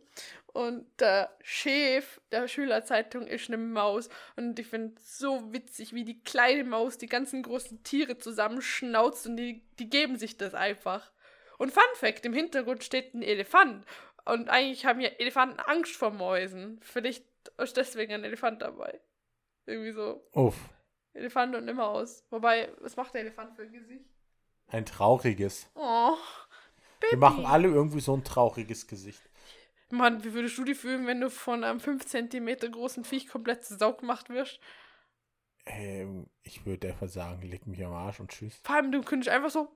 Und 0.48 0.86
der 1.00 1.30
Chef 1.42 2.20
der 2.32 2.48
Schülerzeitung 2.50 3.28
ist 3.28 3.48
eine 3.48 3.58
Maus. 3.58 4.10
Und 4.36 4.60
ich 4.60 4.68
finde 4.68 4.96
es 4.98 5.18
so 5.18 5.54
witzig, 5.54 5.94
wie 5.94 6.04
die 6.04 6.22
kleine 6.22 6.64
Maus 6.66 6.98
die 6.98 7.08
ganzen 7.08 7.44
großen 7.44 7.84
Tiere 7.84 8.18
zusammenschnauzt 8.18 9.28
und 9.28 9.38
die, 9.38 9.62
die 9.80 9.90
geben 9.90 10.18
sich 10.18 10.38
das 10.38 10.54
einfach. 10.54 11.12
Und 11.58 11.72
Fun 11.74 11.84
Fact: 11.96 12.26
im 12.26 12.34
Hintergrund 12.34 12.84
steht 12.84 13.14
ein 13.14 13.22
Elefant. 13.22 13.86
Und 14.26 14.50
eigentlich 14.50 14.86
haben 14.86 15.00
ja 15.00 15.10
Elefanten 15.20 15.60
Angst 15.62 15.96
vor 15.96 16.12
Mäusen. 16.12 16.80
Vielleicht 16.82 17.24
ist 17.58 17.78
deswegen 17.78 18.14
ein 18.14 18.24
Elefant 18.26 18.62
dabei. 18.62 19.00
Irgendwie 19.68 19.92
so. 19.92 20.24
Uff, 20.34 20.56
Elefant 21.14 21.56
und 21.56 21.64
eine 21.64 21.74
Maus. 21.74 22.24
Wobei, 22.30 22.72
was 22.80 22.96
macht 22.96 23.14
der 23.14 23.22
Elefant 23.22 23.56
für 23.56 23.64
ein 23.64 23.72
Gesicht? 23.72 24.06
ein 24.70 24.86
trauriges. 24.86 25.70
Oh. 25.76 26.16
Baby. 27.00 27.12
Wir 27.12 27.18
machen 27.20 27.46
alle 27.46 27.70
irgendwie 27.70 28.02
so 28.02 28.14
ein 28.16 28.24
trauriges 28.26 28.86
Gesicht. 28.88 29.22
Mann, 29.90 30.24
wie 30.26 30.34
würdest 30.34 30.58
du 30.58 30.66
dich 30.66 30.78
fühlen, 30.78 31.08
wenn 31.08 31.22
du 31.22 31.30
von 31.30 31.64
einem 31.64 31.80
5 31.80 32.06
cm 32.06 32.58
großen 32.72 33.06
Viech 33.06 33.28
komplett 33.30 33.64
zu 33.64 33.78
Sau 33.78 33.94
gemacht 33.94 34.30
wirst? 34.30 34.60
Ähm, 35.66 36.28
ich 36.44 36.66
würde 36.66 36.90
einfach 36.90 37.08
sagen, 37.08 37.42
leg 37.44 37.66
mich 37.68 37.84
am 37.86 37.94
Arsch 37.94 38.20
und 38.20 38.30
tschüss. 38.32 38.60
Vor 38.64 38.76
allem, 38.76 38.92
du 38.92 39.02
könntest 39.02 39.30
einfach 39.30 39.50
so, 39.50 39.70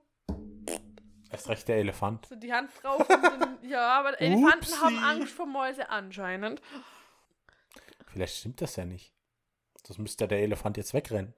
Erst 1.30 1.48
recht 1.48 1.66
der 1.68 1.76
Elefant. 1.76 2.26
so 2.26 2.36
die 2.36 2.52
Hand 2.52 2.70
drauf 2.82 3.00
und 3.08 3.22
dann, 3.22 3.58
ja, 3.62 3.98
aber 3.98 4.20
Elefanten 4.20 4.58
Upsi. 4.58 4.76
haben 4.76 4.98
Angst 4.98 5.32
vor 5.32 5.46
Mäuse 5.46 5.88
anscheinend. 5.88 6.60
Vielleicht 8.08 8.36
stimmt 8.36 8.60
das 8.60 8.76
ja 8.76 8.84
nicht. 8.84 9.14
Das 9.84 9.98
müsste 9.98 10.28
der 10.28 10.40
Elefant 10.40 10.76
jetzt 10.76 10.94
wegrennen. 10.94 11.34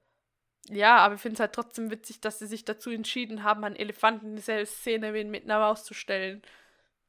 Ja, 0.68 0.96
aber 0.98 1.16
ich 1.16 1.20
finde 1.20 1.34
es 1.34 1.40
halt 1.40 1.52
trotzdem 1.52 1.90
witzig, 1.90 2.20
dass 2.20 2.38
sie 2.38 2.46
sich 2.46 2.64
dazu 2.64 2.90
entschieden 2.90 3.42
haben, 3.42 3.64
einen 3.64 3.76
Elefanten 3.76 4.28
in 4.28 4.36
dieselbe 4.36 4.66
Szene 4.66 5.12
wie 5.12 5.24
mit 5.24 5.44
einer 5.44 5.58
Maus 5.58 5.84
zu 5.84 5.92
stellen. 5.92 6.42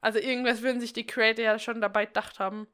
Also 0.01 0.19
irgendwas 0.19 0.61
würden 0.61 0.81
sich 0.81 0.93
die 0.93 1.07
Creator 1.07 1.43
ja 1.45 1.57
schon 1.59 1.81
dabei 1.81 2.05
gedacht 2.05 2.39
haben. 2.39 2.67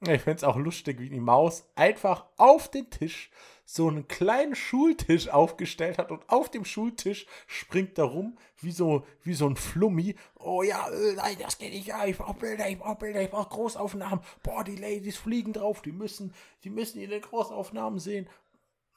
Ich 0.00 0.22
finde 0.22 0.36
es 0.36 0.44
auch 0.44 0.56
lustig, 0.56 1.00
wie 1.00 1.08
die 1.08 1.20
Maus 1.20 1.68
einfach 1.74 2.26
auf 2.36 2.70
den 2.70 2.88
Tisch 2.88 3.30
so 3.64 3.88
einen 3.88 4.06
kleinen 4.06 4.54
Schultisch 4.54 5.28
aufgestellt 5.28 5.98
hat 5.98 6.10
und 6.10 6.28
auf 6.30 6.50
dem 6.50 6.64
Schultisch 6.64 7.26
springt 7.46 7.98
da 7.98 8.04
rum 8.04 8.38
wie 8.60 8.70
so, 8.70 9.04
wie 9.22 9.34
so 9.34 9.46
ein 9.46 9.56
Flummi. 9.56 10.14
Oh 10.36 10.62
ja, 10.62 10.88
äh, 10.88 11.14
nein, 11.14 11.36
das 11.40 11.58
geht 11.58 11.72
nicht. 11.72 11.88
Ja, 11.88 12.06
ich 12.06 12.16
brauche 12.16 12.38
Bilder, 12.38 12.68
ich 12.68 12.78
brauche 12.78 12.96
Bilder, 12.96 13.22
ich 13.22 13.30
brauche 13.30 13.50
Großaufnahmen. 13.50 14.20
Boah, 14.42 14.64
die 14.64 14.76
Ladies 14.76 15.18
fliegen 15.18 15.52
drauf, 15.52 15.82
die 15.82 15.92
müssen, 15.92 16.32
die 16.64 16.70
müssen 16.70 17.00
ihre 17.00 17.20
Großaufnahmen 17.20 17.98
sehen. 17.98 18.30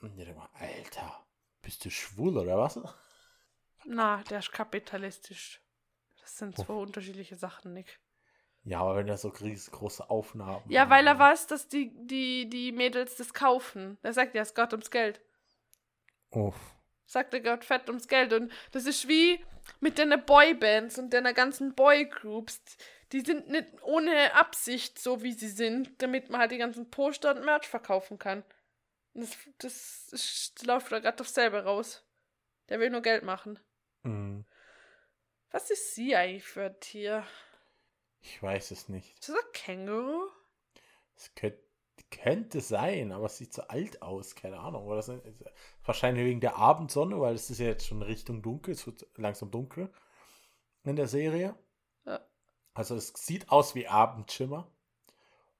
Und 0.02 0.12
ich 0.12 0.24
denke 0.24 0.40
mal, 0.40 0.50
Alter, 0.54 1.26
bist 1.64 1.84
du 1.84 1.90
schwul 1.90 2.38
oder 2.38 2.58
was? 2.58 2.80
Na, 3.86 4.24
der 4.30 4.40
ist 4.40 4.52
kapitalistisch. 4.52 5.62
Das 6.22 6.38
sind 6.38 6.58
Uff. 6.58 6.66
zwei 6.66 6.74
unterschiedliche 6.74 7.36
Sachen, 7.36 7.74
Nick. 7.74 8.00
Ja, 8.64 8.82
aber 8.82 8.98
wenn 8.98 9.08
er 9.08 9.18
so 9.18 9.30
riesengroße 9.30 10.10
Aufnahmen 10.10 10.64
Ja, 10.70 10.90
weil 10.90 11.08
er 11.08 11.18
weiß, 11.18 11.48
dass 11.48 11.68
die, 11.68 11.92
die, 12.06 12.48
die 12.48 12.72
Mädels 12.72 13.16
das 13.16 13.34
kaufen. 13.34 13.98
Er 14.04 14.14
sagt 14.14 14.36
ja, 14.36 14.42
es 14.44 14.54
geht 14.54 14.72
ums 14.72 14.92
Geld. 14.92 15.20
Uff. 16.30 16.56
Sagt 17.06 17.34
er 17.34 17.40
geht 17.40 17.66
fett 17.66 17.90
ums 17.90 18.08
Geld. 18.08 18.34
Und 18.34 18.52
das 18.72 18.86
ist 18.86 19.08
wie 19.08 19.44
mit 19.80 19.98
den 19.98 20.14
Boybands 20.26 21.00
und 21.00 21.12
den 21.12 21.24
ganzen 21.34 21.74
Boygroups. 21.74 22.62
Die 23.12 23.22
sind 23.22 23.50
nicht 23.50 23.68
ohne 23.82 24.34
Absicht 24.36 25.00
so, 25.00 25.24
wie 25.24 25.34
sie 25.34 25.50
sind, 25.50 26.02
damit 26.02 26.30
man 26.30 26.40
halt 26.40 26.52
die 26.52 26.58
ganzen 26.58 26.90
Poster 26.90 27.36
und 27.36 27.44
Merch 27.44 27.68
verkaufen 27.68 28.20
kann. 28.20 28.44
Und 29.14 29.24
das, 29.24 29.38
das, 29.58 30.10
ist, 30.14 30.66
läuft 30.66 30.92
da 30.92 31.00
gerade 31.00 31.20
auf 31.20 31.28
selber 31.28 31.64
raus. 31.64 32.06
Der 32.70 32.80
will 32.80 32.90
nur 32.90 33.02
Geld 33.02 33.24
machen. 33.24 33.60
Hm, 34.04 34.46
Was 35.50 35.70
ist 35.70 35.96
sie 35.96 36.16
eigentlich 36.16 36.46
für 36.46 36.68
ein 36.68 36.80
Tier? 36.80 37.26
Ich 38.22 38.42
weiß 38.42 38.72
es 38.72 38.90
nicht. 38.90 39.20
Ist 39.20 39.30
das 39.30 39.36
ein 39.36 39.52
Känguru? 39.54 40.28
Es 41.16 41.34
könnte, 41.36 41.60
könnte 42.10 42.62
sein, 42.62 43.12
aber 43.12 43.26
es 43.26 43.38
sieht 43.38 43.54
so 43.54 43.64
alt 43.64 44.02
aus, 44.02 44.36
keine 44.36 44.60
Ahnung. 44.60 44.86
Oder 44.86 45.00
ist 45.00 45.12
wahrscheinlich 45.86 46.26
wegen 46.26 46.42
der 46.42 46.58
Abendsonne, 46.58 47.20
weil 47.20 47.36
es 47.36 47.50
ist 47.50 47.60
ja 47.60 47.68
jetzt 47.68 47.88
schon 47.88 48.02
Richtung 48.02 48.42
dunkel, 48.42 48.74
es 48.74 48.86
wird 48.86 49.06
langsam 49.18 49.50
dunkel 49.52 49.92
in 50.84 50.96
der 50.96 51.08
Serie. 51.08 51.56
Ja. 52.06 52.20
Also 52.74 52.96
es 52.96 53.14
sieht 53.16 53.50
aus 53.50 53.76
wie 53.76 53.88
Abendschimmer. 53.88 54.68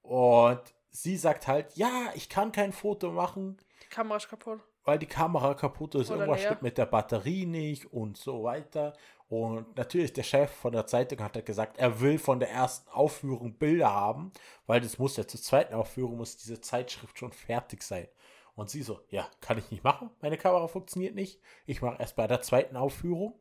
Und 0.02 0.62
sie 0.90 1.16
sagt 1.16 1.46
halt, 1.46 1.76
ja, 1.76 2.10
ich 2.14 2.28
kann 2.28 2.52
kein 2.52 2.72
Foto 2.72 3.12
machen, 3.12 3.56
Die 3.84 3.88
Kamera 3.88 4.16
ist 4.16 4.28
kaputt. 4.28 4.60
weil 4.84 4.98
die 4.98 5.06
Kamera 5.06 5.54
kaputt 5.54 5.94
ist, 5.94 6.10
Oder 6.10 6.20
irgendwas 6.20 6.42
stimmt 6.42 6.62
mit 6.62 6.76
der 6.78 6.86
Batterie 6.86 7.46
nicht 7.46 7.86
und 7.92 8.16
so 8.16 8.42
weiter. 8.42 8.94
Und 9.32 9.78
natürlich, 9.78 10.12
der 10.12 10.24
Chef 10.24 10.50
von 10.50 10.74
der 10.74 10.86
Zeitung 10.86 11.20
hat 11.20 11.36
halt 11.36 11.46
gesagt, 11.46 11.78
er 11.78 12.02
will 12.02 12.18
von 12.18 12.38
der 12.38 12.50
ersten 12.50 12.90
Aufführung 12.90 13.54
Bilder 13.54 13.90
haben, 13.90 14.30
weil 14.66 14.82
das 14.82 14.98
muss 14.98 15.16
ja 15.16 15.26
zur 15.26 15.40
zweiten 15.40 15.72
Aufführung, 15.72 16.18
muss 16.18 16.36
diese 16.36 16.60
Zeitschrift 16.60 17.18
schon 17.18 17.32
fertig 17.32 17.82
sein. 17.82 18.08
Und 18.56 18.68
sie 18.68 18.82
so, 18.82 19.00
ja, 19.08 19.26
kann 19.40 19.56
ich 19.56 19.70
nicht 19.70 19.84
machen, 19.84 20.10
meine 20.20 20.36
Kamera 20.36 20.68
funktioniert 20.68 21.14
nicht. 21.14 21.40
Ich 21.64 21.80
mache 21.80 21.98
erst 21.98 22.14
bei 22.14 22.26
der 22.26 22.42
zweiten 22.42 22.76
Aufführung 22.76 23.40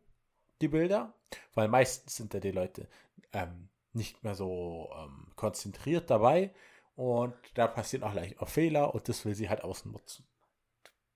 die 0.62 0.70
Bilder, 0.70 1.14
weil 1.56 1.68
meistens 1.68 2.16
sind 2.16 2.34
da 2.34 2.39
die 2.39 2.52
Leute 2.52 2.88
ähm, 3.34 3.68
nicht 3.92 4.24
mehr 4.24 4.36
so 4.36 4.89
ähm, 4.98 5.34
konzentriert 5.36 6.10
dabei 6.10 6.54
und 6.96 7.36
da 7.56 7.68
passieren 7.68 8.06
auch 8.06 8.14
leicht 8.14 8.39
auch 8.39 8.48
Fehler 8.48 8.96
und 8.96 9.10
das 9.10 9.26
will 9.26 9.36
sie 9.36 9.50
halt 9.50 9.66
ausnutzen. 9.66 10.26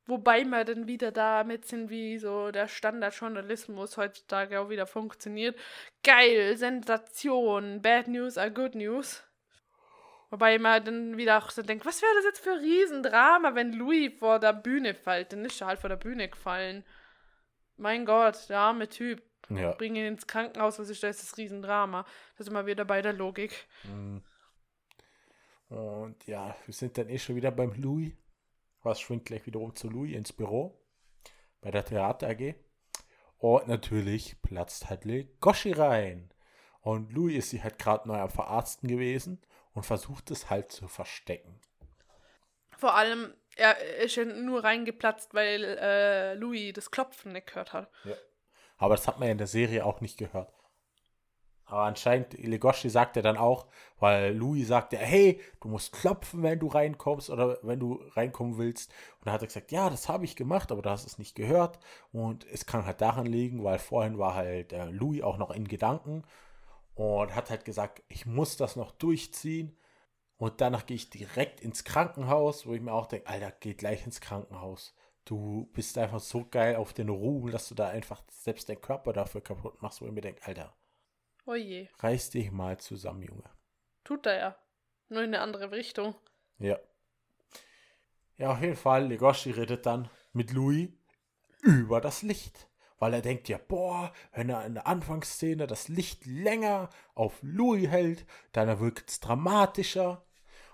Wobei 0.07 0.43
wir 0.43 0.65
dann 0.65 0.87
wieder 0.87 1.11
damit 1.11 1.65
sind, 1.65 1.89
wie 1.89 2.19
so 2.19 2.51
der 2.51 2.67
Standardjournalismus 2.67 3.97
heutzutage 3.97 4.59
auch 4.59 4.69
wieder 4.69 4.85
funktioniert. 4.85 5.57
Geil, 6.03 6.55
Sensation, 6.57 7.81
Bad 7.81 8.07
News 8.07 8.37
are 8.37 8.51
Good 8.51 8.75
News. 8.75 9.23
Wobei 10.29 10.59
man 10.59 10.83
dann 10.83 11.17
wieder 11.17 11.37
auch 11.37 11.49
so 11.49 11.63
denkt, 11.63 11.85
was 11.85 12.01
wäre 12.01 12.11
das 12.15 12.25
jetzt 12.25 12.43
für 12.43 12.51
ein 12.51 12.59
Riesendrama, 12.59 13.55
wenn 13.55 13.73
Louis 13.73 14.11
vor 14.19 14.39
der 14.39 14.53
Bühne 14.53 14.93
fällt? 14.93 15.33
Dann 15.33 15.45
ist 15.45 15.61
er 15.61 15.67
halt 15.67 15.79
vor 15.79 15.89
der 15.89 15.97
Bühne 15.97 16.29
gefallen. 16.29 16.83
Mein 17.77 18.05
Gott, 18.05 18.49
der 18.49 18.59
arme 18.59 18.87
Typ. 18.87 19.23
Ja. 19.49 19.73
Bring 19.73 19.95
ihn 19.95 20.05
ins 20.05 20.25
Krankenhaus, 20.25 20.79
was 20.79 20.89
ist 20.89 21.03
das, 21.03 21.19
das 21.19 21.37
Riesendrama? 21.37 22.03
Das 22.37 22.47
ist 22.47 22.51
immer 22.51 22.65
wieder 22.65 22.83
bei 22.83 23.01
der 23.01 23.13
Logik. 23.13 23.67
Mm. 23.83 24.17
Und 25.69 26.25
ja, 26.25 26.55
wir 26.65 26.73
sind 26.73 26.97
dann 26.97 27.09
eh 27.09 27.17
schon 27.17 27.35
wieder 27.35 27.51
beim 27.51 27.73
Louis. 27.81 28.11
Was 28.86 29.01
schwingt 29.01 29.25
gleich 29.25 29.45
wiederum 29.47 29.75
zu 29.75 29.89
Louis 29.89 30.15
ins 30.15 30.31
Büro. 30.31 30.79
Bei 31.61 31.71
der 31.71 31.83
Theater 31.83 32.29
AG. 32.29 32.53
Und 33.38 33.67
natürlich 33.67 34.39
platzt 34.43 34.89
halt 34.89 35.05
Legoshi 35.05 35.71
rein. 35.71 36.31
Und 36.81 37.11
Louis 37.11 37.38
ist 37.38 37.49
sie 37.49 37.63
halt 37.63 37.79
gerade 37.79 38.07
neu 38.07 38.19
am 38.19 38.29
Verarzten 38.29 38.88
gewesen 38.88 39.41
und 39.73 39.88
versucht 39.88 40.29
es 40.29 40.51
halt 40.51 40.71
zu 40.71 40.88
verstecken. 40.88 41.59
Vor 42.77 42.93
allem, 42.93 43.33
er 43.55 43.79
ist 43.97 44.17
ja 44.17 44.25
nur 44.25 44.63
reingeplatzt, 44.63 45.33
weil 45.33 45.63
äh, 45.63 46.36
Louis 46.36 46.71
das 46.73 46.91
Klopfen 46.91 47.31
nicht 47.33 47.47
gehört 47.47 47.73
hat. 47.73 47.89
Aber 48.77 48.95
das 48.95 49.07
hat 49.07 49.17
man 49.17 49.29
ja 49.29 49.31
in 49.31 49.39
der 49.39 49.47
Serie 49.47 49.83
auch 49.83 49.99
nicht 50.01 50.19
gehört. 50.19 50.53
Aber 51.68 51.84
anscheinend, 51.84 52.34
Legoshi 52.34 52.89
sagte 52.89 53.22
dann 53.22 53.38
auch, 53.38 53.66
weil 53.99 54.36
Louis 54.36 54.68
sagte, 54.68 54.97
hey, 54.97 55.41
du 55.61 55.68
musst 55.68 55.93
klopfen, 55.93 56.43
wenn 56.43 56.59
du 56.59 56.68
reinkommst 56.68 57.30
oder 57.30 57.57
wenn 57.63 57.80
du 57.80 58.03
reinkommen 58.11 58.57
willst. 58.57 58.91
Und 59.20 59.26
dann 59.26 59.34
hat 59.34 59.41
er 59.41 59.47
gesagt, 59.47 59.72
ja, 59.72 59.89
das 59.89 60.07
habe 60.07 60.26
ich 60.26 60.36
gemacht, 60.36 60.72
aber 60.72 60.82
du 60.84 60.89
hast 60.91 61.07
es 61.07 61.18
nicht 61.18 61.36
gehört. 61.36 61.80
Und 62.11 62.45
es 62.51 62.66
kann 62.68 62.86
halt 62.86 63.01
daran 63.01 63.26
liegen, 63.26 63.63
weil 63.63 63.80
vorhin 63.80 64.20
war 64.20 64.36
halt 64.36 64.74
äh, 64.74 64.86
Louis 64.86 65.24
auch 65.24 65.38
noch 65.38 65.51
in 65.51 65.68
Gedanken 65.68 66.24
und 66.95 67.36
hat 67.36 67.49
halt 67.49 67.66
gesagt, 67.66 68.03
ich 68.09 68.26
muss 68.26 68.57
das 68.57 68.76
noch 68.76 68.91
durchziehen. 68.91 69.76
Und 70.38 70.61
danach 70.61 70.86
gehe 70.86 70.95
ich 70.95 71.09
direkt 71.09 71.61
ins 71.61 71.84
Krankenhaus, 71.84 72.68
wo 72.68 72.74
ich 72.74 72.82
mir 72.82 72.93
auch 72.93 73.07
denke, 73.07 73.28
Alter, 73.28 73.51
geh 73.59 73.74
gleich 73.74 74.05
ins 74.05 74.22
Krankenhaus. 74.22 74.93
du 75.26 75.70
bist 75.74 75.97
einfach 75.97 76.20
so 76.20 76.45
geil 76.49 76.76
auf 76.76 76.93
den 76.93 77.09
Ruhm, 77.09 77.51
dass 77.51 77.68
du 77.70 77.76
da 77.76 77.89
einfach 77.89 78.22
selbst 78.30 78.70
deinen 78.70 78.82
Körper 78.82 79.13
dafür 79.13 79.41
kaputt 79.41 79.82
machst, 79.82 80.01
wo 80.01 80.05
ich 80.05 80.11
mir 80.11 80.22
denke, 80.22 80.45
Alter, 80.45 80.74
Oje. 81.45 81.89
reiß 81.99 82.31
dich 82.31 82.51
mal 82.51 82.79
zusammen, 82.79 83.21
Junge. 83.21 83.43
Tut 84.03 84.25
er 84.25 84.37
ja. 84.37 84.55
Nur 85.09 85.21
in 85.21 85.33
eine 85.33 85.41
andere 85.41 85.71
Richtung. 85.71 86.15
Ja. 86.57 86.79
Ja, 88.37 88.51
auf 88.51 88.61
jeden 88.61 88.75
Fall, 88.75 89.07
Legoshi 89.07 89.51
redet 89.51 89.85
dann 89.85 90.09
mit 90.33 90.51
Louis 90.51 90.89
über 91.61 92.01
das 92.01 92.21
Licht. 92.21 92.67
Weil 92.97 93.13
er 93.13 93.21
denkt 93.21 93.49
ja, 93.49 93.57
boah, 93.57 94.13
wenn 94.31 94.49
er 94.49 94.65
in 94.65 94.75
der 94.75 94.87
Anfangsszene 94.87 95.67
das 95.67 95.89
Licht 95.89 96.25
länger 96.25 96.89
auf 97.13 97.37
Louis 97.41 97.87
hält, 97.89 98.25
dann 98.53 98.79
wirkt 98.79 99.09
es 99.09 99.19
dramatischer. 99.19 100.25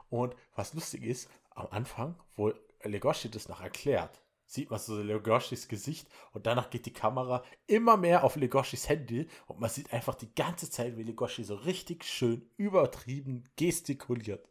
Und 0.10 0.36
was 0.56 0.74
lustig 0.74 1.04
ist, 1.04 1.30
am 1.50 1.68
Anfang, 1.72 2.16
wo 2.36 2.54
Legoshi 2.84 3.30
das 3.30 3.50
noch 3.50 3.62
erklärt, 3.62 4.22
sieht 4.52 4.70
man 4.70 4.80
so 4.80 5.02
Legoshis 5.02 5.70
Gesicht 5.70 6.10
und 6.34 6.46
danach 6.46 6.70
geht 6.70 6.86
die 6.86 6.94
Kamera 6.94 7.42
immer 7.68 7.96
mehr 7.96 8.26
auf 8.26 8.36
Legoshis 8.36 8.90
Handy 8.90 9.28
und 9.48 9.62
man 9.62 9.70
sieht 9.70 9.94
einfach 9.94 10.16
die 10.16 10.34
ganze 10.36 10.70
Zeit, 10.70 10.98
wie 10.98 11.04
Legoshi 11.04 11.46
so 11.46 11.56
richtig 11.56 12.04
schön 12.04 12.50
übertrieben 12.58 13.46
gestikuliert. 13.56 14.50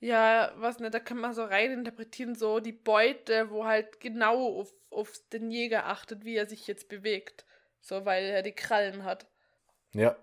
Ja, 0.00 0.52
was 0.56 0.78
ne, 0.78 0.90
da 0.90 1.00
kann 1.00 1.18
man 1.18 1.32
so 1.32 1.42
reininterpretieren, 1.42 2.34
so 2.34 2.60
die 2.60 2.72
Beute, 2.72 3.50
wo 3.50 3.64
halt 3.64 3.98
genau 3.98 4.60
auf, 4.60 4.72
auf 4.90 5.12
den 5.32 5.50
Jäger 5.50 5.86
achtet, 5.86 6.24
wie 6.24 6.36
er 6.36 6.46
sich 6.46 6.66
jetzt 6.66 6.88
bewegt. 6.90 7.46
So, 7.80 8.04
weil 8.04 8.24
er 8.24 8.42
die 8.42 8.52
Krallen 8.52 9.04
hat. 9.04 9.26
Ja. 9.94 10.16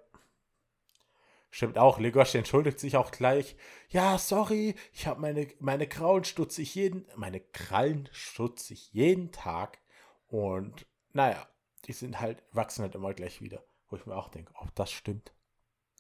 Stimmt 1.56 1.78
auch, 1.78 1.99
Legoshi 1.99 2.38
entschuldigt 2.38 2.82
sich 2.82 2.97
auch 2.97 3.12
gleich. 3.12 3.56
Ja, 3.88 4.18
sorry, 4.18 4.76
ich 4.91 5.08
habe 5.08 5.22
meine, 5.22 5.47
meine 5.60 5.88
Krallen 5.88 6.26
stutze 6.26 6.62
ich 6.62 6.76
jeden, 6.76 7.08
meine 7.16 7.39
Krallen 7.39 8.10
stutze 8.12 8.74
ich 8.74 8.91
jeden 8.91 9.32
Tag. 9.32 9.80
Und 10.28 10.86
naja, 11.14 11.47
die 11.86 11.93
sind 11.93 12.20
halt, 12.20 12.43
wachsen 12.51 12.82
halt 12.82 12.93
immer 12.95 13.14
gleich 13.14 13.39
wieder. 13.39 13.64
Wo 13.88 13.95
ich 13.95 14.06
mir 14.06 14.18
auch 14.18 14.28
denke, 14.28 14.51
ob 14.56 14.76
das 14.76 14.91
stimmt. 14.91 15.34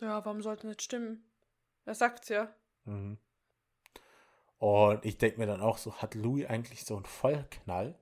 Ja, 0.01 0.25
warum 0.25 0.41
sollte 0.41 0.67
nicht 0.67 0.81
stimmen? 0.81 1.31
Er 1.85 1.95
sagt's 1.95 2.27
ja. 2.27 2.53
Mhm. 2.83 3.17
Und 4.57 5.05
ich 5.05 5.17
denke 5.17 5.39
mir 5.39 5.47
dann 5.47 5.61
auch 5.61 5.77
so, 5.77 5.93
hat 6.01 6.15
Louis 6.15 6.47
eigentlich 6.47 6.83
so 6.83 6.97
einen 6.97 7.05
Vollknall, 7.05 7.97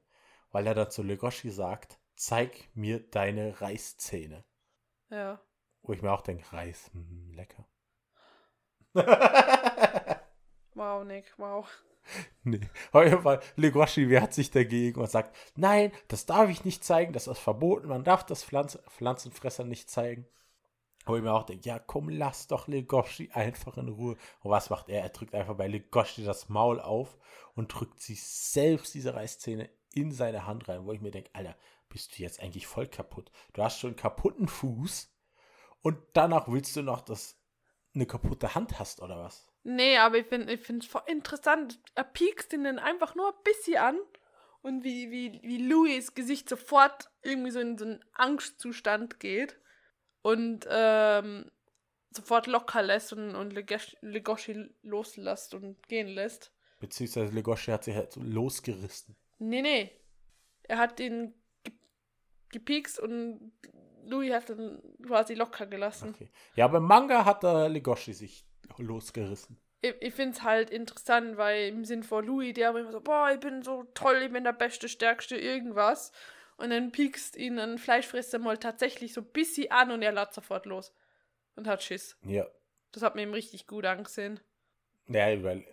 weil 0.52 0.66
er 0.66 0.74
dann 0.74 0.90
zu 0.90 1.04
Legoshi 1.04 1.52
sagt, 1.52 2.00
zeig 2.16 2.72
mir 2.74 3.00
deine 3.00 3.62
Reißzähne. 3.62 4.44
Ja. 5.12 5.40
Wo 5.84 5.94
ich 5.94 6.02
mir 6.02 6.12
auch 6.12 6.22
denke, 6.22 6.52
Reis, 6.52 6.90
mm, 6.94 7.34
lecker. 7.34 7.68
Wow, 10.76 11.04
Nick, 11.04 11.32
wow. 11.38 11.68
nee, 12.44 12.60
auf 12.92 13.04
jeden 13.04 13.22
Fall, 13.22 13.40
Legoshi 13.56 14.10
wehrt 14.10 14.34
sich 14.34 14.50
dagegen 14.50 15.00
und 15.00 15.10
sagt, 15.10 15.36
nein, 15.56 15.92
das 16.08 16.26
darf 16.26 16.50
ich 16.50 16.66
nicht 16.66 16.84
zeigen, 16.84 17.14
das 17.14 17.28
ist 17.28 17.40
verboten, 17.40 17.88
man 17.88 18.04
darf 18.04 18.26
das 18.26 18.44
Pflanz 18.44 18.80
Pflanzenfresser 18.90 19.64
nicht 19.64 19.90
zeigen. 19.90 20.28
Wo 21.06 21.16
ich 21.18 21.22
mir 21.22 21.34
auch 21.34 21.44
denke, 21.44 21.68
ja 21.68 21.80
komm, 21.80 22.08
lass 22.10 22.48
doch 22.48 22.68
Legoshi 22.68 23.30
einfach 23.34 23.78
in 23.78 23.90
Ruhe. 23.90 24.16
Und 24.42 24.52
was 24.52 24.70
macht 24.70 24.88
er? 24.88 25.02
Er 25.02 25.10
drückt 25.10 25.36
einfach 25.36 25.56
bei 25.56 25.68
Legoshi 25.68 26.24
das 26.24 26.48
Maul 26.48 26.80
auf 26.80 27.18
und 27.56 27.74
drückt 27.74 28.02
sich 28.02 28.24
selbst 28.24 28.94
diese 28.94 29.14
Reißzähne 29.14 29.70
in 29.92 30.14
seine 30.14 30.46
Hand 30.48 30.70
rein, 30.70 30.86
wo 30.86 30.94
ich 30.94 31.02
mir 31.02 31.12
denke, 31.12 31.30
Alter, 31.34 31.58
bist 31.90 32.18
du 32.18 32.24
jetzt 32.24 32.40
eigentlich 32.42 32.68
voll 32.68 32.88
kaputt? 32.88 33.32
Du 33.52 33.62
hast 33.62 33.80
schon 33.80 33.92
einen 33.92 33.98
kaputten 33.98 34.48
Fuß 34.48 35.13
und 35.84 35.98
danach 36.14 36.48
willst 36.48 36.76
du 36.76 36.82
noch, 36.82 37.02
dass 37.02 37.38
eine 37.94 38.08
kaputte 38.08 38.56
Hand 38.56 38.80
hast 38.80 39.02
oder 39.02 39.20
was? 39.20 39.48
Nee, 39.64 39.98
aber 39.98 40.18
ich 40.18 40.26
finde 40.26 40.52
ich 40.52 40.68
es 40.68 40.86
voll 40.86 41.04
interessant. 41.08 41.80
Er 41.94 42.06
piekst 42.06 42.52
ihn 42.54 42.64
dann 42.64 42.80
einfach 42.80 43.16
nur 43.16 43.28
ein 43.28 43.44
bisschen 43.44 43.78
an. 43.78 44.00
Und 44.62 44.84
wie, 44.86 45.12
wie, 45.12 45.42
wie 45.44 45.58
Louis 45.58 46.16
Gesicht 46.16 46.48
sofort 46.48 47.12
irgendwie 47.22 47.52
so 47.52 47.60
in 47.60 47.78
so 47.78 47.86
einen 47.86 48.04
Angstzustand 48.14 49.20
geht. 49.20 49.60
Und 50.22 50.66
ähm, 50.70 51.52
sofort 52.12 52.48
locker 52.48 52.82
lässt 52.82 53.12
und, 53.12 53.36
und 53.36 53.52
Legoshi, 53.52 53.98
Legoshi 54.02 54.70
loslässt 54.84 55.54
und 55.54 55.86
gehen 55.90 56.08
lässt. 56.08 56.54
Beziehungsweise 56.80 57.34
Legoshi 57.34 57.72
hat 57.72 57.84
sich 57.84 57.96
halt 57.96 58.14
so 58.14 58.22
losgerissen. 58.22 59.16
Nee, 59.40 59.62
nee. 59.62 59.92
Er 60.64 60.78
hat 60.78 61.00
ihn 61.02 61.34
ge 61.64 61.74
gepiekst 62.50 63.00
und 63.00 63.52
Louis 64.06 64.32
hat 64.34 64.50
ihn 64.50 64.82
quasi 65.06 65.34
locker 65.34 65.66
gelassen. 65.66 66.10
Okay. 66.10 66.30
Ja, 66.56 66.66
aber 66.66 66.78
im 66.78 66.86
Manga 66.86 67.26
hat 67.26 67.44
der 67.44 67.70
Legoshi 67.70 68.14
sich 68.14 68.46
losgerissen. 68.78 69.58
Ich, 69.82 69.96
ich 70.00 70.14
finde 70.14 70.38
es 70.38 70.44
halt 70.44 70.70
interessant, 70.70 71.38
weil 71.38 71.68
im 71.68 71.86
Sinn 71.86 72.04
von 72.04 72.26
Louis, 72.26 72.54
der 72.54 72.70
aber 72.70 72.80
immer 72.80 72.92
so, 72.92 73.02
boah, 73.02 73.32
ich 73.32 73.40
bin 73.40 73.64
so 73.64 73.84
toll, 73.94 74.22
ich 74.24 74.32
bin 74.32 74.44
der 74.44 74.54
Beste, 74.54 74.88
Stärkste, 74.88 75.36
irgendwas. 75.36 76.12
Und 76.58 76.70
dann 76.70 76.92
piekst 76.92 77.36
ihn 77.36 77.60
ein 77.60 77.78
Fleischfresser 77.78 78.40
mal 78.40 78.58
tatsächlich 78.58 79.14
so 79.14 79.22
ein 79.22 79.28
bisschen 79.28 79.72
an 79.72 79.92
und 79.92 80.02
er 80.02 80.12
lädt 80.12 80.34
sofort 80.34 80.66
los. 80.66 80.94
Und 81.56 81.68
hat 81.68 81.84
Schiss. 81.84 82.18
Ja. 82.24 82.48
Das 82.92 83.04
hat 83.04 83.16
mir 83.16 83.24
ihm 83.24 83.34
richtig 83.34 83.68
gut 83.68 83.86
angesehen. 83.86 84.40
Ja, 85.08 85.44
weil 85.44 85.66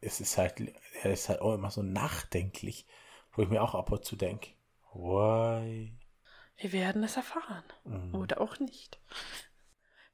es 0.00 0.20
ist 0.20 0.36
halt, 0.36 0.60
er 1.02 1.12
ist 1.12 1.28
halt 1.28 1.40
auch 1.40 1.54
immer 1.54 1.70
so 1.70 1.82
nachdenklich, 1.82 2.86
wo 3.32 3.42
ich 3.42 3.48
mir 3.48 3.62
auch 3.62 3.74
ab 3.74 3.90
und 3.90 4.04
zu 4.04 4.16
denke, 4.16 4.50
why? 4.92 5.96
Wir 6.62 6.72
werden 6.72 7.02
es 7.02 7.16
erfahren. 7.16 7.64
Mhm. 7.84 8.14
Oder 8.14 8.40
auch 8.40 8.58
nicht. 8.60 8.98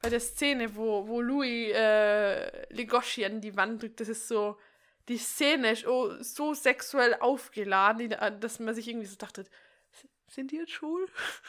Bei 0.01 0.09
der 0.09 0.21
Szene, 0.21 0.75
wo, 0.77 1.07
wo 1.07 1.21
Louis 1.21 1.73
äh, 1.75 2.73
Legoshi 2.73 3.25
an 3.25 3.41
die 3.41 3.55
Wand 3.57 3.83
drückt, 3.83 4.01
das 4.01 4.09
ist 4.09 4.29
so, 4.29 4.57
die 5.09 5.19
Szene 5.19 5.73
ist 5.73 5.87
oh, 5.87 6.11
so 6.23 6.55
sexuell 6.55 7.15
aufgeladen, 7.21 8.09
die- 8.09 8.41
dass 8.41 8.61
man 8.61 8.75
sich 8.75 8.89
irgendwie 8.89 9.07
so 9.07 9.17
dachte, 9.17 9.45
sind 10.29 10.51
die 10.53 10.57
jetzt 10.57 10.73
schwul? 10.73 11.07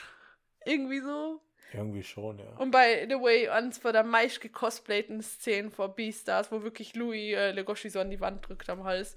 irgendwie 0.66 1.00
so. 1.00 1.42
Irgendwie 1.72 2.04
schon, 2.04 2.40
ja. 2.40 2.50
Und 2.58 2.72
by 2.72 3.06
the 3.08 3.16
way, 3.16 3.48
eins 3.48 3.78
von 3.78 3.94
der 3.94 4.04
meist 4.04 4.42
gecosplayten 4.42 5.22
Szenen 5.22 5.70
vor 5.72 5.96
Beastars, 5.96 6.52
wo 6.52 6.64
wirklich 6.64 6.96
Louis 6.96 7.36
äh, 7.36 7.52
Legoshi 7.52 7.90
so 7.90 8.00
an 8.00 8.10
die 8.10 8.20
Wand 8.20 8.48
drückt 8.48 8.70
am 8.70 8.84
Hals. 8.84 9.16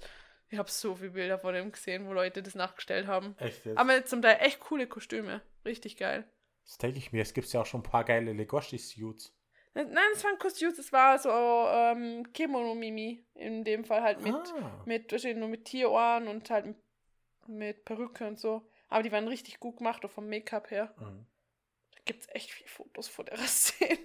Ich 0.53 0.59
habe 0.59 0.69
so 0.69 0.93
viele 0.95 1.09
Bilder 1.09 1.39
von 1.39 1.51
dem 1.55 1.71
gesehen, 1.71 2.05
wo 2.07 2.13
Leute 2.13 2.43
das 2.43 2.53
nachgestellt 2.53 3.07
haben. 3.07 3.35
Echt 3.39 3.65
jetzt? 3.65 3.75
Aber 3.75 4.05
zum 4.05 4.21
Teil 4.21 4.37
echt 4.39 4.59
coole 4.59 4.85
Kostüme. 4.85 5.41
Richtig 5.65 5.97
geil. 5.97 6.29
Das 6.63 6.77
denke 6.77 6.99
ich 6.99 7.11
mir, 7.11 7.23
es 7.23 7.33
gibt 7.33 7.51
ja 7.51 7.61
auch 7.61 7.65
schon 7.65 7.79
ein 7.79 7.89
paar 7.89 8.03
geile 8.03 8.33
Legoshi-Suits. 8.33 9.35
Nein, 9.73 9.97
es 10.13 10.23
waren 10.23 10.37
Kostüme, 10.37 10.71
es 10.71 10.91
war 10.93 11.17
so 11.17 11.29
ähm, 11.31 12.31
Kimono-Mimi. 12.33 13.25
In 13.33 13.63
dem 13.63 13.83
Fall 13.83 14.03
halt 14.03 14.21
mit, 14.21 14.35
Ah. 14.35 14.83
mit, 14.85 15.11
wahrscheinlich 15.11 15.39
nur 15.39 15.49
mit 15.49 15.65
Tierohren 15.65 16.27
und 16.27 16.47
halt 16.51 16.67
mit, 16.67 16.77
mit 17.47 17.83
Perücke 17.83 18.27
und 18.27 18.39
so. 18.39 18.69
Aber 18.89 19.01
die 19.01 19.11
waren 19.11 19.27
richtig 19.27 19.59
gut 19.59 19.77
gemacht, 19.77 20.05
auch 20.05 20.11
vom 20.11 20.29
Make-up 20.29 20.69
her. 20.69 20.93
Mhm. 20.99 21.25
Da 21.95 21.99
gibt's 22.05 22.27
echt 22.29 22.51
viele 22.51 22.69
Fotos 22.69 23.07
von 23.07 23.25
der 23.25 23.37
Szene. 23.47 23.97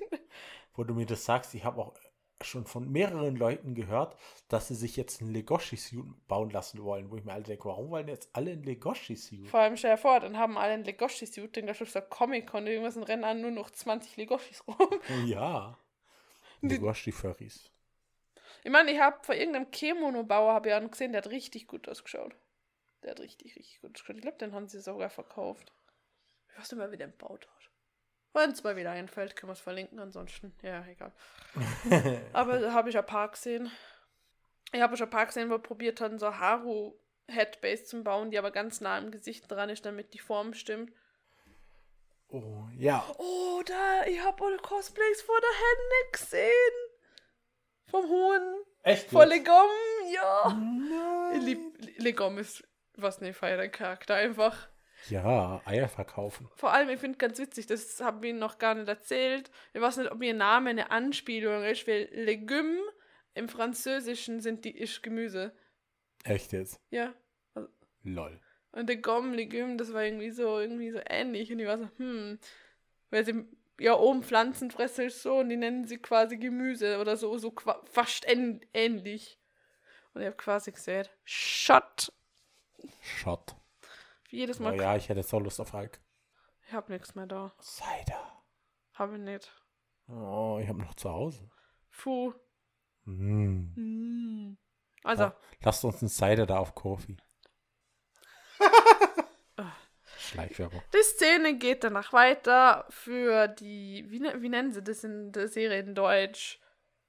Wo 0.73 0.83
du 0.83 0.95
mir 0.95 1.05
das 1.05 1.27
sagst, 1.27 1.55
ich 1.55 1.63
habe 1.65 1.79
auch 1.83 1.95
schon 2.43 2.67
von 2.67 2.91
mehreren 2.91 3.37
Leuten 3.37 3.75
gehört, 3.75 4.17
dass 4.49 4.69
sie 4.69 4.75
sich 4.75 4.97
jetzt 4.97 5.21
einen 5.21 5.33
Legoshi-Suit 5.33 6.07
bauen 6.29 6.51
lassen 6.51 6.83
wollen, 6.85 7.11
wo 7.11 7.17
ich 7.17 7.25
mir 7.25 7.33
alle 7.33 7.43
denke, 7.43 7.65
warum 7.65 7.91
wollen 7.91 8.09
jetzt 8.09 8.29
alle 8.33 8.53
einen 8.53 8.63
Legoshi-Suit? 8.63 9.49
Vor 9.49 9.61
allem 9.61 9.77
stell 9.77 9.93
dir 9.93 9.99
vor, 9.99 10.21
dann 10.21 10.37
haben 10.39 10.57
alle 10.57 10.75
einen 10.75 10.85
Legoshi-Suit, 10.85 11.57
den 11.57 11.67
da 11.67 11.75
schon 11.75 11.87
so 11.89 12.01
Comic-Con 12.01 12.67
irgendwas 12.67 12.97
und 12.97 13.03
rennen 13.05 13.25
an 13.25 13.41
nur 13.41 13.51
noch 13.51 13.71
20 13.71 14.17
Legoshis 14.17 14.63
rum. 14.67 14.77
Ja. 15.27 15.77
Die- 16.61 16.69
Legoshi-Furries. 16.77 17.71
Ich 18.65 18.71
meine, 18.71 18.91
ich 18.93 18.99
habe 19.01 19.17
vor 19.23 19.35
irgendeinem 19.35 19.71
Kemono-Bauer 19.71 20.53
habe 20.53 20.69
ich 20.69 20.75
auch 20.75 20.81
noch 20.81 20.91
gesehen, 20.91 21.13
der 21.13 21.23
hat 21.23 21.31
richtig 21.31 21.67
gut 21.69 21.89
ausgeschaut. 21.89 22.35
Der 23.03 23.13
hat 23.13 23.21
richtig, 23.21 23.55
richtig 23.57 23.81
gut 23.81 23.95
ausgeschaut. 23.95 24.17
Ich 24.17 24.23
glaube, 24.23 24.39
den 24.39 24.53
haben 24.53 24.69
sie 24.69 24.81
sogar 24.81 25.11
verkauft. 25.11 25.73
Ich 26.53 26.59
weiß 26.59 26.73
nicht 26.73 26.79
mehr, 26.79 26.91
wie 26.91 26.97
der 26.97 27.09
gebaut 27.09 27.47
hat. 27.47 27.71
Wenn 28.33 28.51
es 28.51 28.63
mal 28.63 28.77
wieder 28.77 28.91
einfällt, 28.91 29.37
können 29.37 29.51
wir 29.51 29.55
es 29.55 29.61
verlinken, 29.61 29.99
ansonsten, 29.99 30.55
ja, 30.63 30.85
egal. 30.87 31.13
Aber 32.33 32.73
habe 32.73 32.91
ich 32.91 32.99
ein 32.99 33.07
paar 33.07 33.31
gesehen. 33.31 33.71
Ich 34.73 34.81
habe 34.81 34.97
schon 34.97 35.07
ein 35.07 35.11
paar 35.11 35.27
gesehen, 35.27 35.49
wo 35.49 35.55
wir 35.55 35.59
probiert 35.59 36.01
haben, 36.01 36.19
so 36.19 36.39
Haru-Headbase 36.39 37.85
zu 37.85 38.03
bauen, 38.05 38.31
die 38.31 38.39
aber 38.39 38.51
ganz 38.51 38.83
nah 38.83 38.99
im 38.99 39.11
Gesicht 39.11 39.51
dran 39.51 39.71
ist, 39.71 39.87
damit 39.87 40.13
die 40.13 40.19
Form 40.19 40.53
stimmt. 40.53 40.93
Oh, 42.29 42.69
ja. 42.77 43.03
Oh, 43.17 43.63
da, 43.65 44.05
ich 44.07 44.23
habe 44.23 44.45
alle 44.45 44.59
Cosplays 44.59 45.23
vor 45.23 45.41
der 45.41 45.51
Hände 45.51 46.13
gesehen. 46.13 46.89
Vom 47.87 48.07
Hohen. 48.07 48.63
Echt? 48.83 49.11
Jetzt? 49.11 49.29
Legom, 49.29 49.71
ja. 50.13 50.53
Nein. 50.53 51.39
Ich 51.39 51.43
lieb, 51.43 51.99
Legom 51.99 52.37
ist, 52.37 52.63
was 52.97 53.23
ne, 53.23 53.33
feier 53.33 53.67
Charakter 53.69 54.15
einfach. 54.15 54.69
Ja, 55.11 55.61
Eier 55.65 55.89
verkaufen. 55.89 56.49
Vor 56.57 56.73
allem, 56.73 56.89
ich 56.89 57.01
finde 57.01 57.19
ganz 57.19 57.39
witzig, 57.39 57.67
das 57.67 58.01
haben 58.01 58.23
wir 58.23 58.31
Ihnen 58.31 58.39
noch 58.39 58.59
gar 58.59 58.75
nicht 58.75 58.89
erzählt. 58.89 59.51
Ich 59.73 59.81
weiß 59.81 59.99
nicht, 59.99 60.11
ob 60.11 60.23
ihr 60.23 60.35
Name 60.35 60.71
eine 60.71 60.91
Anspielung 60.91 61.65
ist, 61.65 61.87
weil 61.87 62.09
Legume 62.13 62.81
im 63.35 63.49
Französischen 63.49 64.41
sind 64.41 64.65
die 64.65 64.77
ist 64.77 65.03
Gemüse. 65.03 65.53
Echt 66.25 66.53
jetzt? 66.53 66.81
Ja. 66.91 67.15
Lol. 68.03 68.41
Und 68.73 68.89
der 68.89 68.97
Gomme, 68.97 69.35
Legume, 69.37 69.77
das 69.77 69.93
war 69.93 70.05
irgendwie 70.05 70.31
so, 70.31 70.59
irgendwie 70.59 70.91
so 70.91 71.01
ähnlich. 71.09 71.51
Und 71.53 71.59
ich 71.59 71.67
war 71.67 71.79
so, 71.79 71.89
hm, 71.97 72.39
weil 73.11 73.25
sie 73.25 73.45
ja 73.81 73.95
oben 73.95 74.23
Pflanzenfresser 74.23 75.05
ist 75.05 75.23
so 75.23 75.39
und 75.39 75.49
die 75.49 75.57
nennen 75.57 75.87
sie 75.87 75.99
quasi 75.99 76.37
Gemüse 76.37 76.99
oder 76.99 77.17
so, 77.17 77.39
so 77.39 77.55
fast 77.85 78.29
ähn 78.29 78.61
ähnlich. 78.75 79.39
Und 80.13 80.23
ich 80.23 80.27
habe 80.27 80.37
quasi 80.37 80.73
gesagt, 80.73 81.11
Shut 81.25 82.13
Shot. 83.03 83.57
Jedes 84.31 84.61
Oh 84.61 84.65
Mal. 84.65 84.77
ja, 84.77 84.97
ich 84.97 85.09
hätte 85.09 85.23
so 85.23 85.39
Lust 85.39 85.61
auf 85.61 85.73
Hulk. 85.73 86.01
Ich 86.67 86.73
hab 86.73 86.89
nichts 86.89 87.15
mehr 87.15 87.27
da. 87.27 87.53
Cider. 87.61 88.43
Hab 88.95 89.13
ich 89.13 89.19
nicht. 89.21 89.51
Oh, 90.09 90.59
ich 90.61 90.69
habe 90.69 90.81
noch 90.81 90.95
zu 90.95 91.11
Hause. 91.11 91.51
Puh. 92.03 92.33
Mm. 93.05 93.73
Mm. 93.77 94.59
Also, 95.03 95.25
Ja. 95.25 95.37
Lasst 95.63 95.85
uns 95.85 96.03
einen 96.03 96.09
Cider 96.11 96.47
da 96.47 96.59
auf 96.59 96.75
Kofi. 96.75 97.17
Schleichwerbung. 100.19 100.83
die 100.93 101.03
Szene 101.03 101.57
geht 101.57 101.85
danach 101.85 102.13
weiter 102.13 102.85
für 102.91 103.49
die, 103.49 104.05
wie, 104.09 104.21
ne- 104.21 104.43
wie 104.43 104.49
nennen 104.49 104.73
sie 104.73 104.83
das 104.83 105.05
in 105.05 105.33
der 105.33 105.49
Serie 105.49 105.81
in 105.81 105.95
Deutsch? 105.95 106.61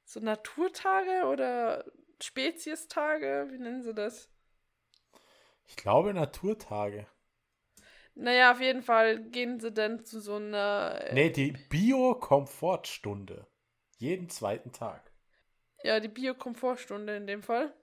So 0.05 0.19
Naturtage 0.19 1.25
oder 1.27 1.83
Speziestage? 2.21 3.47
Wie 3.51 3.57
nennen 3.57 3.83
sie 3.83 3.93
das? 3.93 4.29
Ich 5.69 5.75
glaube 5.75 6.13
Naturtage. 6.15 7.05
Naja, 8.15 8.51
auf 8.51 8.59
jeden 8.59 8.81
Fall 8.81 9.19
gehen 9.29 9.59
sie 9.59 9.71
dann 9.71 10.03
zu 10.03 10.19
so 10.19 10.35
einer. 10.35 10.99
äh, 11.01 11.13
Nee, 11.13 11.29
die 11.29 11.51
Bio-Komfortstunde. 11.51 13.47
Jeden 13.97 14.29
zweiten 14.29 14.71
Tag. 14.71 15.11
Ja, 15.83 15.99
die 15.99 16.07
Biokomfortstunde 16.07 17.15
in 17.15 17.27
dem 17.27 17.43
Fall. 17.43 17.73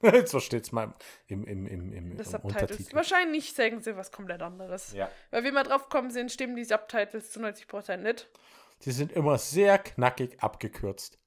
so 0.24 0.40
steht 0.40 0.64
es 0.64 0.72
mal 0.72 0.94
im, 1.26 1.44
im, 1.44 1.66
im, 1.66 1.92
im, 1.92 2.16
Das 2.16 2.28
im 2.28 2.32
Subtitles. 2.32 2.62
Untertitel. 2.62 2.96
Wahrscheinlich 2.96 3.52
sagen 3.52 3.80
sie 3.80 3.96
was 3.96 4.10
komplett 4.10 4.42
anderes. 4.42 4.92
Ja. 4.92 5.10
Weil 5.30 5.44
wir 5.44 5.52
mal 5.52 5.62
drauf 5.64 5.88
kommen 5.88 6.10
sind, 6.10 6.32
stimmen 6.32 6.56
die 6.56 6.64
Subtitles 6.64 7.30
zu 7.30 7.40
90% 7.40 7.98
nicht. 7.98 8.28
Die 8.82 8.90
sind 8.90 9.12
immer 9.12 9.38
sehr 9.38 9.78
knackig 9.78 10.42
abgekürzt. 10.42 11.18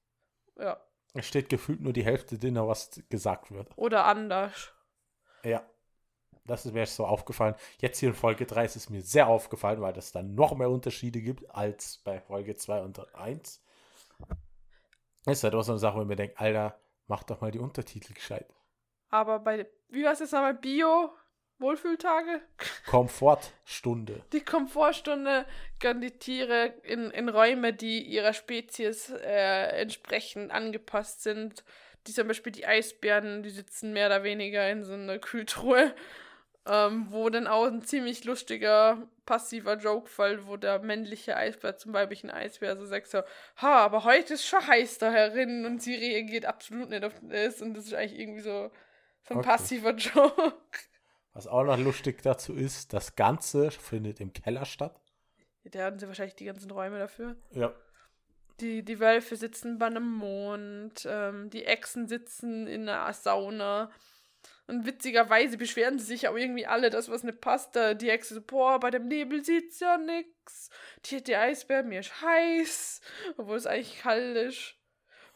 Ja. 0.57 0.81
Es 1.13 1.27
steht 1.27 1.49
gefühlt 1.49 1.81
nur 1.81 1.93
die 1.93 2.03
Hälfte 2.03 2.37
drin, 2.37 2.55
was 2.55 3.01
gesagt 3.09 3.51
wird. 3.51 3.71
Oder 3.77 4.05
anders. 4.05 4.73
Ja. 5.43 5.65
Das 6.47 6.65
ist 6.65 6.73
mir 6.73 6.85
so 6.85 7.05
aufgefallen. 7.05 7.55
Jetzt 7.79 7.99
hier 7.99 8.09
in 8.09 8.15
Folge 8.15 8.45
3 8.45 8.65
ist 8.65 8.75
es 8.77 8.89
mir 8.89 9.01
sehr 9.01 9.27
aufgefallen, 9.27 9.81
weil 9.81 9.97
es 9.97 10.11
dann 10.11 10.33
noch 10.33 10.55
mehr 10.55 10.69
Unterschiede 10.69 11.21
gibt 11.21 11.49
als 11.53 11.97
bei 12.03 12.19
Folge 12.19 12.55
2 12.55 12.81
und 12.81 13.15
1. 13.15 13.61
Ist 15.25 15.43
halt 15.43 15.55
auch 15.55 15.63
so 15.63 15.73
eine 15.73 15.79
Sache, 15.79 15.97
wo 15.97 16.01
ich 16.01 16.07
mir 16.07 16.15
denke, 16.15 16.39
Alter, 16.39 16.79
mach 17.07 17.23
doch 17.23 17.41
mal 17.41 17.51
die 17.51 17.59
Untertitel 17.59 18.13
gescheit. 18.13 18.47
Aber 19.09 19.39
bei, 19.39 19.67
wie 19.89 20.03
war 20.03 20.13
es 20.13 20.19
jetzt 20.19 20.31
nochmal? 20.31 20.53
Bio? 20.53 21.11
Wohlfühltage? 21.59 22.41
Komfortstunde. 22.85 24.21
Die 24.33 24.45
Komfortstunde 24.45 25.45
gönnen 25.79 26.01
die 26.01 26.11
Tiere 26.11 26.75
in, 26.83 27.09
in 27.09 27.29
Räume, 27.29 27.73
die 27.73 28.03
ihrer 28.03 28.33
Spezies 28.33 29.09
äh, 29.09 29.81
entsprechend 29.81 30.51
angepasst 30.51 31.23
sind. 31.23 31.63
Die 32.05 32.13
zum 32.13 32.27
Beispiel 32.27 32.51
die 32.51 32.67
Eisbären, 32.67 33.41
die 33.41 33.49
sitzen 33.49 33.91
mehr 33.91 34.05
oder 34.05 34.23
weniger 34.23 34.69
in 34.69 34.83
so 34.83 34.93
einer 34.93 35.17
Kühltruhe, 35.17 35.93
ähm, 36.67 37.07
wo 37.09 37.29
dann 37.29 37.47
auch 37.47 37.65
ein 37.65 37.81
ziemlich 37.81 38.23
lustiger, 38.25 39.07
passiver 39.25 39.77
Joke-Fall, 39.77 40.47
wo 40.47 40.57
der 40.57 40.79
männliche 40.79 41.35
Eisbär 41.37 41.77
zum 41.77 41.93
weiblichen 41.93 42.29
Eisbär 42.29 42.75
so 42.77 42.85
sagt 42.85 43.07
so, 43.07 43.21
ha, 43.57 43.85
aber 43.85 44.03
heute 44.03 44.33
ist 44.33 44.45
schon 44.45 44.65
heiß 44.65 44.97
da 44.97 45.11
herin 45.11 45.65
und 45.65 45.81
sie 45.81 45.95
reagiert 45.95 46.45
absolut 46.45 46.89
nicht 46.89 47.03
auf 47.03 47.13
das 47.21 47.61
und 47.61 47.73
das 47.73 47.85
ist 47.85 47.93
eigentlich 47.93 48.19
irgendwie 48.19 48.41
so, 48.41 48.71
so 49.27 49.33
ein 49.33 49.39
Okay. 49.39 49.47
passiver 49.47 49.91
Joke. 49.95 50.53
Was 51.33 51.47
auch 51.47 51.63
noch 51.63 51.77
lustig 51.77 52.21
dazu 52.23 52.53
ist, 52.53 52.93
das 52.93 53.15
Ganze 53.15 53.71
findet 53.71 54.19
im 54.19 54.33
Keller 54.33 54.65
statt. 54.65 54.99
Da 55.65 55.83
haben 55.85 55.99
sie 55.99 56.07
wahrscheinlich 56.07 56.35
die 56.35 56.45
ganzen 56.45 56.71
Räume 56.71 56.97
dafür. 56.97 57.35
Ja. 57.51 57.73
Die, 58.59 58.83
die 58.83 58.99
Wölfe 58.99 59.35
sitzen 59.35 59.77
bei 59.77 59.85
einem 59.85 60.09
Mond, 60.13 61.05
ähm, 61.07 61.49
die 61.51 61.65
Echsen 61.65 62.07
sitzen 62.07 62.65
in 62.65 62.89
einer 62.89 63.13
Sauna. 63.13 63.91
Und 64.67 64.85
witzigerweise 64.85 65.57
beschweren 65.57 65.97
sie 65.97 66.05
sich 66.05 66.27
aber 66.27 66.37
irgendwie 66.37 66.67
alle, 66.67 66.89
dass 66.89 67.09
was 67.09 67.23
nicht 67.23 67.39
passt. 67.39 67.75
Die 67.75 68.09
Echse 68.09 68.35
so, 68.35 68.41
boah, 68.41 68.79
bei 68.79 68.91
dem 68.91 69.07
Nebel 69.07 69.43
sieht's 69.43 69.79
ja 69.79 69.97
nix. 69.97 70.69
Die, 71.05 71.23
die 71.23 71.37
Eisbär, 71.37 71.83
mir 71.83 72.01
ist 72.01 72.21
heiß. 72.21 73.01
Obwohl 73.37 73.55
es 73.55 73.65
eigentlich 73.65 73.99
kalt 73.99 74.35
ist. 74.35 74.77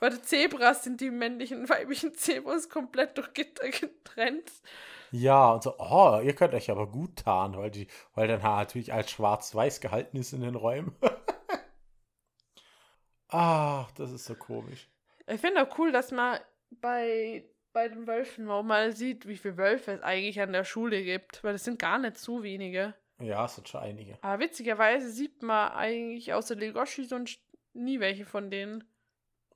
Bei 0.01 0.09
den 0.09 0.23
Zebras 0.23 0.84
sind 0.84 0.99
die 0.99 1.11
männlichen 1.11 1.61
und 1.61 1.69
weiblichen 1.69 2.13
Zebras 2.13 2.69
komplett 2.69 3.17
durch 3.17 3.34
Gitter 3.34 3.69
getrennt. 3.69 4.51
Ja, 5.11 5.51
und 5.51 5.63
so, 5.63 5.75
oh, 5.77 6.19
ihr 6.23 6.34
könnt 6.34 6.53
euch 6.53 6.71
aber 6.71 6.88
gut 6.88 7.17
tarnen, 7.17 7.57
weil, 7.57 7.69
die, 7.69 7.88
weil 8.15 8.27
dann 8.27 8.41
natürlich 8.41 8.93
als 8.93 9.11
schwarz-weiß 9.11 9.79
gehalten 9.79 10.17
ist 10.17 10.34
in 10.34 10.41
den 10.41 10.55
Räumen. 10.55 10.95
Ach, 13.27 13.91
das 13.91 14.11
ist 14.11 14.25
so 14.25 14.36
komisch. 14.36 14.89
Ich 15.27 15.39
finde 15.39 15.61
auch 15.61 15.77
cool, 15.77 15.91
dass 15.91 16.11
man 16.11 16.39
bei, 16.71 17.45
bei 17.74 17.88
den 17.88 18.07
Wölfen 18.07 18.49
auch 18.49 18.63
mal 18.63 18.95
sieht, 18.95 19.28
wie 19.28 19.38
viele 19.38 19.57
Wölfe 19.57 19.91
es 19.91 20.01
eigentlich 20.01 20.41
an 20.41 20.53
der 20.53 20.63
Schule 20.63 21.03
gibt, 21.03 21.43
weil 21.43 21.55
es 21.55 21.63
sind 21.63 21.80
gar 21.80 21.97
nicht 21.99 22.17
so 22.17 22.43
wenige. 22.43 22.93
Ja, 23.19 23.45
es 23.45 23.55
sind 23.55 23.69
schon 23.69 23.82
einige. 23.82 24.17
Aber 24.22 24.41
witzigerweise 24.41 25.09
sieht 25.11 25.41
man 25.43 25.72
eigentlich 25.72 26.34
außer 26.34 26.55
Legoshi 26.55 27.05
sonst 27.05 27.39
nie 27.74 27.99
welche 27.99 28.26
von 28.26 28.49
denen. 28.49 28.84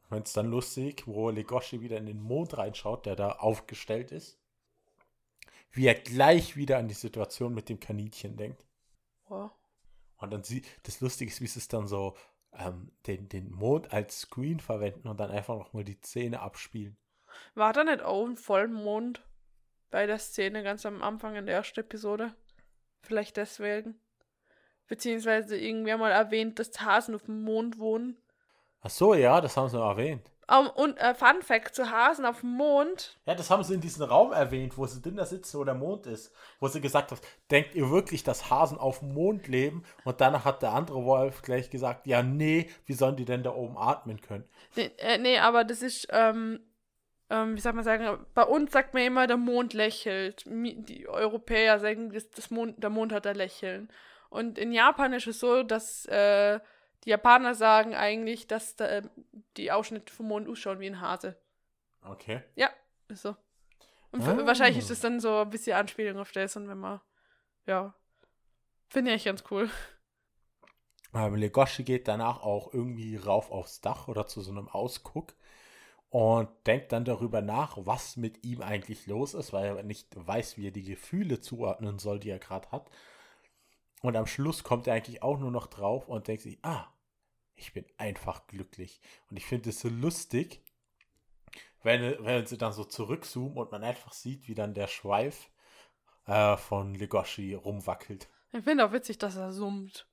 Wenn 0.10 0.22
es 0.22 0.34
dann 0.34 0.52
lustig, 0.52 1.04
wo 1.08 1.30
Legoshi 1.30 1.82
wieder 1.82 1.98
in 1.98 2.06
den 2.06 2.22
Mond 2.22 2.58
reinschaut, 2.58 3.06
der 3.06 3.16
da 3.16 3.32
aufgestellt 3.32 4.12
ist, 4.12 4.40
wie 5.72 5.88
er 5.88 5.96
gleich 5.96 6.56
wieder 6.56 6.78
an 6.78 6.88
die 6.88 6.94
Situation 6.94 7.54
mit 7.54 7.70
dem 7.70 7.80
Kaninchen 7.80 8.38
denkt. 8.38 8.66
Wow. 9.28 9.52
Und 10.18 10.32
dann 10.32 10.44
sieht, 10.44 10.68
das 10.84 11.02
Lustige 11.02 11.30
ist, 11.30 11.42
wie 11.42 11.48
sie 11.48 11.60
es 11.60 11.68
dann 11.68 11.88
so 11.88 12.16
ähm, 12.54 12.92
den, 13.08 13.28
den 13.28 13.52
Mond 13.52 13.92
als 13.92 14.22
Screen 14.22 14.60
verwenden 14.60 15.08
und 15.08 15.20
dann 15.20 15.32
einfach 15.32 15.58
nochmal 15.58 15.84
die 15.84 16.00
Szene 16.02 16.40
abspielen. 16.40 16.98
War 17.54 17.74
da 17.74 17.84
nicht 17.84 18.02
auch 18.02 18.26
ein 18.26 18.38
Vollmond 18.38 19.22
bei 19.92 20.06
der 20.06 20.20
Szene 20.20 20.64
ganz 20.64 20.86
am 20.86 21.02
Anfang 21.02 21.36
in 21.36 21.46
der 21.46 21.56
ersten 21.56 21.80
Episode? 21.82 22.34
Vielleicht 23.02 23.38
deswegen. 23.38 24.00
Beziehungsweise 24.88 25.58
irgendwer 25.58 25.98
mal 25.98 26.12
erwähnt, 26.12 26.60
dass 26.60 26.80
Hasen 26.82 27.16
auf 27.16 27.24
dem 27.24 27.44
Mond 27.44 27.80
wohnen. 27.80 28.18
Ach 28.82 28.90
so, 28.90 29.16
ja, 29.16 29.42
das 29.42 29.58
haben 29.58 29.70
sie 29.70 29.78
noch 29.78 29.90
erwähnt. 29.90 30.30
Um, 30.48 30.70
und 30.70 30.98
äh, 30.98 31.16
Fun 31.16 31.42
Fact 31.42 31.74
zu 31.74 31.90
Hasen 31.90 32.24
auf 32.24 32.42
dem 32.42 32.52
Mond. 32.52 33.18
Ja, 33.26 33.34
das 33.34 33.50
haben 33.50 33.64
sie 33.64 33.74
in 33.74 33.82
diesem 33.82 34.04
Raum 34.04 34.32
erwähnt, 34.32 34.78
wo 34.78 34.86
sie 34.86 35.02
drin 35.02 35.16
da 35.16 35.26
sitzen, 35.26 35.58
wo 35.58 35.64
der 35.64 35.74
Mond 35.74 36.06
ist. 36.06 36.32
Wo 36.60 36.68
sie 36.68 36.82
gesagt 36.82 37.12
hat, 37.12 37.20
denkt 37.50 37.74
ihr 37.74 37.90
wirklich, 37.90 38.24
dass 38.24 38.52
Hasen 38.52 38.78
auf 38.78 39.00
dem 39.00 39.14
Mond 39.16 39.48
leben? 39.48 39.84
Und 40.04 40.22
danach 40.22 40.46
hat 40.46 40.62
der 40.62 40.74
andere 40.74 41.04
Wolf 41.04 41.42
gleich 41.42 41.72
gesagt, 41.72 42.06
ja, 42.06 42.22
nee, 42.22 42.70
wie 42.86 42.94
sollen 42.94 43.16
die 43.16 43.26
denn 43.26 43.42
da 43.42 43.56
oben 43.56 43.76
atmen 43.76 44.22
können? 44.22 44.48
Nee, 44.76 44.92
äh, 44.98 45.18
nee 45.18 45.40
aber 45.40 45.64
das 45.64 45.82
ist, 45.82 46.08
ähm, 46.12 46.60
ähm, 47.30 47.56
wie 47.56 47.62
soll 47.62 47.74
man 47.74 47.84
sagen, 47.84 48.26
bei 48.34 48.44
uns 48.44 48.72
sagt 48.72 48.94
man 48.94 49.04
immer, 49.04 49.28
der 49.28 49.38
Mond 49.38 49.74
lächelt. 49.74 50.44
Die 50.46 51.08
Europäer 51.08 51.80
sagen, 51.80 52.12
das, 52.12 52.30
das 52.30 52.50
Mond, 52.52 52.82
der 52.84 52.90
Mond 52.90 53.12
hat 53.12 53.26
ein 53.28 53.36
Lächeln. 53.36 53.90
Und 54.30 54.58
in 54.58 54.72
Japan 54.72 55.14
ist 55.14 55.28
es 55.28 55.40
so, 55.40 55.64
dass 55.64 56.06
äh, 56.06 56.60
die 57.04 57.10
Japaner 57.10 57.56
sagen 57.56 57.96
eigentlich, 57.96 58.48
dass 58.48 58.76
da, 58.76 58.90
ähm, 58.90 59.10
die 59.58 59.72
Ausschnitte 59.72 60.14
vom 60.14 60.28
Mond 60.28 60.50
ausschauen 60.50 60.80
wie 60.80 60.88
ein 60.88 61.02
Hase. 61.02 61.36
Okay. 62.04 62.44
Ja, 62.56 62.70
ist 63.08 63.24
so. 63.24 63.36
Und 64.12 64.22
Ah. 64.22 64.46
wahrscheinlich 64.46 64.78
ist 64.78 64.90
das 64.90 65.02
dann 65.02 65.20
so 65.20 65.40
ein 65.40 65.50
bisschen 65.50 65.76
Anspielung 65.78 66.20
auf 66.20 66.32
das 66.32 66.56
und 66.56 66.68
wenn 66.68 66.78
man, 66.78 67.02
ja, 67.66 67.94
finde 68.90 69.14
ich 69.14 69.26
ganz 69.26 69.44
cool. 69.52 69.70
Ähm, 71.14 71.36
Legoshi 71.36 71.84
geht 71.84 72.08
danach 72.08 72.42
auch 72.42 72.74
irgendwie 72.74 73.16
rauf 73.18 73.52
aufs 73.52 73.82
Dach 73.82 74.08
oder 74.08 74.28
zu 74.28 74.42
so 74.42 74.52
einem 74.52 74.68
Ausguck 74.68 75.34
und 76.16 76.48
denkt 76.66 76.94
dann 76.94 77.04
darüber 77.04 77.42
nach, 77.42 77.76
was 77.78 78.16
mit 78.16 78.46
ihm 78.46 78.62
eigentlich 78.62 79.06
los 79.06 79.34
ist, 79.34 79.52
weil 79.52 79.76
er 79.76 79.84
nicht 79.84 80.08
weiß, 80.16 80.56
wie 80.56 80.68
er 80.68 80.72
die 80.72 80.86
Gefühle 80.86 81.42
zuordnen 81.42 82.00
soll, 82.00 82.22
die 82.22 82.30
er 82.30 82.40
gerade 82.40 82.72
hat. 82.72 82.90
Und 84.02 84.16
am 84.16 84.26
Schluss 84.26 84.64
kommt 84.64 84.88
er 84.88 84.94
eigentlich 84.94 85.24
auch 85.24 85.38
nur 85.38 85.52
noch 85.52 85.68
drauf 85.68 86.08
und 86.08 86.30
denkt 86.30 86.44
sich, 86.44 86.58
ah, 86.62 86.88
ich 87.56 87.74
bin 87.74 87.84
einfach 87.98 88.48
glücklich. 88.48 89.02
Und 89.30 89.36
ich 89.36 89.46
finde 89.46 89.72
es 89.72 89.82
so 89.82 89.90
lustig, 89.90 90.64
wenn, 91.84 92.24
wenn 92.24 92.46
sie 92.46 92.58
dann 92.58 92.72
so 92.72 92.86
zurückzoomen 92.86 93.58
und 93.58 93.74
man 93.74 93.84
einfach 93.84 94.14
sieht, 94.14 94.48
wie 94.48 94.56
dann 94.56 94.74
der 94.74 94.88
Schweif 94.88 95.50
äh, 96.28 96.56
von 96.56 96.96
Legoshi 96.96 97.56
rumwackelt. 97.56 98.30
Ich 98.54 98.64
finde 98.64 98.86
auch 98.86 98.94
witzig, 98.94 99.18
dass 99.18 99.36
er 99.36 99.52
summt. 99.52 100.08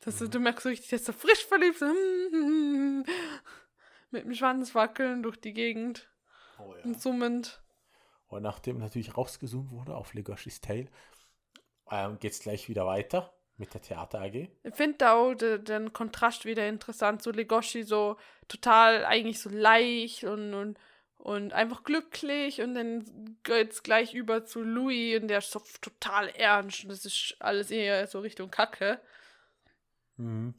Dass 0.00 0.16
du, 0.16 0.26
du 0.26 0.40
merkst 0.40 0.62
so 0.62 0.70
richtig, 0.70 0.88
dass 0.88 1.06
er 1.06 1.12
frisch 1.12 1.44
verliebt 1.44 1.82
ist. 1.82 3.44
Mit 4.14 4.24
dem 4.24 4.34
Schwanz 4.34 4.74
wackeln 4.76 5.24
durch 5.24 5.36
die 5.36 5.52
Gegend 5.52 6.08
Oh 6.58 6.72
ja. 6.76 6.84
und 6.84 7.00
summend. 7.00 7.60
Und 8.28 8.42
nachdem 8.42 8.78
natürlich 8.78 9.16
rausgezoomt 9.16 9.72
wurde 9.72 9.96
auf 9.96 10.14
Legoshis 10.14 10.60
Tail, 10.60 10.88
ähm, 11.90 12.18
geht 12.20 12.32
es 12.32 12.38
gleich 12.38 12.68
wieder 12.68 12.86
weiter 12.86 13.34
mit 13.56 13.74
der 13.74 13.82
Theater 13.82 14.20
AG. 14.20 14.48
Ich 14.62 14.74
finde 14.74 15.10
auch 15.10 15.34
de, 15.34 15.58
den 15.58 15.92
Kontrast 15.92 16.44
wieder 16.44 16.68
interessant. 16.68 17.22
So 17.22 17.32
Legoshi 17.32 17.82
so 17.82 18.16
total 18.46 19.04
eigentlich 19.04 19.40
so 19.40 19.50
leicht 19.50 20.22
und, 20.22 20.54
und, 20.54 20.78
und 21.16 21.52
einfach 21.52 21.82
glücklich. 21.82 22.60
Und 22.60 22.74
dann 22.74 23.36
geht 23.42 23.72
es 23.72 23.82
gleich 23.82 24.14
über 24.14 24.44
zu 24.44 24.62
Louis 24.62 25.20
und 25.20 25.26
der 25.26 25.38
ist 25.38 25.50
so 25.50 25.60
total 25.80 26.28
ernst. 26.28 26.84
Und 26.84 26.90
das 26.90 27.04
ist 27.04 27.36
alles 27.40 27.70
eher 27.72 28.06
so 28.06 28.20
Richtung 28.20 28.50
Kacke. 28.50 29.00
Mhm. 30.16 30.54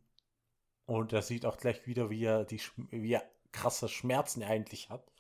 Und 0.86 1.14
er 1.14 1.22
sieht 1.22 1.46
auch 1.46 1.58
gleich 1.58 1.88
wieder, 1.88 2.10
wie 2.10 2.26
er, 2.26 2.46
die, 2.46 2.62
wie 2.92 3.14
er 3.14 3.24
krasse 3.56 3.88
Schmerzen 3.90 4.44
eigentlich 4.44 4.90
hat. 4.90 5.12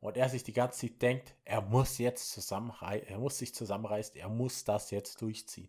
Und 0.00 0.16
er 0.16 0.28
sich 0.28 0.44
die 0.44 0.52
ganze 0.52 0.86
Zeit 0.86 1.02
denkt, 1.02 1.34
er 1.44 1.60
muss 1.60 1.98
jetzt 1.98 2.30
zusammenreißen, 2.30 3.08
er 3.08 3.18
muss 3.18 3.38
sich 3.38 3.54
zusammenreißen, 3.54 4.16
er 4.16 4.28
muss 4.28 4.64
das 4.64 4.90
jetzt 4.90 5.20
durchziehen. 5.20 5.68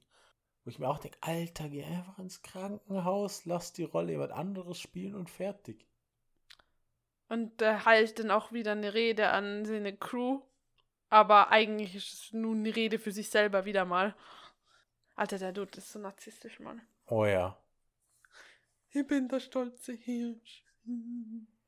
Wo 0.64 0.70
ich 0.70 0.80
mir 0.80 0.88
auch 0.88 0.99
denke, 0.99 1.18
Alter, 1.22 1.70
geh 1.70 1.84
einfach 1.84 2.20
ins 2.20 2.41
Krankenhaus, 2.41 3.45
lass 3.45 3.74
die 3.74 3.84
Rolle 3.84 4.12
jemand 4.12 4.32
anderes 4.32 4.80
spielen 4.80 5.16
und 5.16 5.30
fertig. 5.30 5.86
Und 7.28 7.62
er 7.62 7.86
hält 7.86 8.20
dann 8.20 8.32
auch 8.32 8.51
wieder 8.51 8.74
eine 8.74 8.93
Rede 8.93 9.30
an 9.30 9.66
seine 9.66 9.95
Crew. 9.95 10.41
Aber 11.09 11.49
eigentlich 11.49 11.95
ist 11.95 12.14
es 12.14 12.34
nun 12.34 12.59
eine 12.59 12.76
Rede 12.76 12.99
für 12.99 13.12
sich 13.12 13.30
selber 13.30 13.66
wieder 13.66 13.86
mal. 13.86 14.16
Alter, 15.16 15.39
der 15.39 15.51
Dude 15.51 15.78
ist 15.78 15.91
so 15.91 15.99
narzisstisch, 15.99 16.59
Mann. 16.59 16.82
Oh 17.07 17.26
ja. 17.26 17.57
Ich 18.91 19.05
bin 19.07 19.28
der 19.28 19.39
stolze 19.39 19.93
Hirsch. 19.93 20.64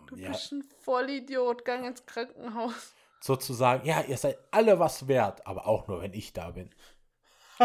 Du 0.00 0.16
ja. 0.16 0.28
bist 0.30 0.52
ein 0.52 0.64
Vollidiot, 0.80 1.64
gang 1.64 1.86
ins 1.86 2.04
Krankenhaus. 2.06 2.94
Sozusagen, 3.20 3.86
ja, 3.86 4.02
ihr 4.02 4.16
seid 4.16 4.38
alle 4.50 4.78
was 4.78 5.08
wert, 5.08 5.46
aber 5.46 5.66
auch 5.66 5.88
nur, 5.88 6.02
wenn 6.02 6.12
ich 6.12 6.32
da 6.32 6.50
bin. 6.50 6.74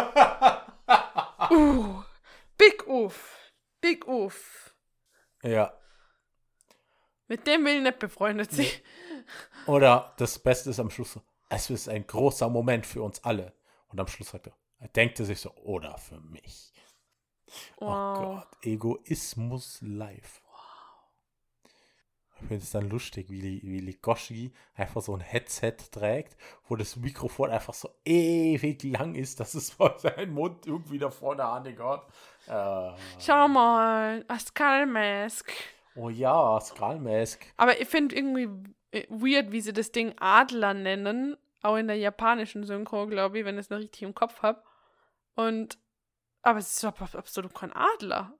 Uh, 1.50 2.02
Big 2.58 2.88
Uff. 2.88 3.52
Big 3.82 4.08
Uff. 4.08 4.74
Ja. 5.44 5.74
Mit 7.28 7.46
dem 7.46 7.66
will 7.66 7.78
ich 7.78 7.84
nicht 7.84 8.00
befreundet 8.00 8.52
sein. 8.52 8.68
Oder 9.68 10.14
das 10.18 10.40
Beste 10.40 10.70
ist 10.70 10.80
am 10.80 10.90
Schluss 10.90 11.20
es 11.52 11.70
ist 11.70 11.90
ein 11.90 12.08
großer 12.08 12.50
Moment 12.50 12.86
für 12.86 13.04
uns 13.04 13.24
alle. 13.26 13.54
Und 13.90 14.00
am 14.00 14.08
Schluss 14.08 14.30
sagt 14.30 14.48
er, 14.48 14.54
er 14.80 14.88
denkt 14.88 15.18
sich 15.18 15.40
so, 15.40 15.54
oder 15.58 15.98
für 15.98 16.20
mich. 16.22 16.72
Oh 17.78 17.88
Wow. 17.88 18.18
Gott, 18.18 18.66
Egoismus 18.66 19.80
live. 19.82 20.42
Ich 22.42 22.48
finde 22.48 22.64
es 22.64 22.72
dann 22.72 22.90
lustig, 22.90 23.30
wie, 23.30 23.40
die- 23.40 23.62
wie 23.64 23.80
Ligoshi 23.80 24.52
einfach 24.76 25.02
so 25.02 25.14
ein 25.16 25.22
Headset 25.22 25.76
trägt, 25.92 26.36
wo 26.68 26.76
das 26.76 26.96
Mikrofon 26.96 27.50
einfach 27.52 27.74
so 27.74 27.90
ewig 28.04 28.84
lang 28.84 29.16
ist, 29.16 29.40
dass 29.40 29.54
es 29.54 29.70
vor 29.72 29.98
seinem 30.00 30.34
Mund 30.34 30.66
irgendwie 30.66 30.98
da 31.00 31.10
vorne 31.12 31.44
angeht. 31.46 31.78
Äh, 32.48 32.92
Schau 33.20 33.48
mal, 33.48 34.26
a 34.28 34.40
Skull 34.40 34.86
Mask. 34.88 35.52
oh 35.96 36.10
ja, 36.10 36.60
Skullmask. 36.60 37.46
Aber 37.58 37.80
ich 37.80 37.88
finde 37.88 38.16
irgendwie 38.16 38.50
äh, 38.92 39.06
weird, 39.10 39.52
wie 39.52 39.62
sie 39.62 39.74
das 39.74 39.92
Ding 39.92 40.14
Adler 40.20 40.74
nennen. 40.74 41.38
Auch 41.64 41.76
in 41.78 41.88
der 41.88 41.98
japanischen 41.98 42.64
Synchro, 42.66 43.06
glaube 43.08 43.38
ich, 43.40 43.46
wenn 43.46 43.56
ich 43.56 43.62
es 43.66 43.70
noch 43.70 43.78
richtig 43.78 44.02
im 44.02 44.16
Kopf 44.16 44.42
habe. 44.42 44.64
Und. 45.36 45.78
Aber 46.42 46.58
es 46.58 46.76
ist 46.76 46.84
ab- 46.86 47.14
absolut 47.14 47.54
kein 47.54 47.72
Adler. 47.72 48.34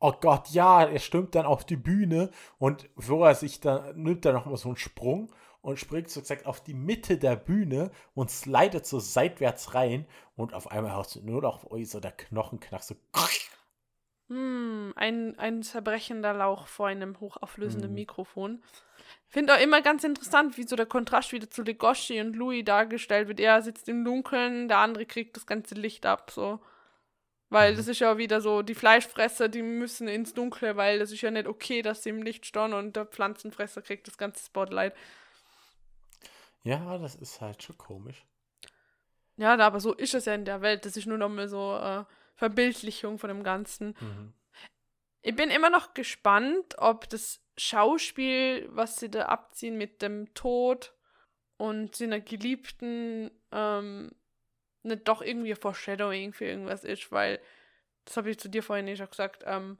Oh 0.00 0.12
Gott, 0.20 0.48
ja, 0.50 0.84
er 0.84 0.98
stürmt 0.98 1.34
dann 1.34 1.46
auf 1.46 1.64
die 1.64 1.76
Bühne 1.76 2.30
und 2.58 2.88
wo 2.96 3.24
er 3.24 3.34
sich 3.34 3.60
dann 3.60 4.00
nimmt 4.02 4.24
er 4.24 4.32
nochmal 4.32 4.56
so 4.56 4.68
einen 4.70 4.76
Sprung 4.76 5.30
und 5.62 5.78
springt 5.78 6.08
sozusagen 6.10 6.46
auf 6.46 6.62
die 6.62 6.74
Mitte 6.74 7.18
der 7.18 7.36
Bühne 7.36 7.90
und 8.14 8.30
slidet 8.30 8.86
so 8.86 8.98
seitwärts 8.98 9.74
rein 9.74 10.06
und 10.36 10.54
auf 10.54 10.70
einmal 10.70 10.94
hörst 10.96 11.16
du 11.16 11.20
nur 11.20 11.42
noch 11.42 11.70
ui, 11.70 11.84
so 11.84 12.00
der 12.00 12.12
Knochenknack 12.12 12.82
so. 12.82 12.96
Hm, 14.28 14.92
ein, 14.96 15.38
ein 15.38 15.62
zerbrechender 15.62 16.32
Lauch 16.32 16.66
vor 16.68 16.86
einem 16.86 17.18
hochauflösenden 17.20 17.90
Mhm. 17.90 17.94
Mikrofon. 17.96 18.62
Finde 19.28 19.54
auch 19.54 19.60
immer 19.60 19.82
ganz 19.82 20.04
interessant, 20.04 20.56
wie 20.58 20.64
so 20.66 20.76
der 20.76 20.86
Kontrast 20.86 21.32
wieder 21.32 21.50
zu 21.50 21.62
Legoshi 21.62 22.20
und 22.20 22.36
Louis 22.36 22.64
dargestellt 22.64 23.28
wird. 23.28 23.40
Er 23.40 23.62
sitzt 23.62 23.88
im 23.88 24.04
Dunkeln, 24.04 24.68
der 24.68 24.78
andere 24.78 25.06
kriegt 25.06 25.36
das 25.36 25.46
ganze 25.46 25.74
Licht 25.74 26.06
ab, 26.06 26.30
so. 26.30 26.60
Weil 27.50 27.72
Mhm. 27.72 27.76
das 27.76 27.88
ist 27.88 27.98
ja 27.98 28.16
wieder 28.16 28.40
so, 28.40 28.62
die 28.62 28.74
Fleischfresser, 28.76 29.48
die 29.48 29.62
müssen 29.62 30.06
ins 30.08 30.32
Dunkle, 30.34 30.76
weil 30.76 30.98
das 31.00 31.10
ist 31.10 31.20
ja 31.20 31.30
nicht 31.30 31.48
okay, 31.48 31.82
dass 31.82 32.02
sie 32.04 32.10
im 32.10 32.22
Licht 32.22 32.46
stehen 32.46 32.72
und 32.72 32.94
der 32.96 33.06
Pflanzenfresser 33.06 33.82
kriegt 33.82 34.06
das 34.06 34.16
ganze 34.16 34.44
Spotlight. 34.44 34.94
Ja, 36.62 36.98
das 36.98 37.16
ist 37.16 37.40
halt 37.40 37.62
schon 37.62 37.76
komisch. 37.76 38.24
Ja, 39.36 39.56
aber 39.58 39.80
so 39.80 39.94
ist 39.94 40.14
es 40.14 40.26
ja 40.26 40.34
in 40.34 40.44
der 40.44 40.60
Welt. 40.60 40.84
Das 40.84 40.96
ist 40.96 41.06
nur 41.06 41.18
nochmal 41.18 41.48
so 41.48 41.76
äh, 41.76 42.04
Verbildlichung 42.36 43.18
von 43.18 43.28
dem 43.28 43.42
Ganzen. 43.42 43.96
Mhm. 44.00 44.32
Ich 45.22 45.34
bin 45.34 45.50
immer 45.50 45.70
noch 45.70 45.94
gespannt, 45.94 46.76
ob 46.78 47.08
das 47.08 47.40
Schauspiel, 47.56 48.68
was 48.70 48.96
sie 48.96 49.10
da 49.10 49.26
abziehen 49.26 49.76
mit 49.76 50.02
dem 50.02 50.32
Tod 50.34 50.94
und 51.56 51.94
seiner 51.96 52.20
Geliebten, 52.20 53.30
ähm, 53.50 54.12
nicht 54.82 55.06
doch 55.08 55.22
irgendwie 55.22 55.54
Foreshadowing 55.54 56.32
für 56.32 56.46
irgendwas 56.46 56.84
ist, 56.84 57.12
weil, 57.12 57.40
das 58.04 58.16
habe 58.16 58.30
ich 58.30 58.38
zu 58.38 58.48
dir 58.48 58.62
vorhin 58.62 58.88
eh 58.88 58.96
schon 58.96 59.10
gesagt, 59.10 59.44
ähm, 59.46 59.78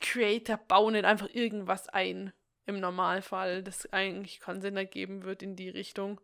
Creator 0.00 0.56
bauen 0.56 0.92
nicht 0.92 1.04
einfach 1.04 1.28
irgendwas 1.32 1.88
ein 1.88 2.32
im 2.66 2.78
Normalfall, 2.78 3.62
das 3.62 3.92
eigentlich 3.92 4.40
keinen 4.40 4.60
Sinn 4.60 4.76
ergeben 4.76 5.24
wird 5.24 5.42
in 5.42 5.56
die 5.56 5.68
Richtung. 5.68 6.20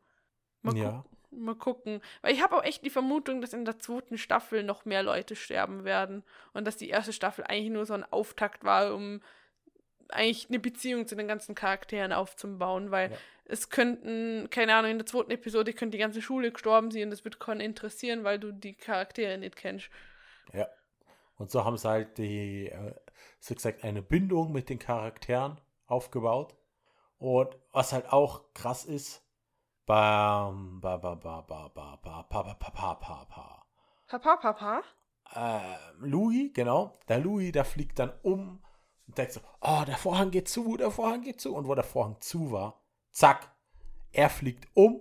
Mal 0.62 0.76
Ja. 0.76 1.04
Mal 1.30 1.56
gucken. 1.56 2.00
Weil 2.22 2.32
ich 2.32 2.42
habe 2.42 2.56
auch 2.56 2.64
echt 2.64 2.84
die 2.84 2.90
Vermutung, 2.90 3.42
dass 3.42 3.52
in 3.52 3.66
der 3.66 3.78
zweiten 3.78 4.16
Staffel 4.16 4.62
noch 4.62 4.86
mehr 4.86 5.02
Leute 5.02 5.36
sterben 5.36 5.84
werden. 5.84 6.24
Und 6.54 6.66
dass 6.66 6.78
die 6.78 6.88
erste 6.88 7.12
Staffel 7.12 7.44
eigentlich 7.44 7.70
nur 7.70 7.84
so 7.84 7.92
ein 7.92 8.04
Auftakt 8.04 8.64
war, 8.64 8.94
um 8.94 9.20
eigentlich 10.08 10.48
eine 10.48 10.58
Beziehung 10.58 11.06
zu 11.06 11.16
den 11.16 11.28
ganzen 11.28 11.54
Charakteren 11.54 12.14
aufzubauen. 12.14 12.90
Weil 12.90 13.10
Ja. 13.10 13.16
Es 13.48 13.70
könnten, 13.70 14.48
keine 14.50 14.74
Ahnung, 14.74 14.90
in 14.90 14.98
der 14.98 15.06
zweiten 15.06 15.30
Episode 15.30 15.72
könnte 15.72 15.96
die 15.96 16.02
ganze 16.02 16.22
Schule 16.22 16.52
gestorben 16.52 16.90
sein 16.90 17.04
und 17.04 17.10
das 17.10 17.24
wird 17.24 17.40
keinen 17.40 17.60
interessieren, 17.60 18.22
weil 18.22 18.38
du 18.38 18.52
die 18.52 18.74
Charaktere 18.74 19.38
nicht 19.38 19.56
kennst. 19.56 19.88
Ja. 20.52 20.68
Und 21.36 21.50
so 21.50 21.64
haben 21.64 21.76
sie 21.76 21.88
halt 21.88 22.18
die, 22.18 22.66
äh, 22.66 22.94
so 23.40 23.54
gesagt, 23.54 23.84
eine 23.84 24.02
Bindung 24.02 24.52
mit 24.52 24.68
den 24.68 24.78
Charakteren 24.78 25.60
aufgebaut. 25.86 26.54
Und 27.18 27.56
was 27.72 27.92
halt 27.92 28.12
auch 28.12 28.52
krass 28.54 28.84
ist, 28.84 29.22
bam, 29.86 30.80
ba, 30.80 30.96
ba, 30.96 31.14
ba, 31.14 31.40
ba, 31.40 31.68
ba, 31.68 31.96
ba, 32.02 32.22
pa, 32.24 32.42
pa, 32.42 32.54
pa, 32.54 32.70
pa, 32.70 32.94
pa, 32.94 33.24
pa. 33.24 33.66
Papa, 34.08 34.36
Papa? 34.36 34.82
Ähm, 35.34 36.10
Louis, 36.10 36.50
genau, 36.54 36.98
der 37.08 37.18
Louis, 37.18 37.52
der 37.52 37.64
fliegt 37.64 37.98
dann 37.98 38.12
um 38.22 38.62
und 39.06 39.18
denkt 39.18 39.32
so, 39.32 39.40
oh, 39.60 39.82
der 39.86 39.96
Vorhang 39.96 40.30
geht 40.30 40.48
zu, 40.48 40.76
der 40.76 40.90
Vorhang 40.90 41.22
geht 41.22 41.40
zu. 41.40 41.54
Und 41.54 41.66
wo 41.66 41.74
der 41.74 41.84
Vorhang 41.84 42.20
zu 42.20 42.50
war, 42.50 42.80
zack, 43.18 43.50
er 44.12 44.30
fliegt 44.30 44.68
um 44.74 45.00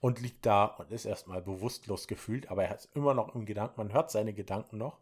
und 0.00 0.20
liegt 0.20 0.46
da 0.46 0.64
und 0.64 0.90
ist 0.90 1.04
erstmal 1.04 1.42
bewusstlos 1.42 2.08
gefühlt, 2.08 2.50
aber 2.50 2.64
er 2.64 2.74
ist 2.74 2.88
immer 2.94 3.12
noch 3.12 3.34
im 3.34 3.44
Gedanken, 3.44 3.74
man 3.76 3.92
hört 3.92 4.10
seine 4.10 4.32
Gedanken 4.32 4.78
noch. 4.78 4.98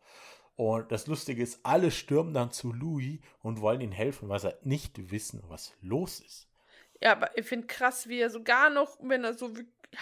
Und 0.57 0.91
das 0.91 1.07
Lustige 1.07 1.43
ist, 1.43 1.61
alle 1.65 1.91
stürmen 1.91 2.35
dann 2.35 2.51
zu 2.51 2.73
Louis 2.73 3.21
und 3.43 3.61
wollen 3.61 3.81
ihm 3.81 3.93
helfen, 3.93 4.29
weil 4.29 4.41
sie 4.41 4.55
nicht 4.63 5.11
wissen, 5.13 5.43
was 5.49 5.73
los 5.81 6.21
ist. 6.21 6.49
Ja, 7.01 7.13
aber 7.13 7.37
ich 7.39 7.47
finde 7.47 7.69
krass, 7.69 8.09
wie 8.09 8.19
er 8.19 8.31
sogar 8.31 8.71
noch, 8.71 8.99
wenn 9.01 9.25
er 9.25 9.35
so 9.35 9.53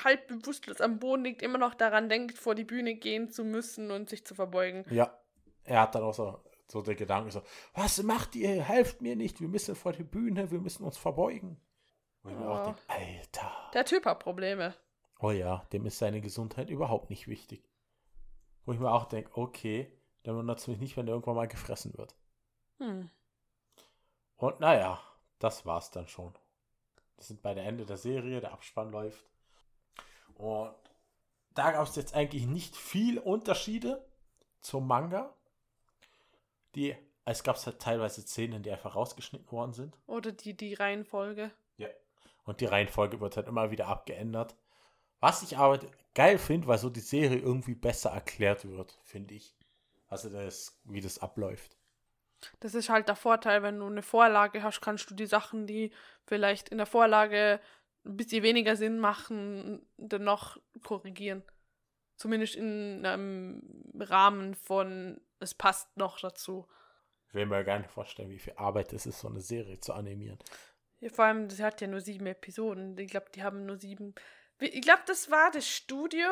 halb 0.03 0.27
bewusstlos 0.29 0.81
am 0.81 0.99
Boden 0.99 1.25
liegt, 1.25 1.43
immer 1.43 1.59
noch 1.59 1.75
daran 1.75 2.09
denkt, 2.09 2.39
vor 2.39 2.55
die 2.55 2.65
Bühne 2.65 2.95
gehen 2.95 3.31
zu 3.31 3.45
müssen 3.45 3.91
und 3.91 4.09
sich 4.09 4.25
zu 4.25 4.35
verbeugen. 4.35 4.85
Ja, 4.91 5.19
er 5.65 5.83
hat 5.83 5.95
dann 5.95 6.03
auch 6.03 6.15
so, 6.15 6.43
so 6.69 6.81
den 6.81 6.97
Gedanken 6.97 7.31
so, 7.31 7.43
was 7.75 8.03
macht 8.03 8.35
ihr? 8.35 8.63
Helft 8.63 9.03
mir 9.03 9.15
nicht, 9.15 9.41
wir 9.41 9.49
müssen 9.49 9.75
vor 9.75 9.93
die 9.93 10.05
Bühne, 10.05 10.51
wir 10.51 10.61
müssen 10.61 10.85
uns 10.85 10.97
verbeugen. 10.97 11.61
Und 12.23 12.33
ich 12.33 12.39
mir 12.39 12.51
auch 12.51 12.65
denke, 12.65 12.81
Alter. 12.89 13.71
Der 13.73 13.85
Typ 13.85 14.05
hat 14.05 14.21
Probleme. 14.21 14.75
Oh 15.21 15.31
ja, 15.31 15.67
dem 15.73 15.87
ist 15.87 15.99
seine 15.99 16.21
Gesundheit 16.21 16.71
überhaupt 16.71 17.11
nicht 17.11 17.29
wichtig. 17.29 17.63
Wo 18.65 18.73
ich 18.73 18.79
mir 18.79 18.91
auch 18.91 19.07
denke, 19.07 19.31
okay, 19.37 19.93
dann 20.23 20.37
wundert 20.37 20.59
es 20.59 20.69
mich 20.69 20.79
nicht, 20.79 20.97
wenn 20.97 21.07
der 21.07 21.15
irgendwann 21.15 21.37
mal 21.37 21.49
gefressen 21.49 21.97
wird. 21.97 22.15
Hm. 22.79 23.11
Und 24.37 24.61
naja, 24.61 25.01
das 25.39 25.67
war's 25.67 25.91
dann 25.91 26.09
schon. 26.09 26.33
Wir 27.17 27.25
sind 27.25 27.43
bei 27.43 27.55
der 27.55 27.65
Ende 27.65 27.85
der 27.85 27.99
Serie, 27.99 28.41
der 28.41 28.53
Abspann 28.53 28.91
läuft. 28.91 29.25
Und 30.37 30.75
da 31.55 31.73
gab 31.73 31.87
es 31.87 31.97
jetzt 31.97 32.15
eigentlich 32.15 32.47
nicht 32.47 32.77
viel 32.77 33.19
Unterschiede 33.19 34.05
zum 34.61 34.87
Manga. 34.87 35.35
Die, 36.75 36.97
es 37.25 37.43
gab 37.43 37.57
halt 37.57 37.81
teilweise 37.81 38.23
Szenen, 38.23 38.63
die 38.63 38.71
einfach 38.71 38.95
rausgeschnitten 38.95 39.51
worden 39.53 39.75
sind. 39.75 39.99
Oder 40.07 40.33
die, 40.33 40.57
die 40.57 40.75
Reihenfolge. 40.75 41.51
Und 42.51 42.61
die 42.61 42.67
Reihenfolge 42.67 43.21
wird 43.21 43.37
halt 43.37 43.47
immer 43.47 43.71
wieder 43.71 43.87
abgeändert. 43.87 44.57
Was 45.21 45.43
ich 45.43 45.57
aber 45.57 45.79
geil 46.17 46.37
finde, 46.37 46.67
weil 46.67 46.79
so 46.79 46.91
die 46.91 46.99
Serie 46.99 47.39
irgendwie 47.39 47.77
besser 47.77 48.11
erklärt 48.11 48.69
wird, 48.69 48.99
finde 49.05 49.35
ich. 49.35 49.57
Also 50.09 50.31
das, 50.31 50.81
wie 50.83 51.01
das 51.01 51.21
abläuft. 51.21 51.77
Das 52.59 52.75
ist 52.75 52.89
halt 52.89 53.07
der 53.07 53.15
Vorteil, 53.15 53.63
wenn 53.63 53.79
du 53.79 53.87
eine 53.87 54.03
Vorlage 54.03 54.65
hast, 54.65 54.81
kannst 54.81 55.09
du 55.09 55.15
die 55.15 55.27
Sachen, 55.27 55.69
die 55.69 55.93
vielleicht 56.27 56.71
in 56.71 56.79
der 56.79 56.89
Vorlage 56.89 57.61
ein 58.05 58.17
bisschen 58.17 58.43
weniger 58.43 58.75
Sinn 58.75 58.99
machen, 58.99 59.87
dann 59.97 60.25
noch 60.25 60.57
korrigieren. 60.83 61.45
Zumindest 62.17 62.57
in 62.57 63.07
einem 63.07 63.63
Rahmen 63.97 64.57
von, 64.57 65.21
es 65.39 65.55
passt 65.55 65.97
noch 65.97 66.19
dazu. 66.19 66.67
Ich 67.29 67.35
will 67.35 67.47
mir 67.47 67.63
gar 67.63 67.79
nicht 67.79 67.93
vorstellen, 67.93 68.31
wie 68.31 68.41
viel 68.41 68.55
Arbeit 68.57 68.93
es 68.93 69.07
ist, 69.07 69.21
so 69.21 69.29
eine 69.29 69.41
Serie 69.41 69.79
zu 69.79 69.93
animieren. 69.93 70.41
Ja, 71.01 71.09
vor 71.11 71.25
allem, 71.25 71.49
das 71.49 71.61
hat 71.61 71.81
ja 71.81 71.87
nur 71.87 72.01
sieben 72.01 72.27
Episoden. 72.27 72.97
Ich 72.99 73.11
glaube, 73.11 73.31
die 73.35 73.43
haben 73.43 73.67
nur 73.67 73.79
sieben. 73.79 74.15
Ich 74.59 74.83
glaube, 74.83 75.03
das 75.07 75.31
war 75.31 75.51
das 75.51 75.67
Studio, 75.67 76.29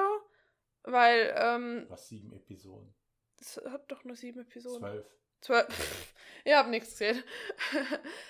weil, 0.82 1.34
ähm, 1.36 1.86
Was 1.88 2.08
sieben 2.08 2.32
Episoden? 2.32 2.94
das 3.38 3.56
hat 3.66 3.90
doch 3.90 4.04
nur 4.04 4.16
sieben 4.16 4.40
Episoden. 4.40 4.80
Zwölf. 4.80 5.06
Zwölf. 5.40 6.14
Ich 6.44 6.54
habe 6.54 6.70
nichts 6.70 6.90
gesehen. 6.90 7.22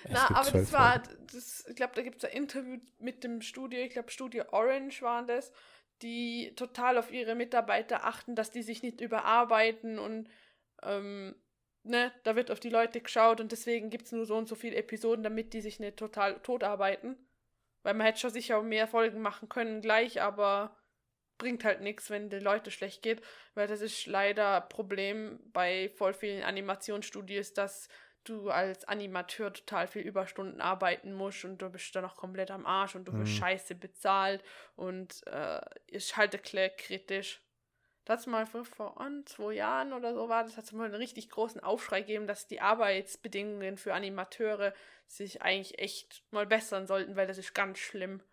Es 0.03 0.11
Na, 0.11 0.29
aber 0.35 0.51
das 0.51 0.73
war, 0.73 1.01
das, 1.31 1.63
ich 1.69 1.75
glaube, 1.75 1.93
da 1.95 2.01
gibt 2.01 2.17
es 2.17 2.29
ein 2.29 2.35
Interview 2.35 2.79
mit 2.97 3.23
dem 3.23 3.41
Studio, 3.41 3.79
ich 3.79 3.91
glaube, 3.91 4.11
Studio 4.11 4.43
Orange 4.51 5.01
waren 5.03 5.25
das, 5.27 5.53
die 6.01 6.53
total 6.55 6.97
auf 6.97 7.11
ihre 7.11 7.35
Mitarbeiter 7.35 8.03
achten, 8.05 8.35
dass 8.35 8.51
die 8.51 8.63
sich 8.63 8.83
nicht 8.83 8.99
überarbeiten 8.99 9.99
und 9.99 10.27
ähm, 10.83 11.35
ne, 11.83 12.11
da 12.23 12.35
wird 12.35 12.51
auf 12.51 12.59
die 12.59 12.69
Leute 12.69 13.01
geschaut 13.01 13.41
und 13.41 13.51
deswegen 13.51 13.89
gibt 13.89 14.05
es 14.05 14.11
nur 14.11 14.25
so 14.25 14.35
und 14.37 14.47
so 14.47 14.55
viele 14.55 14.75
Episoden, 14.75 15.23
damit 15.23 15.53
die 15.53 15.61
sich 15.61 15.79
nicht 15.79 15.97
total 15.97 16.39
totarbeiten. 16.41 17.17
Weil 17.83 17.93
man 17.93 18.05
hätte 18.07 18.19
schon 18.19 18.31
sicher 18.31 18.61
mehr 18.61 18.87
Folgen 18.87 19.21
machen 19.21 19.47
können 19.49 19.81
gleich, 19.81 20.21
aber 20.21 20.77
bringt 21.37 21.63
halt 21.63 21.81
nichts, 21.81 22.09
wenn 22.09 22.29
den 22.29 22.43
Leute 22.43 22.69
schlecht 22.71 23.01
geht, 23.01 23.21
weil 23.55 23.67
das 23.67 23.81
ist 23.81 24.05
leider 24.07 24.61
ein 24.63 24.69
Problem 24.69 25.39
bei 25.53 25.89
voll 25.95 26.13
vielen 26.13 26.43
Animationsstudios, 26.43 27.53
dass 27.53 27.87
du 28.25 28.49
als 28.49 28.83
Animateur 28.85 29.53
total 29.53 29.87
viel 29.87 30.01
Überstunden 30.01 30.61
arbeiten 30.61 31.13
musst 31.13 31.45
und 31.45 31.59
du 31.61 31.69
bist 31.69 31.95
dann 31.95 32.03
noch 32.03 32.17
komplett 32.17 32.51
am 32.51 32.65
Arsch 32.65 32.95
und 32.95 33.05
du 33.05 33.13
wirst 33.13 33.31
Mhm. 33.31 33.37
scheiße 33.37 33.75
bezahlt 33.75 34.43
und 34.75 35.25
äh, 35.27 35.61
ist 35.87 36.17
halt 36.17 36.43
kritisch. 36.43 37.41
Das 38.09 38.25
mal 38.25 38.47
vor, 38.47 38.95
zwei 39.25 39.53
Jahren 39.53 39.93
oder 39.93 40.15
so 40.15 40.29
war, 40.29 40.43
das 40.43 40.57
hat 40.57 40.73
mal 40.73 40.85
einen 40.85 40.95
richtig 40.95 41.29
großen 41.29 41.61
Aufschrei 41.61 42.01
gegeben, 42.01 42.25
dass 42.25 42.47
die 42.47 42.59
Arbeitsbedingungen 42.59 43.77
für 43.77 43.93
Animateure 43.93 44.73
sich 45.05 45.43
eigentlich 45.43 45.77
echt 45.77 46.23
mal 46.31 46.47
bessern 46.47 46.87
sollten, 46.87 47.15
weil 47.15 47.27
das 47.27 47.37
ist 47.37 47.53
ganz 47.53 47.77
schlimm. 47.77 48.23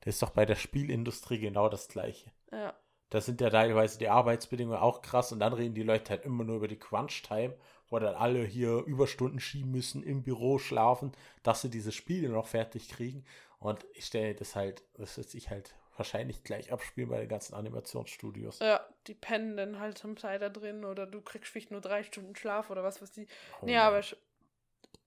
Das 0.00 0.16
ist 0.16 0.22
doch 0.22 0.32
bei 0.32 0.44
der 0.44 0.56
Spielindustrie 0.56 1.38
genau 1.38 1.70
das 1.70 1.88
Gleiche. 1.88 2.30
Ja. 2.50 2.74
Da 3.08 3.22
sind 3.22 3.40
ja 3.40 3.48
teilweise 3.48 3.98
die 3.98 4.10
Arbeitsbedingungen 4.10 4.78
auch 4.78 5.00
krass 5.00 5.32
und 5.32 5.40
dann 5.40 5.54
reden 5.54 5.74
die 5.74 5.82
Leute 5.82 6.10
halt 6.10 6.26
immer 6.26 6.44
nur 6.44 6.56
über 6.56 6.68
die 6.68 6.78
Crunch-Time, 6.78 7.56
wo 7.88 7.98
dann 7.98 8.14
alle 8.14 8.44
hier 8.44 8.84
Überstunden 8.84 9.40
schieben 9.40 9.70
müssen, 9.70 10.02
im 10.02 10.22
Büro 10.22 10.58
schlafen, 10.58 11.10
dass 11.42 11.62
sie 11.62 11.70
diese 11.70 11.92
Spiele 11.92 12.28
noch 12.28 12.48
fertig 12.48 12.90
kriegen. 12.90 13.24
Und 13.58 13.86
ich 13.94 14.04
stelle 14.04 14.34
das 14.34 14.56
halt, 14.56 14.82
das 14.92 15.16
wird 15.16 15.30
sich 15.30 15.48
halt 15.48 15.74
wahrscheinlich 15.96 16.42
gleich 16.44 16.72
abspielen 16.72 17.10
bei 17.10 17.18
den 17.20 17.28
ganzen 17.28 17.54
Animationsstudios. 17.54 18.58
Ja, 18.60 18.86
die 19.06 19.14
pennen 19.14 19.56
dann 19.56 19.78
halt 19.78 19.98
zum 19.98 20.16
Teil 20.16 20.38
da 20.38 20.48
drin 20.48 20.84
oder 20.84 21.06
du 21.06 21.20
kriegst 21.20 21.50
vielleicht 21.52 21.70
nur 21.70 21.80
drei 21.80 22.02
Stunden 22.02 22.34
Schlaf 22.36 22.70
oder 22.70 22.82
was 22.82 23.00
weiß 23.02 23.16
ich. 23.18 23.28
Oh 23.60 23.66
nee, 23.66 23.76
Mann. 23.76 23.82
aber 23.86 23.98
sch- 24.00 24.16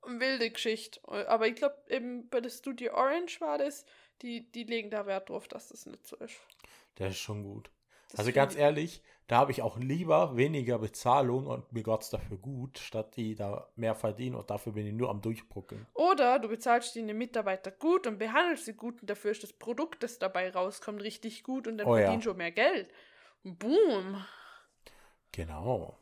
wilde 0.05 0.49
Geschichte. 0.51 0.99
Aber 1.27 1.47
ich 1.47 1.55
glaube, 1.55 1.75
eben 1.89 2.29
bei 2.29 2.41
der 2.41 2.49
Studio 2.49 2.93
Orange 2.93 3.41
war 3.41 3.57
das, 3.57 3.85
die, 4.21 4.49
die 4.51 4.63
legen 4.63 4.91
da 4.91 5.05
Wert 5.05 5.29
drauf, 5.29 5.47
dass 5.47 5.69
das 5.69 5.85
nicht 5.85 6.05
so 6.07 6.15
ist. 6.17 6.35
Das 6.95 7.09
ist 7.11 7.19
schon 7.19 7.43
gut. 7.43 7.69
Das 8.09 8.19
also 8.19 8.31
ganz 8.31 8.53
ich- 8.53 8.59
ehrlich, 8.59 9.01
da 9.27 9.37
habe 9.37 9.51
ich 9.51 9.61
auch 9.63 9.77
lieber 9.77 10.37
weniger 10.37 10.77
Bezahlung 10.77 11.47
und 11.47 11.71
mir 11.73 11.81
Gott's 11.81 12.11
dafür 12.11 12.37
gut, 12.37 12.77
statt 12.77 13.15
die 13.15 13.33
da 13.33 13.67
mehr 13.75 13.95
verdienen 13.95 14.35
und 14.35 14.49
dafür 14.51 14.73
bin 14.73 14.85
ich 14.85 14.93
nur 14.93 15.09
am 15.09 15.21
Durchbruckeln. 15.21 15.87
Oder 15.95 16.37
du 16.37 16.47
bezahlst 16.47 16.95
deine 16.95 17.15
Mitarbeiter 17.15 17.71
gut 17.71 18.05
und 18.05 18.19
behandelst 18.19 18.65
sie 18.65 18.73
gut 18.73 19.01
und 19.01 19.09
dafür 19.09 19.31
ist 19.31 19.41
das 19.41 19.53
Produkt, 19.53 20.03
das 20.03 20.19
dabei 20.19 20.51
rauskommt, 20.51 21.01
richtig 21.01 21.43
gut 21.43 21.67
und 21.67 21.79
dann 21.79 21.87
Oh 21.87 21.95
ja. 21.95 22.03
verdienst 22.03 22.27
du 22.27 22.33
mehr 22.35 22.51
Geld. 22.51 22.89
Boom. 23.43 24.23
Genau. 25.31 25.97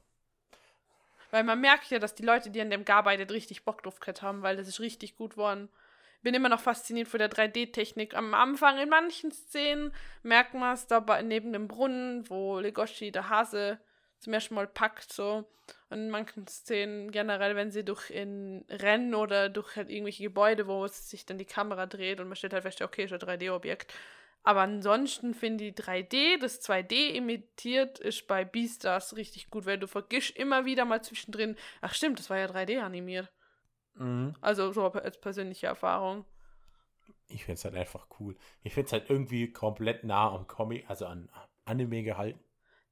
Weil 1.31 1.43
man 1.45 1.61
merkt 1.61 1.89
ja, 1.89 1.99
dass 1.99 2.15
die 2.15 2.23
Leute, 2.23 2.51
die 2.51 2.61
an 2.61 2.69
dem 2.69 2.85
gearbeitet, 2.85 3.31
richtig 3.31 3.63
Bock 3.63 3.81
drauf 3.83 3.99
gehabt 3.99 4.21
haben, 4.21 4.43
weil 4.43 4.57
das 4.57 4.67
ist 4.67 4.79
richtig 4.79 5.15
gut 5.15 5.31
geworden. 5.31 5.69
Bin 6.23 6.33
immer 6.33 6.49
noch 6.49 6.61
fasziniert 6.61 7.07
von 7.09 7.19
der 7.19 7.29
3D-Technik. 7.29 8.15
Am 8.15 8.33
Anfang 8.33 8.79
in 8.79 8.89
manchen 8.89 9.31
Szenen 9.31 9.93
merkt 10.23 10.53
man 10.53 10.73
es 10.73 10.87
da 10.87 10.99
bei- 10.99 11.21
neben 11.21 11.53
dem 11.53 11.67
Brunnen, 11.67 12.29
wo 12.29 12.59
Legoshi 12.59 13.11
der 13.11 13.29
Hase 13.29 13.79
zum 14.19 14.33
ersten 14.33 14.55
Mal 14.55 14.67
packt, 14.67 15.11
so. 15.11 15.45
Und 15.89 15.99
in 15.99 16.09
manchen 16.09 16.47
Szenen 16.47 17.11
generell, 17.11 17.55
wenn 17.55 17.71
sie 17.71 17.83
durch 17.85 18.09
in 18.09 18.65
Rennen 18.69 19.15
oder 19.15 19.49
durch 19.49 19.75
halt 19.75 19.89
irgendwelche 19.89 20.23
Gebäude, 20.23 20.65
wo 20.67 20.87
sich 20.87 21.25
dann 21.25 21.37
die 21.37 21.45
Kamera 21.45 21.85
dreht 21.85 22.19
und 22.19 22.27
man 22.27 22.35
stellt 22.35 22.53
halt 22.53 22.63
fest, 22.63 22.81
okay, 22.81 23.03
ist 23.03 23.13
ein 23.13 23.19
3D-Objekt. 23.19 23.93
Aber 24.43 24.61
ansonsten 24.61 25.33
finde 25.33 25.65
ich 25.65 25.75
3D, 25.75 26.37
das 26.37 26.61
2D 26.61 27.15
imitiert, 27.15 27.99
ist 27.99 28.27
bei 28.27 28.43
Beastars 28.43 29.15
richtig 29.15 29.49
gut, 29.49 29.65
weil 29.65 29.77
du 29.77 29.87
vergisst 29.87 30.35
immer 30.35 30.65
wieder 30.65 30.83
mal 30.85 31.01
zwischendrin, 31.01 31.55
ach 31.81 31.93
stimmt, 31.93 32.19
das 32.19 32.29
war 32.29 32.37
ja 32.37 32.47
3D 32.47 32.81
animiert. 32.81 33.31
Mhm. 33.95 34.35
Also 34.41 34.71
so 34.71 34.91
als 34.91 35.19
persönliche 35.19 35.67
Erfahrung. 35.67 36.25
Ich 37.27 37.45
finde 37.45 37.57
es 37.59 37.65
halt 37.65 37.75
einfach 37.75 38.07
cool. 38.19 38.35
Ich 38.61 38.73
finde 38.73 38.87
es 38.87 38.93
halt 38.93 39.09
irgendwie 39.09 39.51
komplett 39.51 40.03
nah 40.03 40.31
am 40.33 40.47
Comic, 40.47 40.89
also 40.89 41.05
an 41.05 41.29
Anime 41.65 42.03
gehalten. 42.03 42.39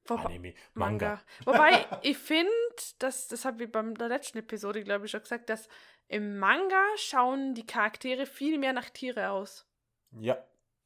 Wobei- 0.06 0.24
Anime, 0.24 0.54
Manga. 0.74 1.08
Manga. 1.08 1.22
Wobei, 1.44 1.86
ich 2.02 2.18
finde, 2.18 2.50
dass, 2.98 3.28
das 3.28 3.44
habe 3.44 3.64
ich 3.64 3.72
beim 3.72 3.94
der 3.96 4.08
letzten 4.08 4.38
Episode, 4.38 4.82
glaube 4.82 5.04
ich, 5.06 5.10
schon 5.12 5.20
gesagt, 5.22 5.48
dass 5.48 5.68
im 6.08 6.38
Manga 6.38 6.82
schauen 6.96 7.54
die 7.54 7.64
Charaktere 7.66 8.26
viel 8.26 8.58
mehr 8.58 8.72
nach 8.72 8.90
Tiere 8.90 9.30
aus. 9.30 9.66
Ja, 10.10 10.36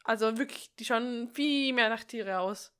Also 0.04 0.36
wirklich, 0.38 0.74
die 0.76 0.84
schauen 0.84 1.30
viel 1.32 1.72
mehr 1.72 1.88
nach 1.88 2.04
Tiere 2.04 2.38
aus. 2.40 2.72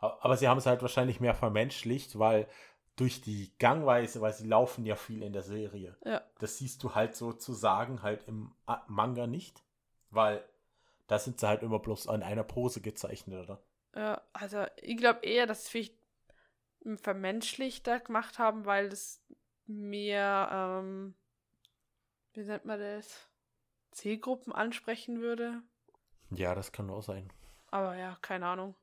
aber 0.00 0.36
sie 0.36 0.48
haben 0.48 0.58
es 0.58 0.66
halt 0.66 0.82
wahrscheinlich 0.82 1.20
mehr 1.20 1.34
vermenschlicht, 1.34 2.18
weil 2.18 2.48
durch 2.96 3.20
die 3.20 3.52
Gangweise, 3.58 4.20
weil 4.20 4.32
sie 4.32 4.46
laufen 4.46 4.84
ja 4.84 4.96
viel 4.96 5.22
in 5.22 5.32
der 5.32 5.42
Serie. 5.42 5.96
Ja. 6.04 6.22
Das 6.38 6.58
siehst 6.58 6.82
du 6.82 6.94
halt 6.94 7.16
sozusagen 7.16 8.02
halt 8.02 8.26
im 8.28 8.52
Manga 8.86 9.26
nicht, 9.26 9.62
weil 10.10 10.44
da 11.06 11.18
sind 11.18 11.40
sie 11.40 11.48
halt 11.48 11.62
immer 11.62 11.78
bloß 11.78 12.08
an 12.08 12.22
einer 12.22 12.44
Pose 12.44 12.80
gezeichnet, 12.80 13.44
oder? 13.44 13.62
Ja, 13.94 14.22
also 14.32 14.64
ich 14.76 14.96
glaube 14.96 15.24
eher, 15.24 15.46
dass 15.46 15.64
sie 15.64 15.70
vielleicht 15.70 15.96
vermenschlichter 16.96 18.00
gemacht 18.00 18.38
haben, 18.38 18.64
weil 18.64 18.86
es 18.86 19.22
mehr, 19.66 20.48
ähm, 20.52 21.14
wie 22.32 22.40
nennt 22.40 22.64
man 22.64 22.80
das? 22.80 23.28
Zielgruppen 23.92 24.52
ansprechen 24.52 25.20
würde. 25.20 25.62
Ja, 26.30 26.54
das 26.54 26.72
kann 26.72 26.88
auch 26.90 27.02
sein. 27.02 27.30
Aber 27.70 27.94
ja, 27.96 28.16
keine 28.22 28.46
Ahnung. 28.46 28.74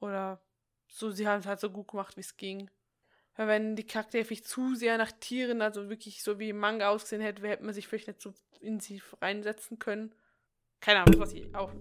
Oder 0.00 0.40
so, 0.88 1.10
sie 1.10 1.26
haben 1.26 1.40
es 1.40 1.46
halt 1.46 1.60
so 1.60 1.70
gut 1.70 1.88
gemacht, 1.88 2.16
wie 2.16 2.20
es 2.20 2.36
ging. 2.36 2.70
Weil 3.36 3.48
wenn 3.48 3.76
die 3.76 3.86
Charaktere 3.86 4.24
vielleicht 4.24 4.46
zu 4.46 4.74
sehr 4.74 4.98
nach 4.98 5.12
Tieren, 5.12 5.62
also 5.62 5.88
wirklich 5.88 6.22
so 6.22 6.38
wie 6.38 6.50
im 6.50 6.58
Manga 6.58 6.88
ausgesehen 6.90 7.22
hätte, 7.22 7.46
hätte 7.48 7.64
man 7.64 7.72
sich 7.74 7.88
vielleicht 7.88 8.08
nicht 8.08 8.20
so 8.20 8.34
in 8.60 8.78
sie 8.78 9.02
reinsetzen 9.20 9.78
können. 9.78 10.14
Keine 10.80 11.00
Ahnung, 11.00 11.20
was 11.20 11.32
ich 11.32 11.54
auch. 11.54 11.72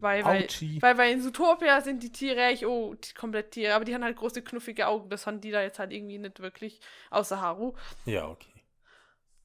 Weil, 0.00 0.24
weil, 0.24 0.46
weil, 0.80 0.98
weil 0.98 1.12
in 1.12 1.20
Zootopia 1.20 1.80
sind 1.80 2.02
die 2.04 2.12
Tiere 2.12 2.40
echt, 2.42 2.64
oh, 2.64 2.94
die- 2.94 3.14
komplett 3.14 3.50
Tiere, 3.50 3.74
aber 3.74 3.84
die 3.84 3.94
haben 3.94 4.04
halt 4.04 4.16
große, 4.16 4.42
knuffige 4.42 4.86
Augen. 4.86 5.08
Das 5.08 5.26
haben 5.26 5.40
die 5.40 5.50
da 5.50 5.60
jetzt 5.62 5.78
halt 5.80 5.92
irgendwie 5.92 6.18
nicht 6.18 6.38
wirklich, 6.40 6.80
außer 7.10 7.40
Haru. 7.40 7.74
Ja, 8.04 8.28
okay. 8.28 8.52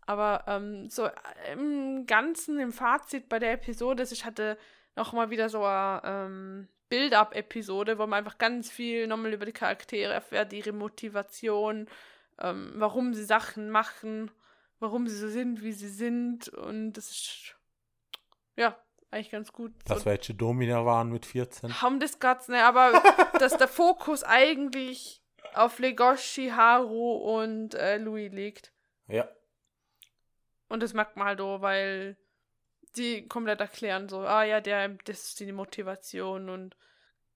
Aber 0.06 0.44
ähm, 0.48 0.90
so 0.90 1.06
äh, 1.06 1.12
im 1.54 2.06
Ganzen, 2.06 2.60
im 2.60 2.72
Fazit 2.72 3.30
bei 3.30 3.40
der 3.40 3.54
Episode, 3.54 4.04
ich 4.12 4.26
hatte 4.26 4.58
nochmal 4.96 5.30
wieder 5.32 5.50
so 5.50 5.64
eine 5.64 6.02
ähm, 6.04 6.68
Build-up-Episode, 6.94 7.98
wo 7.98 8.06
man 8.06 8.20
einfach 8.20 8.38
ganz 8.38 8.70
viel 8.70 9.08
nochmal 9.08 9.34
über 9.34 9.48
die 9.48 9.52
Charaktere 9.52 10.14
erfährt, 10.14 10.54
ihre 10.54 10.74
Motivation, 10.74 11.88
ähm, 12.40 12.72
warum 12.76 13.16
sie 13.16 13.24
Sachen 13.24 13.72
machen, 13.72 14.30
warum 14.80 15.08
sie 15.08 15.18
so 15.18 15.28
sind, 15.28 15.64
wie 15.64 15.72
sie 15.72 15.90
sind. 15.90 16.50
Und 16.50 16.94
das 16.94 17.10
ist 17.10 17.56
ja 18.56 18.78
eigentlich 19.10 19.32
ganz 19.32 19.52
gut. 19.52 19.74
Dass 19.86 20.02
so, 20.02 20.06
welche 20.06 20.36
Domina 20.36 20.86
waren 20.86 21.10
mit 21.10 21.26
14. 21.26 21.82
haben 21.82 22.00
das 22.00 22.20
Guts, 22.20 22.48
ne, 22.48 22.64
aber 22.64 23.02
dass 23.40 23.58
der 23.58 23.68
Fokus 23.68 24.24
eigentlich 24.24 25.24
auf 25.56 25.80
Legoshi, 25.80 26.50
Haru 26.50 27.14
und 27.42 27.74
äh, 27.74 27.98
Louis 27.98 28.32
liegt. 28.32 28.72
Ja, 29.08 29.28
Und 30.70 30.84
das 30.84 30.94
merkt 30.94 31.18
man 31.18 31.26
halt 31.26 31.42
auch, 31.42 31.60
weil 31.62 32.18
die 32.98 33.28
komplett 33.28 33.60
erklären 33.62 34.10
so, 34.10 34.22
ah 34.22 34.44
ja, 34.44 34.62
der, 34.62 34.90
das 35.06 35.28
ist 35.28 35.40
die 35.40 35.52
Motivation 35.52 36.50
und 36.50 36.78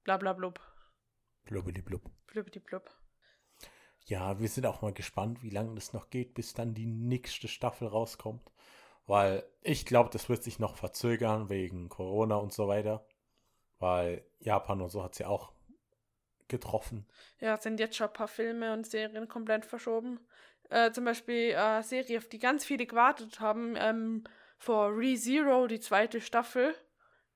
bla 0.04 0.18
bla 0.18 0.34
blub. 0.34 0.60
blub. 1.46 2.12
Blubidi 2.28 2.60
blub. 2.60 2.90
Ja, 4.06 4.40
wir 4.40 4.48
sind 4.48 4.66
auch 4.66 4.82
mal 4.82 4.94
gespannt, 4.94 5.44
wie 5.44 5.50
lange 5.50 5.76
das 5.76 5.92
noch 5.92 6.10
geht, 6.10 6.34
bis 6.34 6.54
dann 6.54 6.74
die 6.74 6.86
nächste 6.86 7.48
Staffel 7.48 7.88
rauskommt. 7.88 8.52
Weil 9.06 9.44
ich 9.62 9.86
glaube, 9.86 10.10
das 10.12 10.30
wird 10.30 10.44
sich 10.44 10.60
noch 10.60 10.78
verzögern 10.78 11.50
wegen 11.50 11.90
Corona 11.90 12.36
und 12.36 12.54
so 12.54 12.68
weiter. 12.68 13.06
Weil 13.80 14.26
Japan 14.40 14.82
und 14.82 14.90
so 14.90 15.04
hat 15.04 15.16
sie 15.16 15.26
auch 15.26 15.52
getroffen. 16.48 17.06
Ja, 17.40 17.56
es 17.56 17.64
sind 17.64 17.80
jetzt 17.80 17.96
schon 17.96 18.08
ein 18.08 18.14
paar 18.14 18.28
Filme 18.28 18.74
und 18.74 18.88
Serien 18.88 19.28
komplett 19.28 19.66
verschoben. 19.66 20.20
Äh, 20.70 20.92
zum 20.92 21.06
Beispiel 21.06 21.52
äh, 21.52 21.82
Serie, 21.84 22.18
auf 22.18 22.28
die 22.28 22.40
ganz 22.40 22.66
viele 22.66 22.86
gewartet 22.86 23.40
haben, 23.40 23.76
ähm, 23.78 24.24
vor 24.58 24.98
ReZero, 24.98 25.68
die 25.68 25.80
zweite 25.80 26.22
Staffel, 26.22 26.76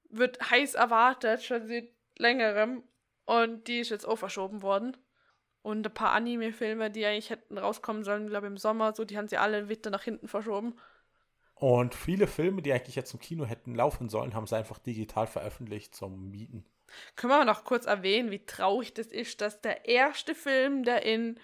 wird 0.09 0.51
heiß 0.51 0.75
erwartet, 0.75 1.43
schon 1.43 1.67
seit 1.67 1.89
längerem. 2.17 2.83
Und 3.25 3.67
die 3.67 3.79
ist 3.79 3.89
jetzt 3.89 4.05
auch 4.05 4.17
verschoben 4.17 4.61
worden. 4.61 4.97
Und 5.61 5.85
ein 5.85 5.93
paar 5.93 6.11
Anime-Filme, 6.13 6.89
die 6.89 7.05
eigentlich 7.05 7.29
hätten 7.29 7.57
rauskommen 7.57 8.03
sollen, 8.03 8.27
glaube 8.27 8.47
ich, 8.47 8.51
im 8.51 8.57
Sommer, 8.57 8.93
so, 8.93 9.05
die 9.05 9.17
haben 9.17 9.27
sie 9.27 9.37
alle 9.37 9.69
wieder 9.69 9.91
nach 9.91 10.03
hinten 10.03 10.27
verschoben. 10.27 10.75
Und 11.53 11.93
viele 11.93 12.25
Filme, 12.25 12.63
die 12.63 12.73
eigentlich 12.73 12.95
jetzt 12.95 13.13
im 13.13 13.19
Kino 13.19 13.45
hätten 13.45 13.75
laufen 13.75 14.09
sollen, 14.09 14.33
haben 14.33 14.47
sie 14.47 14.57
einfach 14.57 14.79
digital 14.79 15.27
veröffentlicht 15.27 15.93
zum 15.93 16.31
Mieten. 16.31 16.65
Können 17.15 17.31
wir 17.31 17.45
noch 17.45 17.63
kurz 17.63 17.85
erwähnen, 17.85 18.31
wie 18.31 18.43
traurig 18.45 18.95
das 18.95 19.07
ist, 19.07 19.41
dass 19.41 19.61
der 19.61 19.85
erste 19.85 20.33
Film, 20.33 20.83
der 20.83 21.05
in 21.05 21.39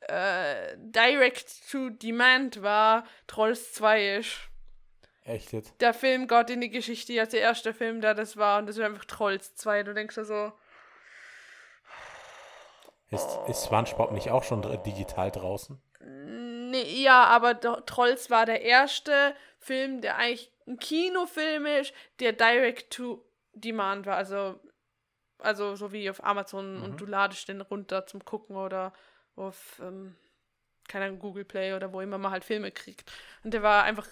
äh, 0.00 0.76
Direct 0.76 1.70
to 1.70 1.88
Demand 1.88 2.62
war, 2.62 3.04
Trolls 3.26 3.72
2 3.72 4.18
ist. 4.18 4.47
Echt 5.28 5.52
jetzt? 5.52 5.78
Der 5.80 5.92
Film 5.92 6.26
Gott 6.26 6.48
in 6.48 6.60
die 6.60 6.70
Geschichte, 6.70 7.20
als 7.20 7.30
der 7.30 7.40
erste 7.40 7.74
Film, 7.74 8.00
der 8.00 8.14
das 8.14 8.36
war, 8.36 8.58
und 8.58 8.66
das 8.66 8.78
war 8.78 8.86
einfach 8.86 9.04
Trolls 9.04 9.54
2. 9.56 9.82
Du 9.82 9.92
denkst 9.92 10.16
ja 10.16 10.24
so, 10.24 10.52
Ist, 13.10 13.38
ist 13.46 13.66
SpongeBob 13.66 14.12
nicht 14.12 14.30
auch 14.30 14.42
schon 14.42 14.62
digital 14.84 15.30
draußen? 15.30 15.80
Nee, 16.70 17.02
ja, 17.02 17.24
aber 17.24 17.60
Trolls 17.84 18.30
war 18.30 18.46
der 18.46 18.62
erste 18.62 19.34
Film, 19.58 20.00
der 20.00 20.16
eigentlich 20.16 20.50
ein 20.66 20.78
Kinofilm 20.78 21.66
ist, 21.66 21.92
der 22.20 22.32
direct 22.32 22.92
to 22.92 23.24
demand 23.52 24.06
war. 24.06 24.16
Also, 24.16 24.58
also 25.38 25.76
so 25.76 25.92
wie 25.92 26.08
auf 26.08 26.24
Amazon 26.24 26.82
und 26.82 27.00
du 27.00 27.06
ladest 27.06 27.48
den 27.48 27.60
runter 27.60 28.06
zum 28.06 28.24
Gucken 28.24 28.56
oder 28.56 28.92
auf, 29.36 29.80
ähm, 29.82 30.16
keine 30.88 31.06
Ahnung, 31.06 31.18
Google 31.18 31.44
Play 31.44 31.74
oder 31.74 31.92
wo 31.92 32.00
immer 32.00 32.18
man 32.18 32.32
halt 32.32 32.44
Filme 32.44 32.70
kriegt. 32.70 33.10
Und 33.44 33.52
der 33.52 33.62
war 33.62 33.84
einfach, 33.84 34.06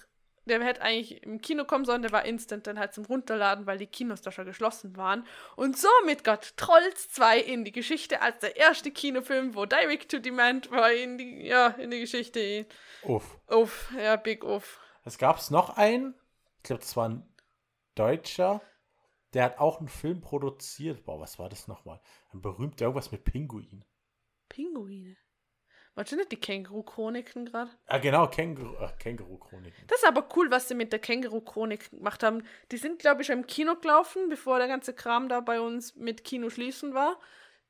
der 0.47 0.63
hätte 0.63 0.83
eigentlich 0.83 1.23
im 1.23 1.41
Kino 1.41 1.65
kommen 1.65 1.85
sollen, 1.85 2.03
der 2.03 2.13
war 2.13 2.25
instant 2.25 2.67
dann 2.67 2.79
halt 2.79 2.95
zum 2.95 3.05
Runterladen, 3.05 3.67
weil 3.67 3.79
die 3.79 3.87
Kinos 3.87 4.23
da 4.23 4.31
schon 4.31 4.47
geschlossen 4.47 4.97
waren. 4.97 5.27
Und 5.57 5.77
somit 5.77 6.25
got 6.25 6.57
Trolls 6.57 7.09
2 7.11 7.41
in 7.41 7.65
die 7.65 7.73
Geschichte 7.73 8.23
als 8.23 8.39
der 8.39 8.57
erste 8.57 8.91
Kinofilm, 8.91 9.55
wo 9.55 9.67
Direct 9.67 10.11
to 10.11 10.19
Demand 10.19 10.71
war 10.71 10.93
in 10.93 11.19
die, 11.19 11.47
ja, 11.47 11.69
in 11.69 11.91
die 11.91 12.01
Geschichte. 12.01 12.67
Uff. 13.03 13.39
Uff, 13.49 13.93
ja, 13.99 14.17
big 14.17 14.45
uff. 14.45 14.81
Es 15.05 15.19
gab 15.19 15.51
noch 15.51 15.77
einen, 15.77 16.15
ich 16.59 16.63
glaube, 16.65 16.81
das 16.81 16.97
war 16.97 17.09
ein 17.09 17.35
Deutscher, 17.95 18.61
der 19.35 19.45
hat 19.45 19.59
auch 19.59 19.81
einen 19.81 19.89
Film 19.89 20.21
produziert. 20.21 21.05
Boah, 21.05 21.21
was 21.21 21.39
war 21.39 21.49
das 21.49 21.69
nochmal? 21.69 22.01
Ein 22.33 22.41
berühmter 22.41 22.87
irgendwas 22.87 23.13
mit 23.13 23.25
Pinguin. 23.25 23.85
Pinguine. 24.49 25.17
Meinst 25.97 26.13
du 26.13 26.17
nicht 26.17 26.31
die 26.31 26.37
Känguru-Chroniken 26.37 27.47
gerade? 27.47 27.71
Ah, 27.87 27.97
genau, 27.97 28.29
Känguru, 28.29 28.77
äh, 28.85 28.91
Känguru-Chroniken. 28.99 29.87
Das 29.87 30.03
ist 30.03 30.07
aber 30.07 30.29
cool, 30.37 30.51
was 30.51 30.69
sie 30.69 30.75
mit 30.75 30.93
der 30.93 30.99
Känguru-Chronik 30.99 31.91
gemacht 31.91 32.23
haben. 32.23 32.45
Die 32.71 32.77
sind, 32.77 32.99
glaube 32.99 33.23
ich, 33.23 33.31
im 33.31 33.47
Kino 33.47 33.77
gelaufen, 33.77 34.29
bevor 34.29 34.59
der 34.59 34.69
ganze 34.69 34.93
Kram 34.93 35.31
da 35.31 35.41
bei 35.41 35.59
uns 35.59 35.97
mit 35.97 36.23
Kino 36.23 36.51
schließen 36.51 36.93
war. 36.93 37.19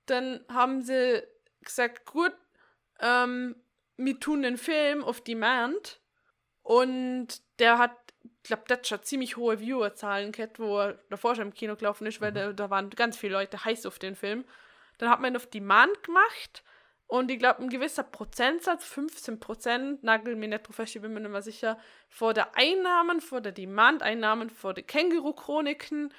Dann 0.06 0.44
haben 0.48 0.82
sie 0.82 1.22
gesagt, 1.62 2.04
gut, 2.04 2.32
ähm, 2.98 3.54
wir 3.96 4.18
tun 4.18 4.42
den 4.42 4.58
Film 4.58 5.04
auf 5.04 5.20
Demand. 5.20 6.00
Und 6.62 7.28
der 7.60 7.78
hat, 7.78 7.96
ich 8.42 8.48
glaube, 8.48 8.64
das 8.66 8.88
schon 8.88 9.04
ziemlich 9.04 9.36
hohe 9.36 9.60
Viewerzahlen 9.60 10.32
gehabt, 10.32 10.58
wo 10.58 10.80
er 10.80 10.94
davor 11.10 11.36
schon 11.36 11.46
im 11.46 11.54
Kino 11.54 11.76
gelaufen 11.76 12.08
ist, 12.08 12.20
weil 12.20 12.32
da, 12.32 12.52
da 12.52 12.70
waren 12.70 12.90
ganz 12.90 13.16
viele 13.16 13.34
Leute 13.34 13.64
heiß 13.64 13.86
auf 13.86 14.00
den 14.00 14.16
Film. 14.16 14.44
Dann 14.98 15.10
hat 15.10 15.20
man 15.20 15.32
ihn 15.32 15.36
auf 15.36 15.46
Demand 15.46 16.02
gemacht. 16.02 16.64
Und 17.08 17.30
ich 17.30 17.38
glaube, 17.38 17.62
ein 17.62 17.68
gewisser 17.68 18.02
Prozentsatz, 18.02 18.84
15 18.84 19.38
Prozent, 19.38 20.02
nagel 20.02 20.34
mir 20.34 20.48
nicht 20.48 20.66
drauf 20.66 20.76
fest, 20.76 20.96
ich 20.96 21.02
bin 21.02 21.14
mir 21.14 21.20
nicht 21.20 21.30
mehr 21.30 21.42
sicher, 21.42 21.78
vor 22.08 22.34
der 22.34 22.56
Einnahmen, 22.56 23.20
vor 23.20 23.40
der 23.40 23.52
Demand-Einnahmen, 23.52 24.50
vor 24.50 24.74
der 24.74 24.82
Känguru-Chroniken, 24.82 26.12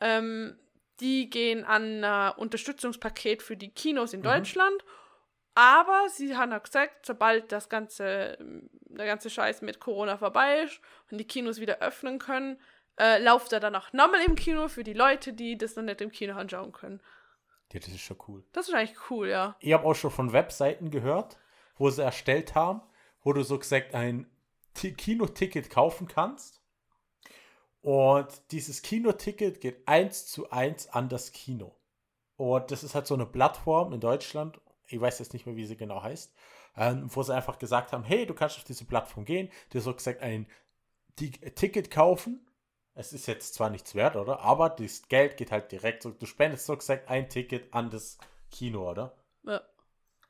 ähm, 0.00 0.58
die 1.00 1.28
gehen 1.28 1.64
an 1.64 2.04
ein 2.04 2.32
Unterstützungspaket 2.36 3.42
für 3.42 3.56
die 3.56 3.70
Kinos 3.70 4.12
in 4.12 4.22
Deutschland. 4.22 4.82
Aber 5.54 6.08
sie 6.08 6.36
haben 6.36 6.52
auch 6.52 6.62
gesagt, 6.62 7.04
sobald 7.04 7.52
das 7.52 7.68
ganze, 7.68 8.38
der 8.40 9.06
ganze 9.06 9.30
Scheiß 9.30 9.62
mit 9.62 9.80
Corona 9.80 10.16
vorbei 10.16 10.62
ist 10.62 10.80
und 11.10 11.18
die 11.18 11.26
Kinos 11.26 11.60
wieder 11.60 11.80
öffnen 11.80 12.18
können, 12.18 12.58
äh, 12.98 13.18
lauft 13.18 13.52
er 13.52 13.60
dann 13.60 13.74
auch 13.74 13.92
nochmal 13.92 14.22
im 14.26 14.36
Kino 14.36 14.68
für 14.68 14.84
die 14.84 14.92
Leute, 14.92 15.32
die 15.32 15.58
das 15.58 15.76
noch 15.76 15.82
nicht 15.82 16.00
im 16.00 16.12
Kino 16.12 16.34
anschauen 16.34 16.72
können. 16.72 17.00
Ja, 17.72 17.80
das 17.80 17.88
ist 17.90 18.00
schon 18.00 18.18
cool. 18.28 18.44
Das 18.52 18.68
ist 18.68 18.74
eigentlich 18.74 18.98
cool, 19.10 19.28
ja. 19.28 19.56
Ich 19.60 19.72
habe 19.72 19.84
auch 19.86 19.94
schon 19.94 20.10
von 20.10 20.32
Webseiten 20.32 20.90
gehört, 20.90 21.38
wo 21.76 21.88
sie 21.90 22.02
erstellt 22.02 22.54
haben, 22.54 22.82
wo 23.22 23.32
du 23.32 23.42
so 23.44 23.58
gesagt 23.58 23.94
ein 23.94 24.30
Ti- 24.74 24.92
Kinoticket 24.94 25.70
kaufen 25.70 26.08
kannst. 26.08 26.60
Und 27.82 28.28
dieses 28.50 28.82
Kinoticket 28.82 29.60
geht 29.60 29.86
eins 29.88 30.26
zu 30.26 30.50
eins 30.50 30.88
an 30.88 31.08
das 31.08 31.32
Kino. 31.32 31.74
Und 32.36 32.70
das 32.70 32.84
ist 32.84 32.94
halt 32.94 33.06
so 33.06 33.14
eine 33.14 33.26
Plattform 33.26 33.92
in 33.92 34.00
Deutschland, 34.00 34.60
ich 34.86 35.00
weiß 35.00 35.18
jetzt 35.20 35.32
nicht 35.32 35.46
mehr, 35.46 35.56
wie 35.56 35.66
sie 35.66 35.76
genau 35.76 36.02
heißt, 36.02 36.34
ähm, 36.76 37.08
wo 37.14 37.22
sie 37.22 37.34
einfach 37.34 37.58
gesagt 37.58 37.92
haben, 37.92 38.02
hey, 38.04 38.26
du 38.26 38.34
kannst 38.34 38.56
auf 38.58 38.64
diese 38.64 38.84
Plattform 38.84 39.24
gehen, 39.24 39.50
dir 39.72 39.80
so 39.80 39.94
gesagt 39.94 40.20
ein 40.20 40.46
Ti- 41.16 41.30
Ticket 41.30 41.90
kaufen. 41.90 42.46
Es 42.94 43.12
ist 43.12 43.26
jetzt 43.26 43.54
zwar 43.54 43.70
nichts 43.70 43.94
wert, 43.94 44.16
oder? 44.16 44.40
Aber 44.40 44.68
das 44.68 45.08
Geld 45.08 45.36
geht 45.36 45.52
halt 45.52 45.72
direkt 45.72 46.02
so, 46.02 46.10
du 46.10 46.26
spendest 46.26 46.66
so 46.66 46.76
gesagt 46.76 47.08
ein 47.08 47.28
Ticket 47.28 47.72
an 47.72 47.90
das 47.90 48.18
Kino, 48.50 48.90
oder? 48.90 49.16
ja. 49.44 49.62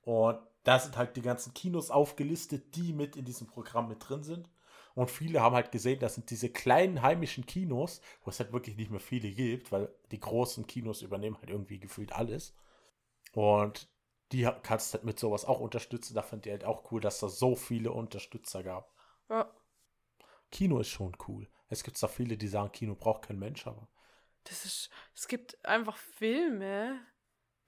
Und 0.02 0.38
da 0.64 0.78
sind 0.78 0.96
halt 0.96 1.16
die 1.16 1.22
ganzen 1.22 1.54
Kinos 1.54 1.90
aufgelistet, 1.90 2.74
die 2.76 2.92
mit 2.92 3.16
in 3.16 3.24
diesem 3.24 3.46
Programm 3.46 3.88
mit 3.88 4.06
drin 4.06 4.22
sind. 4.22 4.50
Und 4.94 5.10
viele 5.10 5.40
haben 5.40 5.54
halt 5.54 5.72
gesehen, 5.72 6.00
das 6.00 6.14
sind 6.14 6.30
diese 6.30 6.50
kleinen 6.50 7.00
heimischen 7.00 7.46
Kinos, 7.46 8.00
wo 8.24 8.30
es 8.30 8.40
halt 8.40 8.52
wirklich 8.52 8.76
nicht 8.76 8.90
mehr 8.90 9.00
viele 9.00 9.30
gibt, 9.30 9.72
weil 9.72 9.88
die 10.10 10.20
großen 10.20 10.66
Kinos 10.66 11.02
übernehmen 11.02 11.36
halt 11.38 11.50
irgendwie 11.50 11.78
gefühlt 11.78 12.12
alles. 12.12 12.54
Und 13.32 13.88
die 14.32 14.48
kannst 14.62 14.92
halt 14.94 15.04
mit 15.04 15.18
sowas 15.18 15.44
auch 15.44 15.60
unterstützen. 15.60 16.14
Da 16.14 16.22
fand 16.22 16.46
ich 16.46 16.52
halt 16.52 16.64
auch 16.64 16.90
cool, 16.90 17.00
dass 17.00 17.20
da 17.20 17.28
so 17.28 17.54
viele 17.54 17.92
Unterstützer 17.92 18.62
gab. 18.62 18.92
ja. 19.28 19.50
Kino 20.50 20.80
ist 20.80 20.88
schon 20.88 21.16
cool. 21.28 21.48
Es 21.70 21.84
gibt 21.84 21.96
zwar 21.96 22.08
viele, 22.08 22.36
die 22.36 22.48
sagen, 22.48 22.72
Kino 22.72 22.94
braucht 22.94 23.22
kein 23.22 23.38
Mensch, 23.38 23.66
aber 23.66 23.88
Das 24.44 24.64
ist, 24.64 24.90
es 25.14 25.28
gibt 25.28 25.64
einfach 25.64 25.96
Filme, 25.96 27.00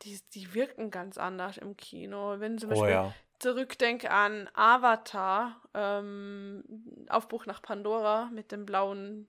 die, 0.02 0.20
die 0.34 0.52
wirken 0.54 0.90
ganz 0.90 1.16
anders 1.16 1.56
im 1.56 1.76
Kino. 1.76 2.40
Wenn 2.40 2.58
zum 2.58 2.70
oh 2.70 2.74
Beispiel 2.74 2.90
ja. 2.90 3.14
zurückdenke 3.38 4.10
an 4.10 4.50
Avatar, 4.54 5.62
ähm, 5.72 7.06
Aufbruch 7.08 7.46
nach 7.46 7.62
Pandora 7.62 8.28
mit 8.32 8.50
dem 8.52 8.66
blauen 8.66 9.28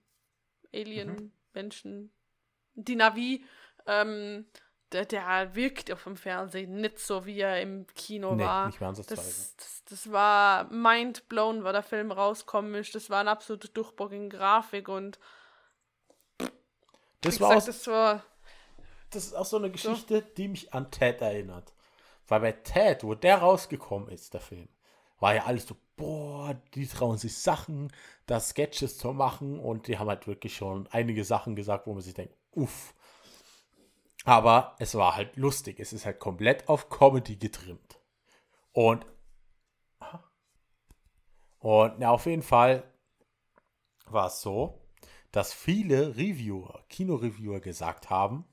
Alien-Menschen, 0.73 2.11
die 2.73 2.95
Navi, 2.95 3.45
ähm, 3.85 4.47
der, 4.93 5.05
der 5.05 5.55
wirkt 5.55 5.91
auf 5.91 6.03
dem 6.03 6.15
Fernsehen 6.15 6.81
nicht 6.81 6.99
so, 6.99 7.25
wie 7.25 7.39
er 7.39 7.61
im 7.61 7.85
Kino 7.95 8.35
Nee, 8.35 8.43
war. 8.43 8.67
nicht 8.67 8.79
mehr. 8.79 8.91
Das, 8.93 9.05
das, 9.07 9.55
das 9.89 10.11
war 10.11 10.65
mind 10.71 11.27
blown, 11.29 11.63
weil 11.63 11.73
der 11.73 11.83
Film 11.83 12.11
rauskommen 12.11 12.75
ist. 12.75 12.95
Das 12.95 13.09
war 13.09 13.19
ein 13.21 13.27
absoluter 13.27 13.67
Durchbruch 13.69 14.11
in 14.11 14.29
Grafik 14.29 14.87
und 14.87 15.19
Das 17.21 17.39
war 17.39 17.49
auch 17.49 17.53
gesagt, 17.55 17.67
das 17.69 17.87
war 17.87 18.23
das 19.11 19.25
ist 19.25 19.33
auch 19.35 19.45
so 19.45 19.57
eine 19.57 19.69
Geschichte, 19.69 20.21
die 20.21 20.47
mich 20.47 20.73
an 20.73 20.89
Ted 20.89 21.21
erinnert. 21.21 21.73
Weil 22.27 22.39
bei 22.39 22.51
Ted, 22.51 23.03
wo 23.03 23.13
der 23.15 23.37
rausgekommen 23.37 24.09
ist, 24.09 24.33
der 24.33 24.41
Film, 24.41 24.67
war 25.19 25.35
ja 25.35 25.45
alles 25.45 25.67
so, 25.67 25.75
boah, 25.95 26.55
die 26.73 26.87
trauen 26.87 27.17
sich 27.17 27.37
Sachen, 27.37 27.91
da 28.25 28.39
Sketches 28.39 28.97
zu 28.97 29.13
machen 29.13 29.59
und 29.59 29.87
die 29.87 29.99
haben 29.99 30.07
halt 30.09 30.25
wirklich 30.25 30.55
schon 30.55 30.87
einige 30.91 31.23
Sachen 31.23 31.55
gesagt, 31.55 31.85
wo 31.85 31.93
man 31.93 32.01
sich 32.01 32.13
denkt, 32.13 32.35
uff. 32.51 32.93
Aber 34.23 34.75
es 34.79 34.95
war 34.95 35.15
halt 35.15 35.35
lustig. 35.35 35.79
Es 35.79 35.93
ist 35.93 36.05
halt 36.05 36.19
komplett 36.19 36.69
auf 36.69 36.89
Comedy 36.89 37.35
getrimmt. 37.35 37.99
Und, 38.71 39.05
und 41.59 41.99
ja, 41.99 42.09
auf 42.09 42.25
jeden 42.25 42.41
Fall 42.41 42.83
war 44.05 44.27
es 44.27 44.41
so, 44.41 44.81
dass 45.31 45.53
viele 45.53 46.15
Reviewer, 46.15 46.83
Kinoreviewer 46.89 47.59
gesagt 47.59 48.09
haben, 48.09 48.45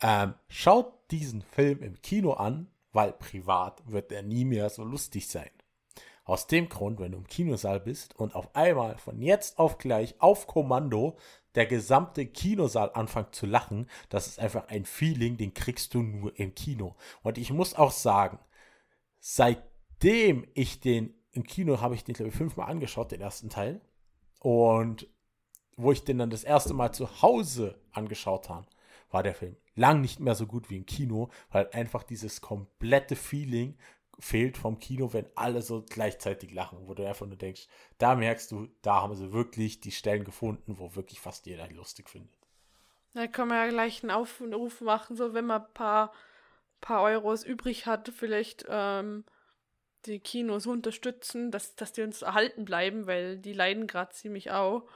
ähm, 0.00 0.34
schaut 0.48 1.10
diesen 1.10 1.42
Film 1.42 1.82
im 1.82 2.00
Kino 2.02 2.32
an, 2.32 2.70
weil 2.92 3.12
privat 3.12 3.82
wird 3.90 4.12
er 4.12 4.22
nie 4.22 4.44
mehr 4.44 4.70
so 4.70 4.84
lustig 4.84 5.28
sein. 5.28 5.50
Aus 6.24 6.46
dem 6.46 6.68
Grund, 6.68 6.98
wenn 6.98 7.12
du 7.12 7.18
im 7.18 7.26
Kinosaal 7.26 7.80
bist 7.80 8.16
und 8.16 8.34
auf 8.34 8.54
einmal 8.54 8.98
von 8.98 9.20
jetzt 9.20 9.58
auf 9.58 9.78
gleich 9.78 10.20
auf 10.20 10.46
Kommando 10.46 11.16
der 11.56 11.66
gesamte 11.66 12.26
Kinosaal 12.26 12.92
anfängt 12.94 13.34
zu 13.34 13.46
lachen, 13.46 13.88
das 14.08 14.26
ist 14.26 14.38
einfach 14.38 14.68
ein 14.68 14.84
Feeling, 14.84 15.36
den 15.36 15.54
kriegst 15.54 15.94
du 15.94 16.02
nur 16.02 16.38
im 16.38 16.54
Kino. 16.54 16.94
Und 17.22 17.38
ich 17.38 17.50
muss 17.50 17.74
auch 17.74 17.92
sagen, 17.92 18.38
seitdem 19.18 20.46
ich 20.54 20.80
den 20.80 21.14
im 21.32 21.44
Kino 21.44 21.80
habe 21.80 21.94
ich 21.94 22.04
den 22.04 22.14
glaube 22.14 22.30
ich 22.30 22.36
fünfmal 22.36 22.70
angeschaut, 22.70 23.10
den 23.10 23.20
ersten 23.20 23.50
Teil. 23.50 23.80
Und 24.40 25.08
wo 25.76 25.92
ich 25.92 26.04
den 26.04 26.18
dann 26.18 26.30
das 26.30 26.44
erste 26.44 26.72
Mal 26.72 26.92
zu 26.92 27.22
Hause 27.22 27.78
angeschaut 27.92 28.48
habe, 28.48 28.66
war 29.10 29.22
der 29.22 29.34
Film 29.34 29.56
lang 29.76 30.00
nicht 30.00 30.20
mehr 30.20 30.34
so 30.34 30.46
gut 30.46 30.70
wie 30.70 30.76
im 30.76 30.86
Kino, 30.86 31.28
weil 31.50 31.68
einfach 31.72 32.02
dieses 32.02 32.40
komplette 32.40 33.14
Feeling 33.14 33.76
fehlt 34.18 34.56
vom 34.56 34.78
Kino, 34.78 35.12
wenn 35.12 35.26
alle 35.34 35.62
so 35.62 35.84
gleichzeitig 35.88 36.52
lachen, 36.52 36.78
wo 36.86 36.94
du 36.94 37.06
einfach 37.06 37.26
nur 37.26 37.36
denkst, 37.36 37.66
da 37.98 38.14
merkst 38.14 38.50
du, 38.50 38.68
da 38.82 39.02
haben 39.02 39.14
sie 39.14 39.32
wirklich 39.32 39.80
die 39.80 39.92
Stellen 39.92 40.24
gefunden, 40.24 40.78
wo 40.78 40.94
wirklich 40.94 41.20
fast 41.20 41.46
jeder 41.46 41.68
lustig 41.70 42.08
findet. 42.08 42.34
Da 43.14 43.26
können 43.26 43.50
wir 43.50 43.64
ja 43.64 43.70
gleich 43.70 44.02
einen 44.02 44.10
Aufruf 44.10 44.80
machen, 44.80 45.16
so 45.16 45.34
wenn 45.34 45.46
man 45.46 45.62
ein 45.62 45.74
paar, 45.74 46.12
paar 46.80 47.02
Euros 47.02 47.44
übrig 47.44 47.86
hat, 47.86 48.10
vielleicht 48.14 48.66
ähm, 48.68 49.24
die 50.06 50.20
Kinos 50.20 50.66
unterstützen, 50.66 51.50
dass, 51.50 51.74
dass 51.76 51.92
die 51.92 52.02
uns 52.02 52.22
erhalten 52.22 52.64
bleiben, 52.64 53.06
weil 53.06 53.38
die 53.38 53.52
leiden 53.52 53.86
gerade 53.86 54.12
ziemlich 54.12 54.50
auch. 54.50 54.86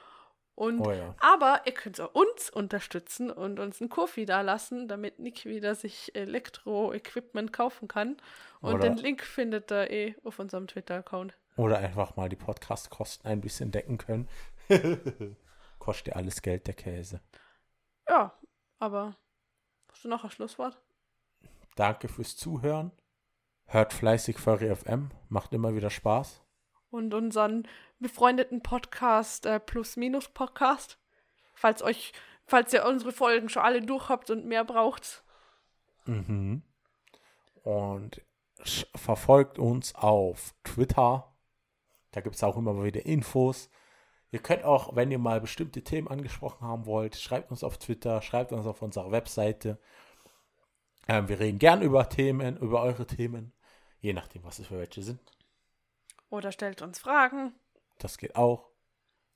Und, 0.55 0.79
Oh 0.85 0.91
ja. 0.91 1.15
Aber 1.19 1.61
ihr 1.65 1.73
könnt 1.73 1.99
auch 2.01 2.13
uns 2.13 2.49
unterstützen 2.49 3.31
und 3.31 3.59
uns 3.59 3.81
einen 3.81 3.89
Kofi 3.89 4.25
da 4.25 4.41
lassen, 4.41 4.87
damit 4.87 5.17
Nick 5.19 5.45
wieder 5.45 5.75
sich 5.75 6.13
Elektro-Equipment 6.15 7.51
kaufen 7.53 7.87
kann. 7.87 8.17
Und 8.59 8.75
Oder- 8.75 8.83
den 8.89 8.97
Link 8.97 9.23
findet 9.23 9.71
ihr 9.71 9.89
eh 9.89 10.15
auf 10.23 10.39
unserem 10.39 10.67
Twitter-Account. 10.67 11.33
Oder 11.57 11.79
einfach 11.79 12.15
mal 12.15 12.29
die 12.29 12.35
Podcast-Kosten 12.35 13.27
ein 13.27 13.41
bisschen 13.41 13.71
decken 13.71 13.97
können. 13.97 14.27
Kostet 15.79 16.07
ja 16.09 16.13
alles 16.15 16.41
Geld, 16.41 16.67
der 16.67 16.75
Käse. 16.75 17.21
Ja, 18.07 18.37
aber 18.79 19.15
hast 19.89 20.03
du 20.03 20.09
noch 20.09 20.23
ein 20.23 20.31
Schlusswort? 20.31 20.79
Danke 21.75 22.07
fürs 22.07 22.35
Zuhören. 22.37 22.91
Hört 23.65 23.93
fleißig 23.93 24.37
Furry 24.37 24.73
FM. 24.75 25.11
Macht 25.29 25.53
immer 25.53 25.73
wieder 25.75 25.89
Spaß. 25.89 26.41
Und 26.91 27.13
unseren 27.13 27.67
befreundeten 27.99 28.61
Podcast, 28.61 29.45
äh, 29.45 29.59
Plus-Minus-Podcast. 29.59 30.99
Falls 31.55 31.81
euch, 31.81 32.13
falls 32.45 32.73
ihr 32.73 32.85
unsere 32.85 33.11
Folgen 33.11 33.49
schon 33.49 33.63
alle 33.63 33.81
durch 33.81 34.09
habt 34.09 34.29
und 34.29 34.45
mehr 34.45 34.65
braucht. 34.65 35.23
Mhm. 36.05 36.61
Und 37.63 38.21
verfolgt 38.95 39.57
uns 39.57 39.95
auf 39.95 40.53
Twitter. 40.63 41.33
Da 42.11 42.21
gibt 42.21 42.35
es 42.35 42.43
auch 42.43 42.57
immer 42.57 42.83
wieder 42.83 43.05
Infos. 43.05 43.69
Ihr 44.31 44.39
könnt 44.39 44.63
auch, 44.63 44.95
wenn 44.95 45.11
ihr 45.11 45.19
mal 45.19 45.41
bestimmte 45.41 45.83
Themen 45.83 46.07
angesprochen 46.07 46.65
haben 46.65 46.85
wollt, 46.85 47.15
schreibt 47.15 47.51
uns 47.51 47.63
auf 47.63 47.77
Twitter, 47.77 48.21
schreibt 48.21 48.51
uns 48.53 48.65
auf 48.65 48.81
unserer 48.81 49.11
Webseite. 49.11 49.77
Ähm, 51.07 51.27
wir 51.27 51.39
reden 51.39 51.59
gern 51.59 51.81
über 51.81 52.07
Themen, 52.07 52.57
über 52.57 52.81
eure 52.81 53.05
Themen. 53.05 53.53
Je 53.99 54.13
nachdem, 54.13 54.43
was 54.43 54.59
es 54.59 54.67
für 54.67 54.77
welche 54.77 55.03
sind. 55.03 55.19
Oder 56.31 56.51
stellt 56.51 56.81
uns 56.81 56.97
Fragen. 56.97 57.53
Das 57.99 58.17
geht 58.17 58.35
auch. 58.35 58.69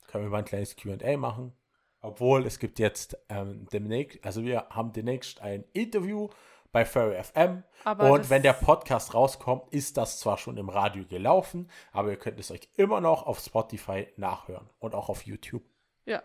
Können 0.08 0.24
wir 0.24 0.30
mal 0.30 0.38
ein 0.38 0.44
kleines 0.44 0.74
QA 0.74 1.16
machen. 1.16 1.52
Obwohl 2.00 2.46
es 2.46 2.58
gibt 2.58 2.78
jetzt 2.78 3.18
ähm, 3.28 3.66
demnächst, 3.72 4.24
also 4.24 4.42
wir 4.42 4.66
haben 4.70 4.92
demnächst 4.92 5.40
ein 5.40 5.64
Interview 5.72 6.28
bei 6.72 6.84
Furry 6.84 7.22
FM. 7.22 7.64
Aber 7.84 8.10
und 8.12 8.30
wenn 8.30 8.42
der 8.42 8.54
Podcast 8.54 9.14
rauskommt, 9.14 9.72
ist 9.72 9.96
das 9.96 10.20
zwar 10.20 10.38
schon 10.38 10.56
im 10.56 10.68
Radio 10.68 11.04
gelaufen, 11.04 11.70
aber 11.92 12.10
ihr 12.10 12.16
könnt 12.16 12.40
es 12.40 12.50
euch 12.50 12.68
immer 12.76 13.00
noch 13.00 13.26
auf 13.26 13.40
Spotify 13.40 14.08
nachhören 14.16 14.68
und 14.78 14.94
auch 14.94 15.08
auf 15.08 15.22
YouTube. 15.26 15.64
Ja. 16.06 16.22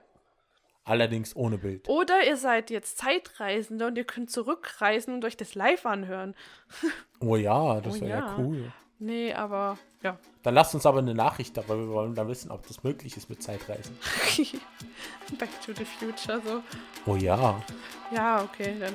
Allerdings 0.84 1.36
ohne 1.36 1.58
Bild. 1.58 1.90
Oder 1.90 2.26
ihr 2.26 2.38
seid 2.38 2.70
jetzt 2.70 2.98
Zeitreisende 2.98 3.88
und 3.88 3.98
ihr 3.98 4.06
könnt 4.06 4.32
zurückreisen 4.32 5.16
und 5.16 5.26
euch 5.26 5.38
das 5.38 5.54
live 5.54 5.86
anhören. 5.86 6.36
Oh 7.24 7.36
ja, 7.36 7.80
das 7.82 7.98
Oh 7.98 8.02
wäre 8.02 8.10
ja. 8.10 8.26
ja. 8.26 8.38
cool. 8.40 8.74
Nee, 9.04 9.34
aber 9.34 9.80
ja. 10.04 10.16
Dann 10.44 10.54
lasst 10.54 10.76
uns 10.76 10.86
aber 10.86 11.00
eine 11.00 11.16
Nachricht 11.16 11.58
darüber, 11.58 11.76
wir 11.76 11.88
wollen 11.88 12.14
dann 12.14 12.28
wissen, 12.28 12.52
ob 12.52 12.68
das 12.68 12.84
möglich 12.84 13.18
ist 13.18 13.32
mit 13.32 13.42
Zeitreisen. 13.42 13.98
Back 15.40 15.50
to 15.66 15.74
the 15.76 15.86
Future 15.86 16.40
so. 16.46 16.62
Oh 17.08 17.16
ja. 17.16 17.60
Ja, 18.12 18.44
okay, 18.44 18.76
dann 18.80 18.94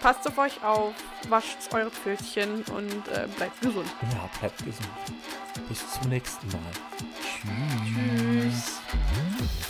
passt 0.00 0.26
auf 0.26 0.38
euch 0.38 0.64
auf, 0.64 0.94
wascht 1.28 1.58
eure 1.74 1.90
Pfötchen 1.90 2.64
und 2.74 3.08
äh, 3.08 3.28
bleibt 3.36 3.60
gesund. 3.60 3.90
Ja, 4.10 4.30
bleibt 4.38 4.56
gesund. 4.64 4.88
Bis 5.68 5.90
zum 5.92 6.08
nächsten 6.08 6.46
Mal. 6.48 6.72
Tschüss. 7.20 8.80
Tschüss. 8.88 9.69